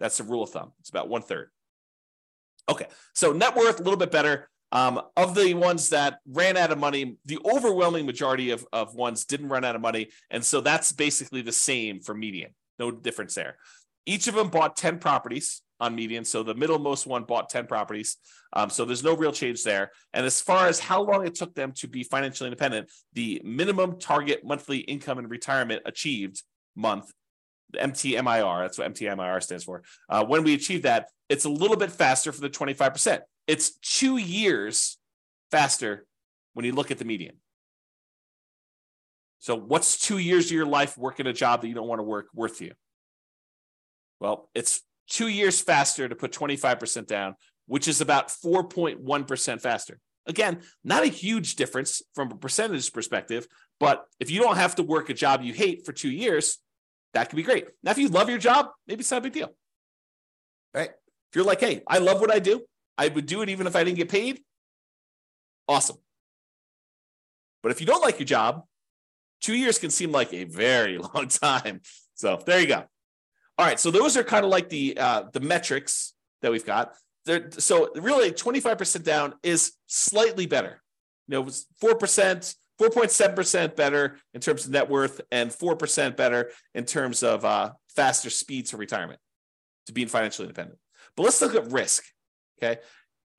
That's 0.00 0.16
the 0.16 0.24
rule 0.24 0.44
of 0.44 0.50
thumb. 0.50 0.72
It's 0.80 0.88
about 0.88 1.10
one 1.10 1.20
third. 1.20 1.50
Okay, 2.70 2.86
so 3.12 3.32
net 3.32 3.54
worth 3.54 3.80
a 3.80 3.82
little 3.82 3.98
bit 3.98 4.10
better. 4.10 4.48
Um, 4.74 5.00
of 5.16 5.36
the 5.36 5.54
ones 5.54 5.90
that 5.90 6.18
ran 6.26 6.56
out 6.56 6.72
of 6.72 6.78
money, 6.78 7.16
the 7.24 7.38
overwhelming 7.44 8.06
majority 8.06 8.50
of, 8.50 8.66
of 8.72 8.96
ones 8.96 9.24
didn't 9.24 9.48
run 9.48 9.64
out 9.64 9.76
of 9.76 9.80
money. 9.80 10.08
And 10.30 10.44
so 10.44 10.60
that's 10.60 10.90
basically 10.90 11.42
the 11.42 11.52
same 11.52 12.00
for 12.00 12.12
median. 12.12 12.50
No 12.80 12.90
difference 12.90 13.36
there. 13.36 13.56
Each 14.04 14.26
of 14.26 14.34
them 14.34 14.48
bought 14.48 14.76
10 14.76 14.98
properties 14.98 15.62
on 15.78 15.94
median. 15.94 16.24
So 16.24 16.42
the 16.42 16.56
middlemost 16.56 17.06
one 17.06 17.22
bought 17.22 17.50
10 17.50 17.66
properties. 17.66 18.16
Um, 18.52 18.68
so 18.68 18.84
there's 18.84 19.04
no 19.04 19.16
real 19.16 19.30
change 19.30 19.62
there. 19.62 19.92
And 20.12 20.26
as 20.26 20.40
far 20.40 20.66
as 20.66 20.80
how 20.80 21.02
long 21.02 21.24
it 21.24 21.36
took 21.36 21.54
them 21.54 21.72
to 21.76 21.86
be 21.86 22.02
financially 22.02 22.48
independent, 22.48 22.90
the 23.12 23.40
minimum 23.44 24.00
target 24.00 24.44
monthly 24.44 24.78
income 24.78 25.18
and 25.18 25.30
retirement 25.30 25.82
achieved 25.86 26.42
month, 26.74 27.12
MTMIR, 27.74 28.62
that's 28.62 28.78
what 28.78 28.92
MTMIR 28.92 29.42
stands 29.42 29.64
for. 29.64 29.82
Uh, 30.08 30.24
when 30.24 30.42
we 30.42 30.54
achieve 30.54 30.82
that, 30.82 31.08
it's 31.28 31.44
a 31.44 31.48
little 31.48 31.76
bit 31.76 31.90
faster 31.92 32.32
for 32.32 32.40
the 32.40 32.50
25%. 32.50 33.20
It's 33.46 33.76
two 33.78 34.16
years 34.16 34.98
faster 35.50 36.06
when 36.54 36.64
you 36.64 36.72
look 36.72 36.90
at 36.90 36.98
the 36.98 37.04
median. 37.04 37.36
So, 39.38 39.54
what's 39.54 39.98
two 39.98 40.18
years 40.18 40.46
of 40.46 40.52
your 40.52 40.66
life 40.66 40.96
working 40.96 41.26
a 41.26 41.32
job 41.32 41.60
that 41.60 41.68
you 41.68 41.74
don't 41.74 41.86
want 41.86 41.98
to 41.98 42.04
work 42.04 42.28
worth 42.34 42.62
you? 42.62 42.72
Well, 44.20 44.48
it's 44.54 44.80
two 45.08 45.28
years 45.28 45.60
faster 45.60 46.08
to 46.08 46.14
put 46.14 46.32
25% 46.32 47.06
down, 47.06 47.34
which 47.66 47.86
is 47.86 48.00
about 48.00 48.28
4.1% 48.28 49.60
faster. 49.60 49.98
Again, 50.26 50.62
not 50.82 51.02
a 51.02 51.08
huge 51.08 51.56
difference 51.56 52.00
from 52.14 52.30
a 52.30 52.36
percentage 52.36 52.90
perspective, 52.92 53.46
but 53.78 54.06
if 54.18 54.30
you 54.30 54.40
don't 54.40 54.56
have 54.56 54.76
to 54.76 54.82
work 54.82 55.10
a 55.10 55.14
job 55.14 55.42
you 55.42 55.52
hate 55.52 55.84
for 55.84 55.92
two 55.92 56.10
years, 56.10 56.58
that 57.12 57.28
could 57.28 57.36
be 57.36 57.42
great. 57.42 57.66
Now, 57.82 57.90
if 57.90 57.98
you 57.98 58.08
love 58.08 58.30
your 58.30 58.38
job, 58.38 58.68
maybe 58.86 59.00
it's 59.00 59.10
not 59.10 59.18
a 59.18 59.20
big 59.20 59.34
deal. 59.34 59.54
Right? 60.72 60.88
If 60.88 61.36
you're 61.36 61.44
like, 61.44 61.60
hey, 61.60 61.82
I 61.86 61.98
love 61.98 62.20
what 62.20 62.32
I 62.32 62.38
do, 62.38 62.62
I 62.96 63.08
would 63.08 63.26
do 63.26 63.42
it 63.42 63.48
even 63.48 63.66
if 63.66 63.76
I 63.76 63.84
didn't 63.84 63.98
get 63.98 64.08
paid. 64.08 64.40
Awesome. 65.68 65.96
But 67.62 67.72
if 67.72 67.80
you 67.80 67.86
don't 67.86 68.02
like 68.02 68.18
your 68.18 68.26
job, 68.26 68.64
two 69.40 69.54
years 69.54 69.78
can 69.78 69.90
seem 69.90 70.12
like 70.12 70.32
a 70.32 70.44
very 70.44 70.98
long 71.14 71.28
time. 71.28 71.80
So 72.14 72.40
there 72.44 72.60
you 72.60 72.66
go. 72.66 72.84
All 73.56 73.66
right. 73.66 73.78
So 73.80 73.90
those 73.90 74.16
are 74.16 74.24
kind 74.24 74.44
of 74.44 74.50
like 74.50 74.68
the 74.68 74.96
uh, 74.98 75.24
the 75.32 75.40
metrics 75.40 76.14
that 76.42 76.52
we've 76.52 76.66
got. 76.66 76.94
They're, 77.24 77.50
so 77.52 77.90
really, 77.94 78.32
twenty 78.32 78.60
five 78.60 78.78
percent 78.78 79.04
down 79.04 79.34
is 79.42 79.72
slightly 79.86 80.46
better. 80.46 80.82
You 81.28 81.44
know, 81.44 81.50
four 81.80 81.94
percent, 81.94 82.54
four 82.78 82.90
point 82.90 83.10
seven 83.10 83.34
percent 83.34 83.76
better 83.76 84.18
in 84.34 84.40
terms 84.40 84.66
of 84.66 84.72
net 84.72 84.90
worth, 84.90 85.20
and 85.30 85.52
four 85.52 85.76
percent 85.76 86.16
better 86.16 86.50
in 86.74 86.84
terms 86.84 87.22
of 87.22 87.44
uh, 87.44 87.72
faster 87.96 88.30
speed 88.30 88.66
to 88.66 88.76
retirement 88.76 89.20
to 89.86 89.92
being 89.92 90.08
financially 90.08 90.46
independent. 90.46 90.78
But 91.16 91.24
let's 91.24 91.40
look 91.40 91.54
at 91.54 91.70
risk. 91.70 92.04
Okay. 92.64 92.80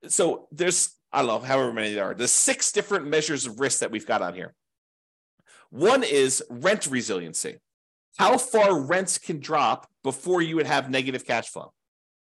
So 0.08 0.48
there's, 0.52 0.94
I 1.12 1.18
don't 1.18 1.28
know, 1.28 1.38
however 1.40 1.72
many 1.72 1.94
there 1.94 2.04
are. 2.04 2.14
There's 2.14 2.30
six 2.30 2.72
different 2.72 3.08
measures 3.08 3.46
of 3.46 3.60
risk 3.60 3.80
that 3.80 3.90
we've 3.90 4.06
got 4.06 4.22
on 4.22 4.34
here. 4.34 4.54
One 5.70 6.02
is 6.02 6.42
rent 6.48 6.86
resiliency. 6.86 7.56
How 8.18 8.38
far 8.38 8.80
rents 8.80 9.18
can 9.18 9.40
drop 9.40 9.88
before 10.02 10.40
you 10.40 10.56
would 10.56 10.66
have 10.66 10.88
negative 10.88 11.26
cash 11.26 11.48
flow. 11.48 11.72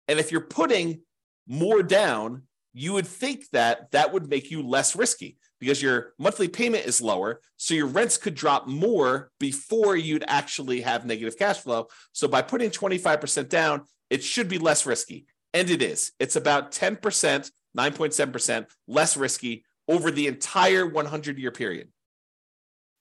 And 0.08 0.18
if 0.18 0.32
you're 0.32 0.40
putting 0.40 1.02
more 1.46 1.82
down, 1.82 2.42
you 2.72 2.92
would 2.92 3.06
think 3.06 3.44
that 3.52 3.90
that 3.92 4.12
would 4.12 4.28
make 4.28 4.50
you 4.50 4.62
less 4.62 4.94
risky 4.94 5.38
because 5.58 5.82
your 5.82 6.12
monthly 6.18 6.48
payment 6.48 6.86
is 6.86 7.00
lower. 7.00 7.40
So 7.56 7.74
your 7.74 7.86
rents 7.86 8.16
could 8.16 8.34
drop 8.34 8.66
more 8.66 9.30
before 9.38 9.96
you'd 9.96 10.24
actually 10.26 10.80
have 10.82 11.06
negative 11.06 11.38
cash 11.38 11.58
flow. 11.58 11.88
So 12.12 12.28
by 12.28 12.42
putting 12.42 12.70
25% 12.70 13.48
down, 13.48 13.82
it 14.08 14.22
should 14.24 14.48
be 14.48 14.58
less 14.58 14.86
risky. 14.86 15.26
And 15.52 15.68
it 15.70 15.82
is. 15.82 16.12
It's 16.18 16.36
about 16.36 16.72
10%, 16.72 17.50
9.7% 17.76 18.66
less 18.86 19.16
risky 19.16 19.64
over 19.88 20.10
the 20.10 20.26
entire 20.26 20.86
100 20.86 21.38
year 21.38 21.50
period. 21.50 21.88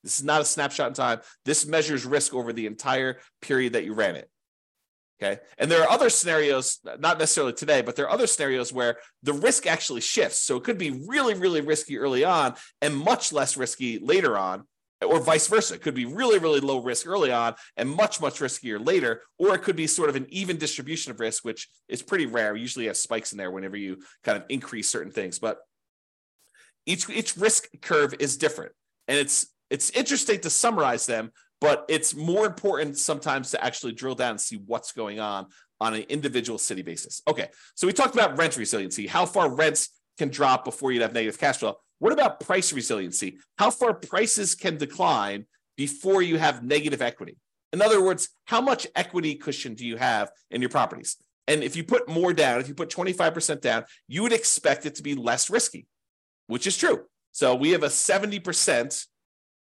This 0.04 0.20
is 0.20 0.26
not 0.26 0.42
a 0.42 0.46
snapshot 0.46 0.88
in 0.88 0.94
time. 0.94 1.22
This 1.46 1.66
measures 1.66 2.06
risk 2.06 2.34
over 2.34 2.54
the 2.54 2.66
entire 2.66 3.20
period 3.42 3.74
that 3.74 3.84
you 3.84 3.94
ran 3.94 4.16
it. 4.16 4.30
Okay. 5.22 5.42
And 5.58 5.70
there 5.70 5.82
are 5.82 5.90
other 5.90 6.10
scenarios, 6.10 6.80
not 7.00 7.20
necessarily 7.20 7.52
today, 7.52 7.82
but 7.82 7.98
there 7.98 8.06
are 8.06 8.12
other 8.12 8.28
scenarios 8.28 8.72
where 8.72 8.98
the 9.22 9.34
risk 9.34 9.68
actually 9.68 10.00
shifts. 10.00 10.40
So 10.40 10.56
it 10.56 10.64
could 10.64 10.78
be 10.78 10.92
really, 10.92 11.34
really 11.34 11.60
risky 11.60 11.98
early 11.98 12.24
on 12.24 12.56
and 12.82 12.96
much 12.96 13.34
less 13.34 13.58
risky 13.58 14.00
later 14.00 14.38
on, 14.38 14.64
or 15.06 15.20
vice 15.20 15.48
versa. 15.48 15.76
It 15.76 15.82
could 15.82 15.96
be 15.96 16.06
really, 16.06 16.40
really 16.40 16.60
low 16.60 16.82
risk 16.82 17.08
early 17.08 17.32
on 17.32 17.56
and 17.78 17.90
much, 17.90 18.22
much 18.22 18.40
riskier 18.40 18.86
later. 18.86 19.22
Or 19.38 19.56
it 19.56 19.64
could 19.64 19.76
be 19.76 19.88
sort 19.88 20.10
of 20.10 20.16
an 20.16 20.28
even 20.30 20.58
distribution 20.58 21.12
of 21.12 21.20
risk, 21.20 21.46
which 21.46 21.70
is 21.88 22.02
pretty 22.02 22.26
rare. 22.26 22.54
We 22.54 22.62
usually 22.62 22.88
have 22.88 22.98
spikes 22.98 23.32
in 23.32 23.38
there 23.38 23.52
whenever 23.52 23.78
you 23.78 24.00
kind 24.24 24.38
of 24.38 24.44
increase 24.50 24.90
certain 24.90 25.12
things. 25.12 25.40
But 25.40 25.60
each, 26.86 27.10
each 27.10 27.38
risk 27.38 27.68
curve 27.82 28.14
is 28.20 28.38
different. 28.38 28.74
And 29.08 29.18
it's 29.18 29.48
it's 29.70 29.92
interesting 29.92 30.40
to 30.40 30.50
summarize 30.50 31.06
them 31.06 31.32
but 31.62 31.86
it's 31.90 32.16
more 32.16 32.46
important 32.46 32.98
sometimes 32.98 33.52
to 33.52 33.64
actually 33.64 33.94
drill 33.94 34.16
down 34.16 34.32
and 34.32 34.42
see 34.42 34.58
what's 34.66 34.92
going 34.92 35.20
on 35.20 35.48
on 35.82 35.94
an 35.94 36.04
individual 36.10 36.58
city 36.58 36.82
basis. 36.82 37.22
Okay, 37.28 37.50
so 37.76 37.88
we 37.88 37.94
talked 37.94 38.14
about 38.14 38.38
rent 38.38 38.58
resiliency, 38.58 39.08
how 39.08 39.26
far 39.26 39.54
rents 39.54 39.90
can 40.18 40.30
drop 40.30 40.66
before 40.66 40.92
you'd 40.92 41.02
have 41.02 41.14
negative 41.14 41.40
cash 41.40 41.58
flow. 41.58 41.78
What 42.00 42.14
about 42.14 42.40
price 42.40 42.74
resiliency? 42.74 43.38
How 43.58 43.72
far 43.72 43.94
prices 43.94 44.56
can 44.56 44.78
decline 44.78 45.46
before 45.78 46.22
you 46.22 46.38
have 46.38 46.64
negative 46.64 47.02
equity? 47.02 47.38
In 47.72 47.82
other 47.82 48.04
words, 48.04 48.30
how 48.46 48.62
much 48.62 48.88
equity 48.96 49.36
cushion 49.36 49.76
do 49.76 49.86
you 49.86 49.98
have 49.98 50.32
in 50.50 50.62
your 50.62 50.70
properties? 50.70 51.18
And 51.48 51.64
if 51.64 51.76
you 51.76 51.84
put 51.84 52.08
more 52.08 52.34
down, 52.34 52.62
if 52.62 52.68
you 52.68 52.74
put 52.74 52.90
25% 52.90 53.62
down, 53.62 53.86
you 54.08 54.24
would 54.24 54.34
expect 54.34 54.86
it 54.86 54.96
to 54.96 55.04
be 55.04 55.16
less 55.16 55.50
risky, 55.50 55.88
which 56.48 56.68
is 56.68 56.78
true. 56.78 57.06
So 57.32 57.56
we 57.56 57.72
have 57.72 57.84
a 57.84 57.88
70% 57.88 59.06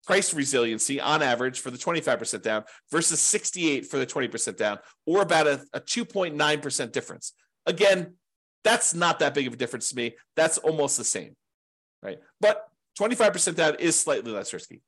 price 0.06 0.34
resiliency 0.34 1.00
on 1.00 1.22
average 1.22 1.60
for 1.60 1.70
the 1.70 1.78
25% 1.78 2.42
down 2.42 2.64
versus 2.90 3.20
68 3.20 3.86
for 3.86 3.98
the 3.98 4.06
20% 4.06 4.56
down, 4.56 4.78
or 5.06 5.22
about 5.22 5.46
a, 5.46 5.62
a 5.72 5.80
2.9% 5.80 6.92
difference. 6.92 7.32
Again, 7.66 8.14
that's 8.64 8.94
not 8.94 9.18
that 9.20 9.34
big 9.34 9.46
of 9.46 9.52
a 9.54 9.56
difference 9.56 9.90
to 9.90 9.96
me. 9.96 10.16
That's 10.36 10.58
almost 10.58 10.96
the 10.98 11.04
same, 11.04 11.36
right? 12.02 12.18
But 12.40 12.68
25% 12.98 13.54
down 13.54 13.76
is 13.78 13.98
slightly 13.98 14.32
less 14.32 14.52
risky. 14.52 14.82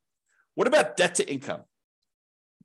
What 0.54 0.66
about 0.66 0.96
debt 0.96 1.16
to 1.16 1.30
income? 1.30 1.62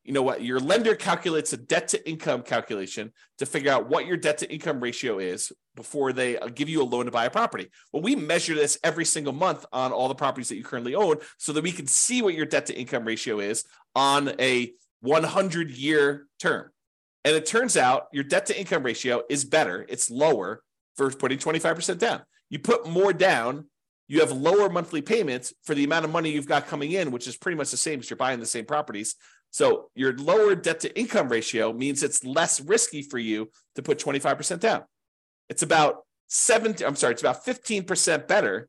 you 0.07 0.13
know 0.13 0.23
what 0.23 0.41
your 0.41 0.61
lender 0.61 0.95
calculates 0.95 1.51
a 1.51 1.57
debt 1.57 1.89
to 1.89 2.09
income 2.09 2.41
calculation 2.41 3.11
to 3.39 3.45
figure 3.45 3.69
out 3.69 3.89
what 3.89 4.07
your 4.07 4.15
debt 4.15 4.37
to 4.37 4.51
income 4.51 4.79
ratio 4.79 5.19
is 5.19 5.51
before 5.75 6.13
they 6.13 6.39
uh, 6.39 6.47
give 6.47 6.69
you 6.69 6.81
a 6.81 6.85
loan 6.85 7.05
to 7.05 7.11
buy 7.11 7.25
a 7.25 7.29
property. 7.29 7.69
Well, 7.91 8.01
we 8.01 8.15
measure 8.15 8.55
this 8.55 8.79
every 8.85 9.03
single 9.03 9.33
month 9.33 9.65
on 9.73 9.91
all 9.91 10.07
the 10.07 10.15
properties 10.15 10.47
that 10.47 10.55
you 10.55 10.63
currently 10.63 10.95
own 10.95 11.17
so 11.37 11.51
that 11.51 11.63
we 11.63 11.73
can 11.73 11.87
see 11.87 12.21
what 12.21 12.35
your 12.35 12.45
debt 12.45 12.67
to 12.67 12.73
income 12.73 13.03
ratio 13.03 13.39
is 13.39 13.65
on 13.95 14.31
a 14.39 14.71
100 15.01 15.71
year 15.71 16.27
term. 16.39 16.71
And 17.25 17.35
it 17.35 17.45
turns 17.45 17.75
out 17.75 18.07
your 18.13 18.23
debt 18.23 18.45
to 18.45 18.57
income 18.57 18.83
ratio 18.83 19.23
is 19.29 19.43
better, 19.43 19.85
it's 19.89 20.09
lower 20.09 20.63
for 20.95 21.11
putting 21.11 21.37
25% 21.37 21.97
down. 21.97 22.21
You 22.49 22.59
put 22.59 22.87
more 22.87 23.11
down, 23.11 23.65
you 24.07 24.21
have 24.21 24.31
lower 24.31 24.69
monthly 24.69 25.01
payments 25.01 25.53
for 25.63 25.75
the 25.75 25.83
amount 25.83 26.05
of 26.05 26.11
money 26.11 26.29
you've 26.29 26.47
got 26.47 26.67
coming 26.67 26.93
in, 26.93 27.11
which 27.11 27.27
is 27.27 27.35
pretty 27.35 27.57
much 27.57 27.71
the 27.71 27.77
same 27.77 27.99
as 27.99 28.09
you're 28.09 28.17
buying 28.17 28.39
the 28.39 28.45
same 28.45 28.65
properties. 28.65 29.15
So 29.51 29.89
your 29.95 30.15
lower 30.17 30.55
debt 30.55 30.81
to 30.81 30.99
income 30.99 31.29
ratio 31.29 31.73
means 31.73 32.03
it's 32.03 32.23
less 32.23 32.61
risky 32.61 33.01
for 33.01 33.17
you 33.17 33.49
to 33.75 33.81
put 33.81 33.99
25% 33.99 34.59
down. 34.59 34.83
It's 35.49 35.63
about 35.63 36.03
70, 36.27 36.85
I'm 36.85 36.95
sorry, 36.95 37.13
it's 37.13 37.21
about 37.21 37.45
15% 37.45 38.27
better 38.27 38.67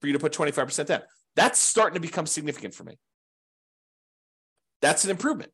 for 0.00 0.06
you 0.06 0.12
to 0.12 0.18
put 0.18 0.32
25% 0.32 0.86
down. 0.86 1.02
That's 1.36 1.58
starting 1.58 1.94
to 1.94 2.00
become 2.00 2.26
significant 2.26 2.74
for 2.74 2.84
me. 2.84 2.98
That's 4.82 5.04
an 5.04 5.10
improvement. 5.10 5.52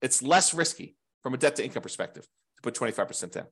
It's 0.00 0.22
less 0.22 0.54
risky 0.54 0.96
from 1.22 1.34
a 1.34 1.36
debt 1.36 1.56
to 1.56 1.64
income 1.64 1.82
perspective 1.82 2.24
to 2.56 2.62
put 2.62 2.74
25% 2.74 3.32
down. 3.32 3.46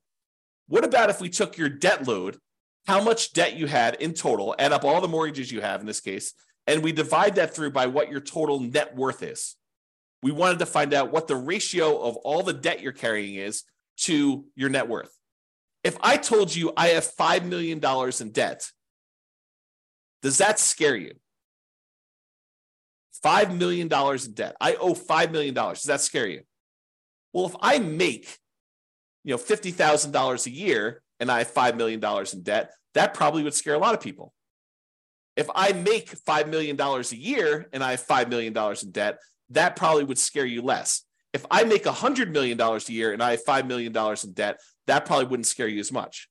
What 0.68 0.85
about 0.85 1.11
if 1.11 1.20
we 1.20 1.29
took 1.29 1.59
your 1.59 1.68
debt 1.68 2.07
load, 2.07 2.37
how 2.87 3.03
much 3.03 3.33
debt 3.33 3.57
you 3.57 3.66
had 3.66 3.97
in 3.97 4.14
total, 4.14 4.55
add 4.59 4.72
up 4.72 4.85
all 4.85 5.01
the 5.01 5.09
mortgages 5.09 5.53
you 5.53 5.61
have 5.61 5.81
in 5.81 5.87
this 5.87 6.01
case, 6.01 6.33
and 6.66 6.83
we 6.83 6.93
divide 6.93 7.35
that 7.37 7.55
through 7.55 7.70
by 7.70 7.87
what 7.87 8.11
your 8.11 8.20
total 8.20 8.61
net 8.61 8.97
worth 8.97 9.22
is? 9.22 9.57
we 10.22 10.33
wanted 10.33 10.59
to 10.59 10.66
find 10.66 10.93
out 10.95 11.12
what 11.12 11.29
the 11.29 11.37
ratio 11.37 11.99
of 12.01 12.16
all 12.18 12.43
the 12.43 12.53
debt 12.53 12.81
you're 12.81 12.93
carrying 12.93 13.37
is 13.37 13.64
to 13.99 14.45
your 14.57 14.68
net 14.68 14.89
worth. 14.89 15.14
If 15.85 15.97
I 16.01 16.16
told 16.16 16.55
you 16.55 16.72
I 16.76 16.89
have 16.89 17.05
$5 17.05 17.45
million 17.45 17.81
in 18.20 18.33
debt, 18.33 18.70
does 20.22 20.39
that 20.39 20.59
scare 20.59 20.97
you? 20.97 21.12
$5 23.24 23.57
million 23.57 23.89
in 23.93 24.33
debt. 24.33 24.57
I 24.61 24.74
owe 24.74 24.95
$5 24.95 25.31
million. 25.31 25.55
Does 25.55 25.85
that 25.85 26.01
scare 26.01 26.26
you? 26.26 26.43
Well, 27.33 27.47
if 27.47 27.55
I 27.61 27.79
make, 27.79 28.39
you 29.24 29.35
know, 29.35 29.39
$50,000 29.39 30.47
a 30.47 30.51
year 30.51 31.03
and 31.20 31.30
I 31.30 31.38
have 31.38 31.52
$5 31.52 31.76
million 31.76 32.02
in 32.32 32.42
debt, 32.42 32.72
that 32.94 33.14
probably 33.14 33.42
would 33.42 33.54
scare 33.54 33.74
a 33.74 33.78
lot 33.78 33.94
of 33.94 34.00
people. 34.00 34.32
If 35.36 35.48
I 35.54 35.72
make 35.72 36.10
$5 36.10 36.48
million 36.48 36.80
a 36.80 37.00
year 37.14 37.68
and 37.72 37.82
I 37.82 37.92
have 37.92 38.04
$5 38.04 38.28
million 38.28 38.56
in 38.56 38.90
debt, 38.90 39.18
that 39.50 39.76
probably 39.76 40.04
would 40.04 40.18
scare 40.18 40.46
you 40.46 40.62
less. 40.62 41.04
If 41.32 41.44
I 41.50 41.64
make 41.64 41.84
$100 41.84 42.30
million 42.30 42.60
a 42.60 42.78
year 42.88 43.12
and 43.12 43.22
I 43.22 43.32
have 43.32 43.44
$5 43.44 43.66
million 43.66 43.96
in 43.96 44.32
debt, 44.32 44.60
that 44.86 45.04
probably 45.04 45.26
wouldn't 45.26 45.46
scare 45.46 45.68
you 45.68 45.78
as 45.80 45.92
much. 45.92 46.28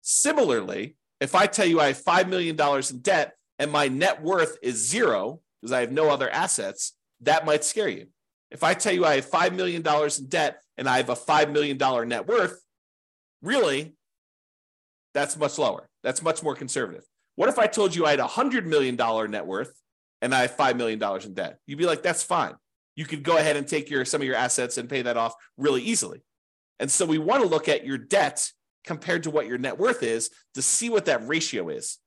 Similarly, 0.00 0.96
if 1.20 1.34
I 1.34 1.46
tell 1.46 1.66
you 1.66 1.80
I 1.80 1.88
have 1.88 2.02
$5 2.02 2.28
million 2.28 2.58
in 2.58 2.98
debt 3.00 3.34
and 3.58 3.70
my 3.70 3.88
net 3.88 4.22
worth 4.22 4.56
is 4.62 4.88
zero 4.88 5.40
because 5.60 5.72
I 5.72 5.80
have 5.80 5.92
no 5.92 6.10
other 6.10 6.30
assets, 6.30 6.94
that 7.20 7.44
might 7.44 7.64
scare 7.64 7.88
you. 7.88 8.06
If 8.50 8.64
I 8.64 8.74
tell 8.74 8.92
you 8.92 9.04
I 9.04 9.16
have 9.16 9.30
$5 9.30 9.54
million 9.54 9.82
in 9.86 10.28
debt 10.28 10.60
and 10.76 10.88
I 10.88 10.96
have 10.96 11.10
a 11.10 11.14
$5 11.14 11.52
million 11.52 11.78
net 12.08 12.26
worth, 12.26 12.60
really, 13.42 13.94
that's 15.14 15.36
much 15.36 15.58
lower. 15.58 15.88
That's 16.02 16.22
much 16.22 16.42
more 16.42 16.54
conservative. 16.54 17.04
What 17.36 17.48
if 17.48 17.58
I 17.58 17.66
told 17.66 17.94
you 17.94 18.06
I 18.06 18.10
had 18.10 18.20
a 18.20 18.24
$100 18.24 18.64
million 18.64 18.96
net 19.30 19.46
worth 19.46 19.72
and 20.20 20.34
I 20.34 20.42
have 20.42 20.56
$5 20.56 20.76
million 20.76 21.02
in 21.24 21.34
debt. 21.34 21.58
You'd 21.66 21.78
be 21.78 21.86
like, 21.86 22.02
that's 22.02 22.22
fine. 22.22 22.54
You 22.94 23.04
could 23.04 23.22
go 23.22 23.38
ahead 23.38 23.56
and 23.56 23.66
take 23.66 23.90
your 23.90 24.04
some 24.04 24.20
of 24.20 24.26
your 24.26 24.36
assets 24.36 24.78
and 24.78 24.88
pay 24.88 25.02
that 25.02 25.16
off 25.16 25.34
really 25.56 25.82
easily. 25.82 26.22
And 26.78 26.90
so 26.90 27.06
we 27.06 27.18
want 27.18 27.42
to 27.42 27.48
look 27.48 27.68
at 27.68 27.86
your 27.86 27.98
debt 27.98 28.50
compared 28.84 29.22
to 29.24 29.30
what 29.30 29.46
your 29.46 29.58
net 29.58 29.78
worth 29.78 30.02
is 30.02 30.30
to 30.54 30.62
see 30.62 30.90
what 30.90 31.06
that 31.06 31.26
ratio 31.26 31.68
is. 31.68 31.98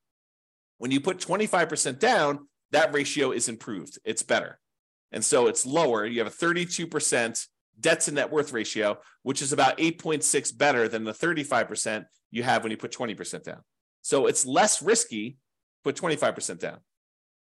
When 0.77 0.91
you 0.91 0.99
put 0.99 1.19
25% 1.19 1.99
down, 1.99 2.47
that 2.71 2.93
ratio 2.93 3.31
is 3.31 3.47
improved. 3.47 3.97
It's 4.03 4.23
better. 4.23 4.59
And 5.11 5.23
so 5.23 5.47
it's 5.47 5.65
lower. 5.65 6.05
You 6.05 6.19
have 6.19 6.27
a 6.27 6.35
32% 6.35 7.47
debt 7.79 8.01
to 8.01 8.11
net 8.11 8.31
worth 8.31 8.53
ratio, 8.53 8.97
which 9.23 9.41
is 9.41 9.53
about 9.53 9.77
8.6 9.77 10.57
better 10.57 10.87
than 10.87 11.03
the 11.03 11.11
35% 11.11 12.05
you 12.31 12.43
have 12.43 12.63
when 12.63 12.71
you 12.71 12.77
put 12.77 12.91
20% 12.91 13.43
down. 13.43 13.61
So 14.01 14.27
it's 14.27 14.45
less 14.45 14.81
risky, 14.81 15.37
put 15.83 15.95
25% 15.95 16.59
down. 16.59 16.77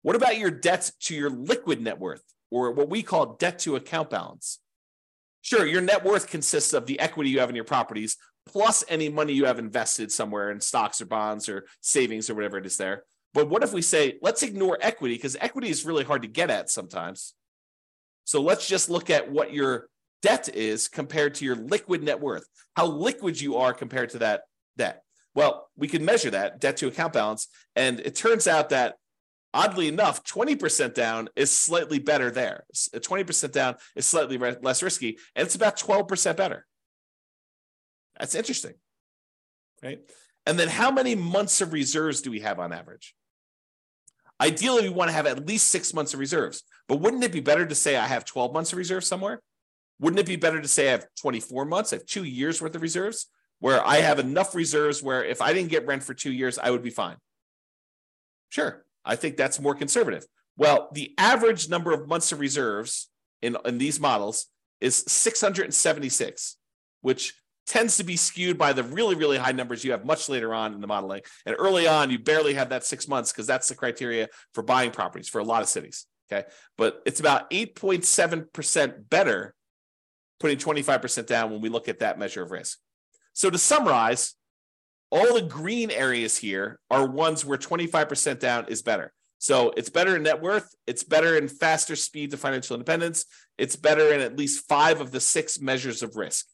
What 0.03 0.17
about 0.17 0.39
your 0.39 0.51
debt 0.51 0.91
to 1.01 1.15
your 1.15 1.31
liquid 1.31 1.81
net 1.81 1.99
worth, 1.99 2.23
or 2.51 2.73
what 2.73 2.89
we 2.89 3.03
call 3.03 3.35
debt 3.35 3.59
to 3.61 3.77
account 3.77 4.11
balance? 4.11 4.61
Sure, 5.43 5.67
your 5.67 5.81
net 5.81 6.05
worth 6.05 6.29
consists 6.29 6.73
of 6.73 6.87
the 6.87 6.99
equity 7.01 7.31
you 7.31 7.41
have 7.41 7.51
in 7.51 7.57
your 7.57 7.65
properties 7.65 8.17
plus 8.47 8.85
any 8.89 9.09
money 9.09 9.33
you 9.33 9.45
have 9.45 9.59
invested 9.59 10.11
somewhere 10.11 10.51
in 10.51 10.61
stocks 10.61 11.01
or 11.01 11.07
bonds 11.07 11.49
or 11.49 11.67
savings 11.81 12.31
or 12.31 12.35
whatever 12.35 12.57
it 12.59 12.67
is 12.67 12.77
there. 12.77 13.03
But 13.35 13.51
what 13.51 13.63
if 13.63 13.73
we 13.73 13.83
say, 13.83 14.19
let's 14.23 14.43
ignore 14.43 14.79
equity 14.81 15.15
because 15.15 15.37
equity 15.41 15.69
is 15.69 15.85
really 15.85 16.05
hard 16.05 16.23
to 16.23 16.29
get 16.29 16.51
at 16.51 16.71
sometimes. 16.71 17.35
So 18.25 18.41
let's 18.41 18.67
just 18.67 18.89
look 18.89 19.11
at 19.11 19.31
what 19.31 19.53
your 19.53 19.89
debt 20.23 20.49
is 20.55 20.89
compared 20.89 21.35
to 21.37 21.45
your 21.45 21.57
liquid 21.57 22.03
net 22.03 22.21
worth, 22.21 22.47
how 22.77 22.87
liquid 22.87 23.41
you 23.41 23.57
are 23.57 23.73
compared 23.73 24.11
to 24.11 24.19
that 24.19 24.43
debt. 24.77 25.03
Well, 25.35 25.69
we 25.77 25.89
can 25.89 26.05
measure 26.05 26.31
that 26.31 26.61
debt 26.61 26.79
to 26.79 26.89
account 26.89 27.13
balance. 27.13 27.49
And 27.75 28.01
it 28.01 28.15
turns 28.15 28.47
out 28.47 28.71
that 28.71 28.97
oddly 29.53 29.89
enough, 29.89 30.25
20% 30.25 30.95
down 30.95 31.29
is 31.37 31.51
slightly 31.51 31.99
better 31.99 32.31
there. 32.31 32.65
20% 32.75 33.45
uh, 33.45 33.49
down 33.49 33.77
is 33.95 34.07
slightly 34.07 34.37
re- 34.37 34.57
less 34.63 34.83
risky, 34.83 35.19
and 35.35 35.47
it's 35.47 35.55
about 35.55 35.79
12% 35.79 36.37
better. 36.37 36.67
That's 38.19 38.35
interesting. 38.35 38.75
Right. 39.83 40.01
And 40.47 40.59
then 40.59 40.69
how 40.69 40.91
many 40.91 41.15
months 41.15 41.61
of 41.61 41.73
reserves 41.73 42.23
do 42.23 42.31
we 42.31 42.41
have 42.41 42.59
on 42.59 42.73
average? 42.73 43.15
Ideally, 44.41 44.83
we 44.83 44.95
want 44.95 45.09
to 45.09 45.15
have 45.15 45.27
at 45.27 45.47
least 45.47 45.69
six 45.69 45.95
months 45.95 46.15
of 46.15 46.21
reserves. 46.21 46.63
But 46.89 47.01
wouldn't 47.01 47.25
it 47.25 47.33
be 47.33 47.41
better 47.41 47.67
to 47.67 47.75
say 47.75 47.97
I 47.97 48.07
have 48.07 48.25
12 48.25 48.53
months 48.53 48.73
of 48.73 48.79
reserves 48.79 49.07
somewhere? 49.07 49.41
Wouldn't 49.99 50.21
it 50.21 50.27
be 50.27 50.37
better 50.37 50.61
to 50.61 50.69
say 50.69 50.89
I 50.89 50.93
have 50.93 51.07
24 51.21 51.65
months, 51.65 51.93
I 51.93 51.97
have 51.97 52.07
two 52.07 52.25
years 52.25 52.61
worth 52.61 52.75
of 52.75 52.83
reserves, 52.83 53.27
where 53.61 53.85
I 53.87 53.97
have 53.97 54.19
enough 54.19 54.55
reserves 54.55 55.03
where 55.03 55.25
if 55.25 55.41
I 55.41 55.53
didn't 55.53 55.71
get 55.71 55.87
rent 55.87 56.03
for 56.03 56.15
two 56.15 56.33
years, 56.33 56.59
I 56.59 56.71
would 56.71 56.83
be 56.83 56.91
fine? 56.91 57.17
Sure. 58.51 58.85
I 59.05 59.17
think 59.17 59.37
that's 59.37 59.61
more 59.61 59.75
conservative. 59.75 60.27
Well, 60.57 60.89
the 60.93 61.15
average 61.17 61.69
number 61.69 61.93
of 61.93 62.09
months 62.09 62.33
of 62.33 62.41
reserves 62.41 63.09
in, 63.43 63.57
in 63.65 63.79
these 63.79 64.01
models 64.01 64.47
is 64.81 65.05
676, 65.07 66.57
which 67.01 67.35
tends 67.67 67.97
to 67.97 68.05
be 68.05 68.17
skewed 68.17 68.57
by 68.57 68.73
the 68.73 68.83
really, 68.83 69.15
really 69.15 69.39
high 69.39 69.53
numbers 69.53 69.85
you 69.85 69.91
have 69.91 70.05
much 70.05 70.29
later 70.29 70.55
on 70.55 70.73
in 70.73 70.81
the 70.81 70.87
modeling. 70.87 71.23
And 71.45 71.57
early 71.59 71.87
on, 71.87 72.11
you 72.11 72.19
barely 72.19 72.55
have 72.55 72.69
that 72.71 72.85
six 72.85 73.09
months 73.09 73.33
because 73.33 73.47
that's 73.47 73.69
the 73.69 73.75
criteria 73.75 74.29
for 74.55 74.63
buying 74.63 74.93
properties 74.93 75.29
for 75.29 75.41
a 75.41 75.45
lot 75.45 75.63
of 75.63 75.69
cities. 75.69 76.07
Okay. 76.31 76.47
But 76.79 77.03
it's 77.07 77.21
about 77.21 77.51
8.7% 77.51 79.09
better 79.11 79.55
putting 80.41 80.59
25% 80.59 81.27
down 81.27 81.51
when 81.51 81.61
we 81.61 81.69
look 81.69 81.89
at 81.89 82.01
that 82.01 82.19
measure 82.19 82.43
of 82.43 82.51
risk. 82.51 82.79
So 83.33 83.51
to 83.51 83.59
summarize, 83.59 84.35
all 85.11 85.35
the 85.35 85.43
green 85.43 85.91
areas 85.91 86.37
here 86.37 86.79
are 86.91 87.07
ones 87.07 87.45
where 87.45 87.59
25% 87.59 88.39
down 88.39 88.67
is 88.69 88.83
better. 88.83 89.13
So 89.39 89.73
it's 89.77 89.91
better 89.91 90.17
in 90.17 90.23
net 90.23 90.41
worth, 90.41 90.75
it's 90.87 91.05
better 91.05 91.37
in 91.37 91.49
faster 91.49 91.95
speed 91.95 92.31
to 92.31 92.37
financial 92.37 92.75
independence, 92.75 93.27
it's 93.59 93.77
better 93.77 94.13
in 94.13 94.21
at 94.21 94.39
least 94.39 94.67
five 94.67 95.01
of 95.01 95.11
the 95.11 95.21
six 95.21 95.61
measures 95.61 96.03
of 96.03 96.17
risk. 96.17 96.47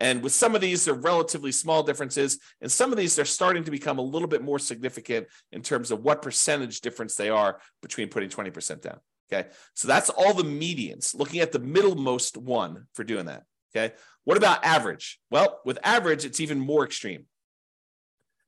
And 0.00 0.22
with 0.22 0.32
some 0.32 0.54
of 0.54 0.60
these, 0.60 0.84
they're 0.84 0.94
relatively 0.94 1.50
small 1.50 1.82
differences. 1.82 2.38
And 2.60 2.70
some 2.70 2.92
of 2.92 2.98
these, 2.98 3.16
they're 3.16 3.24
starting 3.24 3.64
to 3.64 3.70
become 3.70 3.98
a 3.98 4.02
little 4.02 4.28
bit 4.28 4.42
more 4.42 4.60
significant 4.60 5.26
in 5.50 5.62
terms 5.62 5.90
of 5.90 6.02
what 6.02 6.22
percentage 6.22 6.80
difference 6.80 7.16
they 7.16 7.30
are 7.30 7.60
between 7.82 8.08
putting 8.08 8.28
20% 8.28 8.80
down. 8.80 9.00
Okay. 9.30 9.48
So 9.74 9.88
that's 9.88 10.10
all 10.10 10.32
the 10.32 10.42
medians, 10.42 11.14
looking 11.14 11.40
at 11.40 11.52
the 11.52 11.58
middlemost 11.58 12.36
one 12.36 12.86
for 12.94 13.04
doing 13.04 13.26
that. 13.26 13.44
Okay. 13.74 13.94
What 14.24 14.36
about 14.36 14.64
average? 14.64 15.20
Well, 15.30 15.60
with 15.64 15.78
average, 15.82 16.24
it's 16.24 16.40
even 16.40 16.58
more 16.58 16.84
extreme. 16.84 17.26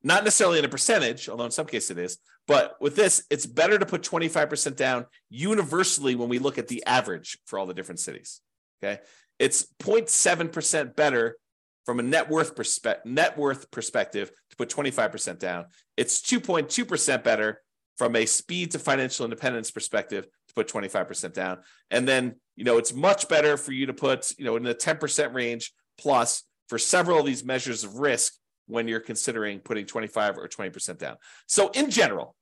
Not 0.03 0.24
necessarily 0.24 0.59
in 0.59 0.64
a 0.64 0.68
percentage, 0.68 1.28
although 1.28 1.45
in 1.45 1.51
some 1.51 1.66
cases 1.66 1.91
it 1.91 1.99
is, 1.99 2.18
but 2.47 2.76
with 2.81 2.97
this, 2.97 3.22
it's 3.31 3.45
better 3.45 3.78
to 3.78 3.85
put 3.85 4.03
25% 4.03 4.74
down 4.74 5.05
universally 5.28 6.14
when 6.14 6.31
we 6.31 6.39
look 6.39 6.57
at 6.57 6.68
the 6.68 6.83
average 6.87 7.39
for 7.45 7.59
all 7.59 7.66
the 7.66 7.74
different 7.74 8.01
cities. 8.01 8.41
Okay. 8.83 9.01
It's 9.39 9.66
0.7% 9.83 10.97
better 10.97 11.37
from 11.85 11.99
a 11.99 12.03
net 12.03 12.31
worth 12.31 12.55
perspe- 12.55 13.05
net 13.05 13.37
worth 13.37 13.70
perspective 13.70 14.31
to 14.51 14.57
put 14.57 14.70
25% 14.70 15.39
down. 15.39 15.66
It's 15.97 16.20
2.2% 16.20 17.22
better 17.22 17.62
from 17.99 18.16
a 18.16 18.24
speed 18.26 18.70
to 18.70 18.78
financial 18.78 19.24
independence 19.24 19.70
perspective 19.70 20.26
to 20.51 20.55
put 20.55 20.68
25% 20.68 21.32
down. 21.32 21.59
And 21.90 22.07
then, 22.07 22.36
you 22.57 22.64
know, 22.64 22.78
it's 22.78 22.92
much 22.92 23.28
better 23.28 23.57
for 23.57 23.72
you 23.72 23.86
to 23.86 23.94
put, 23.94 24.32
you 24.38 24.44
know, 24.44 24.57
in 24.57 24.62
the 24.62 24.74
10% 24.74 25.34
range 25.34 25.72
plus 25.96 26.44
for 26.68 26.78
several 26.78 27.20
of 27.20 27.26
these 27.26 27.44
measures 27.44 27.84
of 27.84 27.96
risk 27.96 28.34
when 28.66 28.86
you're 28.86 29.01
considering 29.01 29.61
putting 29.61 29.86
25 29.86 30.38
or 30.38 30.48
20% 30.48 30.98
down. 30.98 31.16
So 31.46 31.70
in 31.70 31.90
general, 31.90 32.34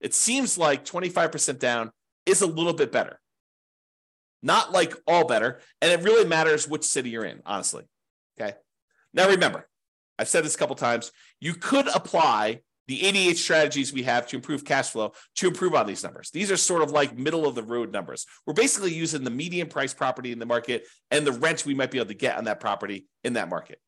it 0.00 0.14
seems 0.14 0.56
like 0.58 0.84
25% 0.84 1.58
down 1.58 1.90
is 2.26 2.42
a 2.42 2.46
little 2.46 2.72
bit 2.72 2.92
better. 2.92 3.20
Not 4.42 4.72
like 4.72 4.94
all 5.06 5.26
better. 5.26 5.60
And 5.80 5.90
it 5.90 6.04
really 6.04 6.26
matters 6.26 6.68
which 6.68 6.84
city 6.84 7.10
you're 7.10 7.24
in, 7.24 7.40
honestly. 7.46 7.84
Okay. 8.38 8.54
Now 9.12 9.28
remember, 9.28 9.66
I've 10.18 10.28
said 10.28 10.44
this 10.44 10.54
a 10.54 10.58
couple 10.58 10.76
times. 10.76 11.12
You 11.40 11.54
could 11.54 11.88
apply 11.88 12.60
the 12.86 13.04
88 13.04 13.36
strategies 13.38 13.92
we 13.92 14.02
have 14.02 14.26
to 14.28 14.36
improve 14.36 14.64
cash 14.64 14.90
flow 14.90 15.12
to 15.36 15.48
improve 15.48 15.74
on 15.74 15.86
these 15.86 16.02
numbers. 16.02 16.30
These 16.30 16.50
are 16.50 16.56
sort 16.56 16.82
of 16.82 16.90
like 16.90 17.16
middle 17.16 17.46
of 17.46 17.54
the 17.54 17.62
road 17.62 17.92
numbers. 17.92 18.26
We're 18.46 18.54
basically 18.54 18.92
using 18.92 19.24
the 19.24 19.30
median 19.30 19.68
price 19.68 19.94
property 19.94 20.32
in 20.32 20.38
the 20.38 20.46
market 20.46 20.86
and 21.10 21.26
the 21.26 21.32
rent 21.32 21.64
we 21.64 21.74
might 21.74 21.90
be 21.90 21.98
able 21.98 22.08
to 22.08 22.14
get 22.14 22.36
on 22.36 22.44
that 22.44 22.60
property 22.60 23.06
in 23.22 23.34
that 23.34 23.48
market. 23.48 23.80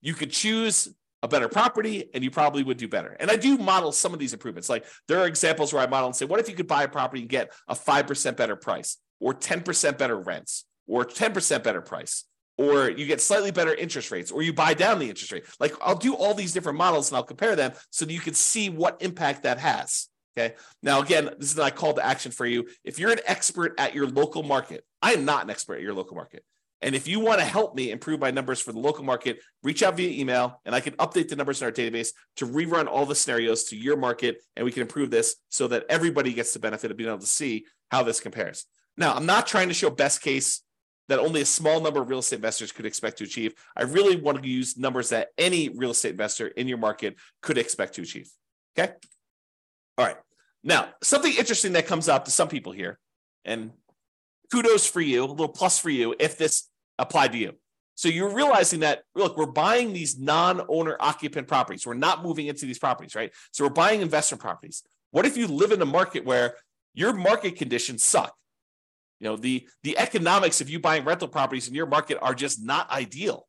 You 0.00 0.14
could 0.14 0.30
choose 0.30 0.88
a 1.22 1.28
better 1.28 1.48
property 1.48 2.10
and 2.12 2.22
you 2.22 2.30
probably 2.30 2.62
would 2.62 2.76
do 2.76 2.86
better. 2.86 3.16
And 3.18 3.30
I 3.30 3.36
do 3.36 3.56
model 3.56 3.92
some 3.92 4.12
of 4.12 4.18
these 4.18 4.34
improvements. 4.34 4.68
Like 4.68 4.84
there 5.08 5.18
are 5.20 5.26
examples 5.26 5.72
where 5.72 5.82
I 5.82 5.86
model 5.86 6.08
and 6.08 6.14
say, 6.14 6.26
what 6.26 6.38
if 6.38 6.50
you 6.50 6.54
could 6.54 6.68
buy 6.68 6.82
a 6.82 6.88
property 6.88 7.22
and 7.22 7.30
get 7.30 7.52
a 7.66 7.74
5% 7.74 8.36
better 8.36 8.56
price 8.56 8.98
or 9.20 9.32
10% 9.32 9.96
better 9.96 10.16
rents 10.16 10.66
or 10.86 11.04
10% 11.04 11.62
better 11.62 11.80
price? 11.80 12.24
Or 12.56 12.90
you 12.90 13.06
get 13.06 13.20
slightly 13.20 13.50
better 13.50 13.74
interest 13.74 14.10
rates, 14.10 14.30
or 14.30 14.42
you 14.42 14.52
buy 14.52 14.74
down 14.74 14.98
the 14.98 15.08
interest 15.08 15.32
rate. 15.32 15.44
Like 15.58 15.74
I'll 15.82 15.96
do 15.96 16.14
all 16.14 16.34
these 16.34 16.52
different 16.52 16.78
models 16.78 17.10
and 17.10 17.16
I'll 17.16 17.24
compare 17.24 17.56
them 17.56 17.72
so 17.90 18.04
that 18.04 18.12
you 18.12 18.20
can 18.20 18.34
see 18.34 18.68
what 18.68 19.02
impact 19.02 19.42
that 19.42 19.58
has. 19.58 20.08
Okay. 20.36 20.54
Now, 20.82 21.00
again, 21.00 21.30
this 21.38 21.52
is 21.52 21.56
my 21.56 21.70
call 21.70 21.94
to 21.94 22.04
action 22.04 22.32
for 22.32 22.44
you. 22.44 22.66
If 22.82 22.98
you're 22.98 23.12
an 23.12 23.20
expert 23.24 23.74
at 23.78 23.94
your 23.94 24.08
local 24.08 24.42
market, 24.42 24.84
I 25.00 25.12
am 25.12 25.24
not 25.24 25.44
an 25.44 25.50
expert 25.50 25.76
at 25.76 25.82
your 25.82 25.94
local 25.94 26.16
market. 26.16 26.44
And 26.82 26.94
if 26.94 27.08
you 27.08 27.20
want 27.20 27.38
to 27.38 27.46
help 27.46 27.74
me 27.74 27.90
improve 27.90 28.20
my 28.20 28.30
numbers 28.30 28.60
for 28.60 28.72
the 28.72 28.78
local 28.78 29.04
market, 29.04 29.38
reach 29.62 29.82
out 29.82 29.96
via 29.96 30.10
email 30.20 30.60
and 30.66 30.74
I 30.74 30.80
can 30.80 30.92
update 30.94 31.28
the 31.28 31.36
numbers 31.36 31.62
in 31.62 31.66
our 31.66 31.72
database 31.72 32.08
to 32.36 32.46
rerun 32.46 32.88
all 32.88 33.06
the 33.06 33.14
scenarios 33.14 33.64
to 33.64 33.76
your 33.76 33.96
market 33.96 34.42
and 34.54 34.64
we 34.64 34.72
can 34.72 34.82
improve 34.82 35.10
this 35.10 35.36
so 35.48 35.68
that 35.68 35.86
everybody 35.88 36.34
gets 36.34 36.52
the 36.52 36.58
benefit 36.58 36.90
of 36.90 36.96
being 36.96 37.08
able 37.08 37.20
to 37.20 37.26
see 37.26 37.64
how 37.90 38.02
this 38.02 38.20
compares. 38.20 38.66
Now, 38.98 39.14
I'm 39.14 39.24
not 39.24 39.46
trying 39.46 39.68
to 39.68 39.74
show 39.74 39.88
best 39.88 40.20
case 40.20 40.62
that 41.08 41.18
only 41.18 41.40
a 41.40 41.46
small 41.46 41.80
number 41.80 42.00
of 42.00 42.08
real 42.08 42.20
estate 42.20 42.36
investors 42.36 42.72
could 42.72 42.86
expect 42.86 43.18
to 43.18 43.24
achieve. 43.24 43.54
I 43.76 43.82
really 43.82 44.16
want 44.16 44.42
to 44.42 44.48
use 44.48 44.76
numbers 44.76 45.10
that 45.10 45.28
any 45.36 45.68
real 45.68 45.90
estate 45.90 46.12
investor 46.12 46.48
in 46.48 46.68
your 46.68 46.78
market 46.78 47.16
could 47.42 47.58
expect 47.58 47.94
to 47.96 48.02
achieve. 48.02 48.30
Okay. 48.78 48.92
All 49.98 50.06
right. 50.06 50.16
Now, 50.62 50.88
something 51.02 51.32
interesting 51.32 51.72
that 51.74 51.86
comes 51.86 52.08
up 52.08 52.24
to 52.24 52.30
some 52.30 52.48
people 52.48 52.72
here, 52.72 52.98
and 53.44 53.70
kudos 54.50 54.86
for 54.86 55.00
you, 55.00 55.24
a 55.24 55.26
little 55.26 55.48
plus 55.48 55.78
for 55.78 55.90
you 55.90 56.14
if 56.18 56.38
this 56.38 56.68
applied 56.98 57.32
to 57.32 57.38
you. 57.38 57.52
So 57.96 58.08
you're 58.08 58.34
realizing 58.34 58.80
that 58.80 59.02
look, 59.14 59.36
we're 59.36 59.46
buying 59.46 59.92
these 59.92 60.18
non-owner 60.18 60.96
occupant 60.98 61.46
properties. 61.46 61.86
We're 61.86 61.94
not 61.94 62.24
moving 62.24 62.46
into 62.46 62.66
these 62.66 62.78
properties, 62.78 63.14
right? 63.14 63.32
So 63.52 63.64
we're 63.64 63.70
buying 63.70 64.00
investment 64.00 64.40
properties. 64.40 64.82
What 65.10 65.26
if 65.26 65.36
you 65.36 65.46
live 65.46 65.70
in 65.70 65.80
a 65.80 65.86
market 65.86 66.24
where 66.24 66.54
your 66.92 67.12
market 67.12 67.56
conditions 67.56 68.02
suck? 68.02 68.34
You 69.20 69.28
know, 69.28 69.36
the, 69.36 69.66
the 69.82 69.96
economics 69.98 70.60
of 70.60 70.68
you 70.68 70.78
buying 70.78 71.04
rental 71.04 71.28
properties 71.28 71.68
in 71.68 71.74
your 71.74 71.86
market 71.86 72.18
are 72.20 72.34
just 72.34 72.64
not 72.64 72.90
ideal. 72.90 73.46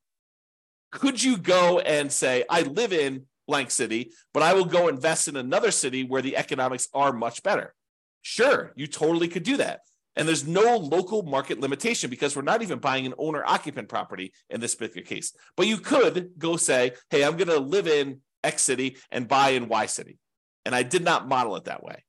Could 0.92 1.22
you 1.22 1.38
go 1.38 1.80
and 1.80 2.12
say, 2.12 2.46
I 2.50 2.62
live 2.62 2.94
in 2.94 3.26
blank 3.48 3.72
city, 3.72 4.12
but 4.34 4.44
I 4.44 4.54
will 4.54 4.66
go 4.66 4.88
invest 4.88 5.28
in 5.28 5.36
another 5.36 5.72
city 5.72 6.04
where 6.04 6.22
the 6.22 6.38
economics 6.38 6.88
are 6.94 7.12
much 7.12 7.44
better? 7.44 7.74
Sure, 8.22 8.72
you 8.76 8.88
totally 8.88 9.28
could 9.28 9.44
do 9.44 9.58
that. 9.58 9.82
And 10.16 10.28
there's 10.28 10.48
no 10.48 10.78
local 10.78 11.24
market 11.24 11.60
limitation 11.60 12.10
because 12.10 12.36
we're 12.36 12.42
not 12.42 12.62
even 12.62 12.80
buying 12.80 13.06
an 13.06 13.14
owner 13.18 13.44
occupant 13.46 13.90
property 13.90 14.32
in 14.50 14.62
this 14.62 14.74
particular 14.74 15.06
case. 15.06 15.34
But 15.58 15.68
you 15.68 15.78
could 15.78 16.32
go 16.38 16.56
say, 16.56 16.94
hey, 17.10 17.24
I'm 17.24 17.36
going 17.36 17.50
to 17.50 17.60
live 17.60 17.88
in 17.88 18.22
X 18.44 18.62
city 18.62 18.98
and 19.12 19.28
buy 19.28 19.50
in 19.50 19.68
Y 19.68 19.86
city. 19.88 20.18
And 20.66 20.74
I 20.74 20.84
did 20.84 21.04
not 21.04 21.28
model 21.28 21.56
it 21.58 21.66
that 21.66 21.84
way. 21.84 22.04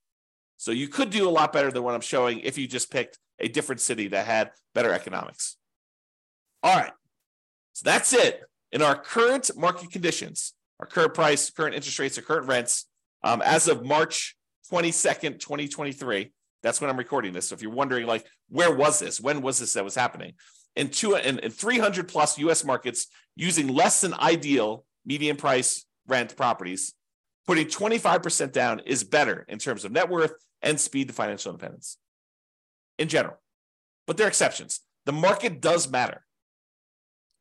So 0.57 0.71
you 0.71 0.89
could 0.89 1.11
do 1.11 1.29
a 1.29 1.31
lot 1.31 1.53
better 1.53 1.71
than 1.71 1.83
what 1.83 1.95
I'm 1.95 2.01
showing 2.01 2.41
if 2.41 2.57
you 2.57 2.69
just 2.69 2.91
picked 2.91 3.19
a 3.39 3.49
different 3.49 3.81
city 3.81 4.09
that 4.09 4.27
had 4.27 4.51
better 4.75 4.93
economics. 4.93 5.57
All 6.63 6.77
right. 6.77 6.93
So 7.75 7.83
that's 7.85 8.13
it. 8.13 8.43
In 8.73 8.83
our 8.83 8.97
current 8.97 9.51
market 9.57 9.91
conditions, 9.91 10.55
our 10.81 10.87
current 10.87 11.15
price, 11.15 11.51
current 11.51 11.75
interest 11.75 11.99
rates, 11.99 12.19
or 12.19 12.23
current 12.23 12.47
rents, 12.47 12.87
um, 13.23 13.43
as 13.43 13.69
of 13.69 13.85
March 13.85 14.37
22nd, 14.73 15.39
2023, 15.39 16.33
that's 16.63 16.81
when 16.81 16.91
I'm 16.91 16.97
recording 16.97 17.33
this. 17.33 17.49
So 17.49 17.55
if 17.55 17.63
you're 17.63 17.71
wondering, 17.71 18.07
like, 18.07 18.27
where 18.49 18.75
was 18.75 18.99
this? 18.99 19.21
When 19.21 19.43
was 19.43 19.59
this 19.59 19.75
that 19.75 19.85
was 19.85 19.95
happening? 19.95 20.35
In 20.75 20.89
two 20.89 21.15
in, 21.15 21.39
in 21.39 21.51
300 21.51 22.09
plus 22.09 22.39
US 22.39 22.65
markets 22.65 23.07
using 23.35 23.69
less 23.69 24.01
than 24.01 24.15
ideal 24.15 24.85
median 25.05 25.37
price 25.37 25.87
rent 26.07 26.37
properties, 26.37 26.93
putting 27.47 27.67
25% 27.67 28.53
down 28.53 28.81
is 28.81 29.05
better 29.05 29.47
in 29.49 29.59
terms 29.59 29.85
of 29.85 29.93
net 29.93 30.09
worth 30.09 30.35
and 30.63 30.79
speed 30.79 31.09
to 31.09 31.15
financial 31.15 31.53
independence 31.53 31.99
in 32.99 33.09
general. 33.09 33.37
But 34.07 34.17
there 34.17 34.27
are 34.27 34.29
exceptions. 34.29 34.81
The 35.05 35.13
market 35.13 35.61
does 35.61 35.91
matter. 35.91 36.25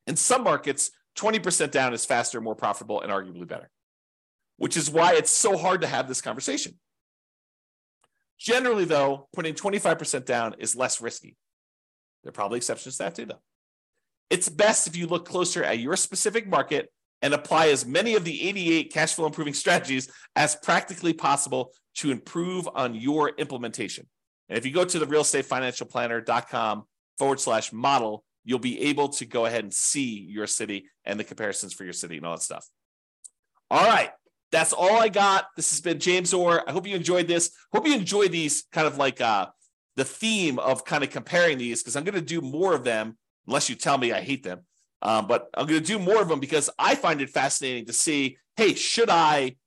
In 0.08 0.16
some 0.16 0.44
markets, 0.44 0.92
20% 1.18 1.72
down 1.72 1.94
is 1.94 2.06
faster, 2.06 2.42
more 2.42 2.56
profitable, 2.56 3.02
and 3.02 3.12
arguably 3.12 3.48
better, 3.48 3.70
which 4.58 4.78
is 4.78 4.90
why 4.90 5.14
it's 5.14 5.32
so 5.32 5.58
hard 5.58 5.82
to 5.82 5.88
have 5.88 6.08
this 6.08 6.22
conversation. 6.22 6.78
Generally, 8.38 8.86
though, 8.86 9.28
putting 9.34 9.54
25% 9.54 10.26
down 10.26 10.56
is 10.60 10.76
less 10.76 11.02
risky. 11.02 11.36
There 12.24 12.30
are 12.30 12.34
probably 12.34 12.58
exceptions 12.58 12.98
to 12.98 13.04
that 13.04 13.16
too, 13.16 13.26
though. 13.26 13.42
It's 14.30 14.50
best 14.50 14.88
if 14.88 14.98
you 14.98 15.08
look 15.08 15.28
closer 15.28 15.64
at 15.64 15.80
your 15.80 15.96
specific 15.96 16.48
market 16.48 16.92
and 17.22 17.34
apply 17.34 17.70
as 17.70 17.86
many 17.86 18.16
of 18.16 18.26
the 18.26 18.48
88 18.48 18.92
cash 18.92 19.14
flow 19.14 19.26
improving 19.26 19.54
strategies 19.54 20.12
as 20.36 20.56
practically 20.56 21.14
possible 21.14 21.72
to 21.96 22.12
improve 22.12 22.68
on 22.76 22.94
your 22.94 23.30
implementation. 23.30 24.08
And 24.50 24.58
if 24.58 24.66
you 24.66 24.72
go 24.72 24.86
to 24.86 25.00
the 25.00 25.08
realestatefinancialplanner.com 25.08 26.84
forward 27.18 27.40
slash 27.40 27.74
model, 27.74 28.24
you'll 28.44 28.60
be 28.60 28.82
able 28.82 29.10
to 29.10 29.26
go 29.26 29.46
ahead 29.46 29.64
and 29.64 29.74
see 29.74 30.20
your 30.30 30.48
city 30.48 30.86
and 31.04 31.20
the 31.20 31.24
comparisons 31.24 31.74
for 31.74 31.84
your 31.84 31.94
city 31.94 32.18
and 32.18 32.26
all 32.26 32.36
that 32.36 32.44
stuff. 32.44 32.68
All 33.72 33.86
right. 33.86 34.12
That's 34.52 34.74
all 34.74 34.98
I 34.98 35.10
got. 35.10 35.48
This 35.56 35.72
has 35.72 35.82
been 35.82 36.00
James 36.00 36.34
Orr. 36.34 36.64
I 36.68 36.72
hope 36.72 36.88
you 36.88 36.96
enjoyed 36.96 37.28
this. 37.28 37.52
Hope 37.74 37.88
you 37.88 37.96
enjoy 37.96 38.28
these 38.28 38.64
kind 38.72 38.88
of 38.88 38.98
like 38.98 39.20
uh, 39.20 39.48
the 39.96 40.06
theme 40.06 40.60
of 40.60 40.86
kind 40.86 41.04
of 41.04 41.10
comparing 41.10 41.58
these 41.58 41.82
because 41.82 41.96
I'm 41.96 42.04
going 42.04 42.16
to 42.16 42.22
do 42.22 42.42
more 42.42 42.74
of 42.74 42.84
them 42.84 43.18
unless 43.48 43.70
you 43.70 43.76
tell 43.76 43.98
me 43.98 44.14
I 44.14 44.22
hate 44.22 44.44
them. 44.44 44.62
Um, 45.02 45.28
but 45.28 45.50
I'm 45.56 45.66
going 45.66 45.82
to 45.82 45.86
do 45.86 46.00
more 46.00 46.22
of 46.22 46.30
them 46.30 46.40
because 46.40 46.70
I 46.80 46.96
find 46.96 47.22
it 47.22 47.30
fascinating 47.30 47.86
to 47.88 47.94
see 47.94 48.38
hey, 48.56 48.74
should 48.74 49.10
I 49.10 49.58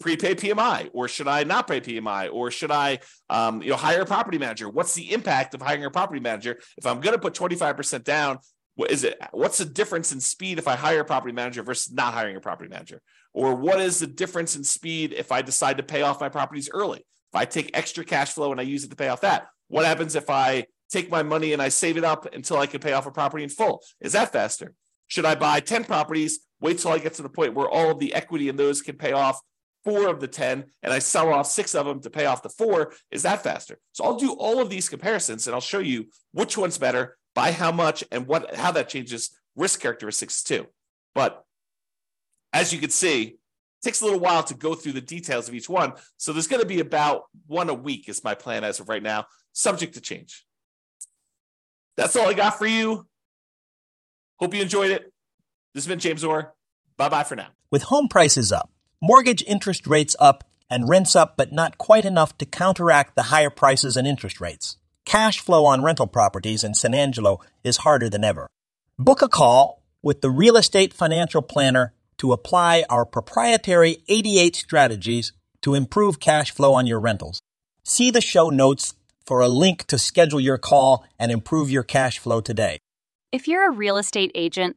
prepay 0.00 0.34
PMI, 0.34 0.90
or 0.92 1.08
should 1.08 1.28
I 1.28 1.44
not 1.44 1.68
pay 1.68 1.80
PMI, 1.80 2.32
or 2.32 2.50
should 2.50 2.70
I, 2.70 3.00
um, 3.30 3.62
you 3.62 3.70
know, 3.70 3.76
hire 3.76 4.02
a 4.02 4.06
property 4.06 4.38
manager? 4.38 4.68
What's 4.68 4.94
the 4.94 5.12
impact 5.12 5.54
of 5.54 5.62
hiring 5.62 5.84
a 5.84 5.90
property 5.90 6.20
manager 6.20 6.58
if 6.76 6.86
I'm 6.86 7.00
going 7.00 7.14
to 7.14 7.20
put 7.20 7.34
25% 7.34 8.04
down? 8.04 8.38
What 8.74 8.90
is 8.90 9.04
it? 9.04 9.18
What's 9.32 9.58
the 9.58 9.64
difference 9.64 10.12
in 10.12 10.20
speed 10.20 10.58
if 10.58 10.66
I 10.66 10.76
hire 10.76 11.00
a 11.00 11.04
property 11.04 11.34
manager 11.34 11.62
versus 11.62 11.92
not 11.92 12.14
hiring 12.14 12.36
a 12.36 12.40
property 12.40 12.70
manager? 12.70 13.02
Or 13.34 13.54
what 13.54 13.80
is 13.80 13.98
the 13.98 14.06
difference 14.06 14.56
in 14.56 14.64
speed 14.64 15.12
if 15.12 15.32
I 15.32 15.42
decide 15.42 15.76
to 15.78 15.82
pay 15.82 16.02
off 16.02 16.20
my 16.20 16.28
properties 16.28 16.70
early? 16.72 16.98
If 16.98 17.34
I 17.34 17.44
take 17.44 17.70
extra 17.74 18.04
cash 18.04 18.32
flow 18.32 18.50
and 18.50 18.60
I 18.60 18.64
use 18.64 18.84
it 18.84 18.90
to 18.90 18.96
pay 18.96 19.08
off 19.08 19.22
that, 19.22 19.46
what 19.68 19.86
happens 19.86 20.14
if 20.14 20.28
I 20.28 20.66
take 20.90 21.10
my 21.10 21.22
money 21.22 21.52
and 21.52 21.62
I 21.62 21.68
save 21.68 21.96
it 21.96 22.04
up 22.04 22.34
until 22.34 22.58
I 22.58 22.66
can 22.66 22.80
pay 22.80 22.92
off 22.92 23.06
a 23.06 23.10
property 23.10 23.42
in 23.42 23.50
full? 23.50 23.82
Is 24.00 24.12
that 24.12 24.32
faster? 24.32 24.74
Should 25.06 25.24
I 25.24 25.34
buy 25.34 25.60
10 25.60 25.84
properties, 25.84 26.40
wait 26.60 26.78
till 26.78 26.90
I 26.90 26.98
get 26.98 27.14
to 27.14 27.22
the 27.22 27.28
point 27.28 27.54
where 27.54 27.68
all 27.68 27.90
of 27.90 27.98
the 27.98 28.14
equity 28.14 28.48
in 28.48 28.56
those 28.56 28.80
can 28.80 28.96
pay 28.96 29.12
off 29.12 29.40
four 29.84 30.08
of 30.08 30.20
the 30.20 30.28
10 30.28 30.64
and 30.82 30.92
I 30.92 30.98
sell 30.98 31.32
off 31.32 31.46
six 31.46 31.74
of 31.74 31.86
them 31.86 32.00
to 32.00 32.10
pay 32.10 32.26
off 32.26 32.42
the 32.42 32.48
four? 32.48 32.92
Is 33.10 33.22
that 33.22 33.42
faster? 33.42 33.78
So 33.92 34.04
I'll 34.04 34.16
do 34.16 34.32
all 34.32 34.60
of 34.60 34.70
these 34.70 34.88
comparisons 34.88 35.46
and 35.46 35.54
I'll 35.54 35.60
show 35.60 35.78
you 35.78 36.06
which 36.32 36.56
one's 36.56 36.78
better 36.78 37.16
by 37.34 37.52
how 37.52 37.72
much 37.72 38.04
and 38.10 38.26
what 38.26 38.54
how 38.54 38.72
that 38.72 38.88
changes 38.88 39.30
risk 39.56 39.80
characteristics 39.80 40.42
too. 40.42 40.66
But 41.14 41.44
as 42.52 42.72
you 42.72 42.78
can 42.78 42.90
see, 42.90 43.22
it 43.22 43.38
takes 43.82 44.00
a 44.00 44.04
little 44.04 44.20
while 44.20 44.42
to 44.44 44.54
go 44.54 44.74
through 44.74 44.92
the 44.92 45.00
details 45.00 45.48
of 45.48 45.54
each 45.54 45.68
one. 45.68 45.94
So 46.16 46.32
there's 46.32 46.46
going 46.46 46.62
to 46.62 46.68
be 46.68 46.80
about 46.80 47.24
one 47.46 47.68
a 47.68 47.74
week 47.74 48.08
is 48.08 48.22
my 48.22 48.34
plan 48.34 48.64
as 48.64 48.80
of 48.80 48.88
right 48.88 49.02
now, 49.02 49.26
subject 49.52 49.94
to 49.94 50.00
change. 50.00 50.44
That's 51.96 52.16
all 52.16 52.28
I 52.28 52.34
got 52.34 52.58
for 52.58 52.66
you. 52.66 53.06
Hope 54.38 54.54
you 54.54 54.62
enjoyed 54.62 54.90
it. 54.90 55.12
This 55.74 55.84
has 55.84 55.88
been 55.88 55.98
James 55.98 56.24
Orr. 56.24 56.54
Bye 56.96 57.08
bye 57.08 57.24
for 57.24 57.36
now. 57.36 57.48
With 57.70 57.82
home 57.84 58.08
prices 58.08 58.52
up, 58.52 58.70
mortgage 59.02 59.44
interest 59.46 59.86
rates 59.86 60.16
up, 60.18 60.44
and 60.70 60.88
rents 60.88 61.14
up, 61.14 61.36
but 61.36 61.52
not 61.52 61.76
quite 61.76 62.06
enough 62.06 62.38
to 62.38 62.46
counteract 62.46 63.14
the 63.14 63.24
higher 63.24 63.50
prices 63.50 63.98
and 63.98 64.08
interest 64.08 64.40
rates 64.40 64.78
cash 65.04 65.40
flow 65.40 65.64
on 65.66 65.82
rental 65.82 66.06
properties 66.06 66.64
in 66.64 66.74
San 66.74 66.94
Angelo 66.94 67.40
is 67.64 67.78
harder 67.78 68.08
than 68.08 68.24
ever. 68.24 68.46
Book 68.98 69.22
a 69.22 69.28
call 69.28 69.82
with 70.02 70.20
the 70.20 70.30
Real 70.30 70.56
Estate 70.56 70.92
Financial 70.92 71.42
Planner 71.42 71.92
to 72.18 72.32
apply 72.32 72.84
our 72.88 73.04
proprietary 73.04 73.98
88 74.08 74.56
strategies 74.56 75.32
to 75.62 75.74
improve 75.74 76.20
cash 76.20 76.50
flow 76.50 76.74
on 76.74 76.86
your 76.86 77.00
rentals. 77.00 77.40
See 77.84 78.10
the 78.10 78.20
show 78.20 78.50
notes 78.50 78.94
for 79.24 79.40
a 79.40 79.48
link 79.48 79.86
to 79.86 79.98
schedule 79.98 80.40
your 80.40 80.58
call 80.58 81.04
and 81.18 81.30
improve 81.30 81.70
your 81.70 81.82
cash 81.82 82.18
flow 82.18 82.40
today. 82.40 82.78
If 83.30 83.48
you're 83.48 83.68
a 83.68 83.74
real 83.74 83.96
estate 83.96 84.30
agent, 84.34 84.76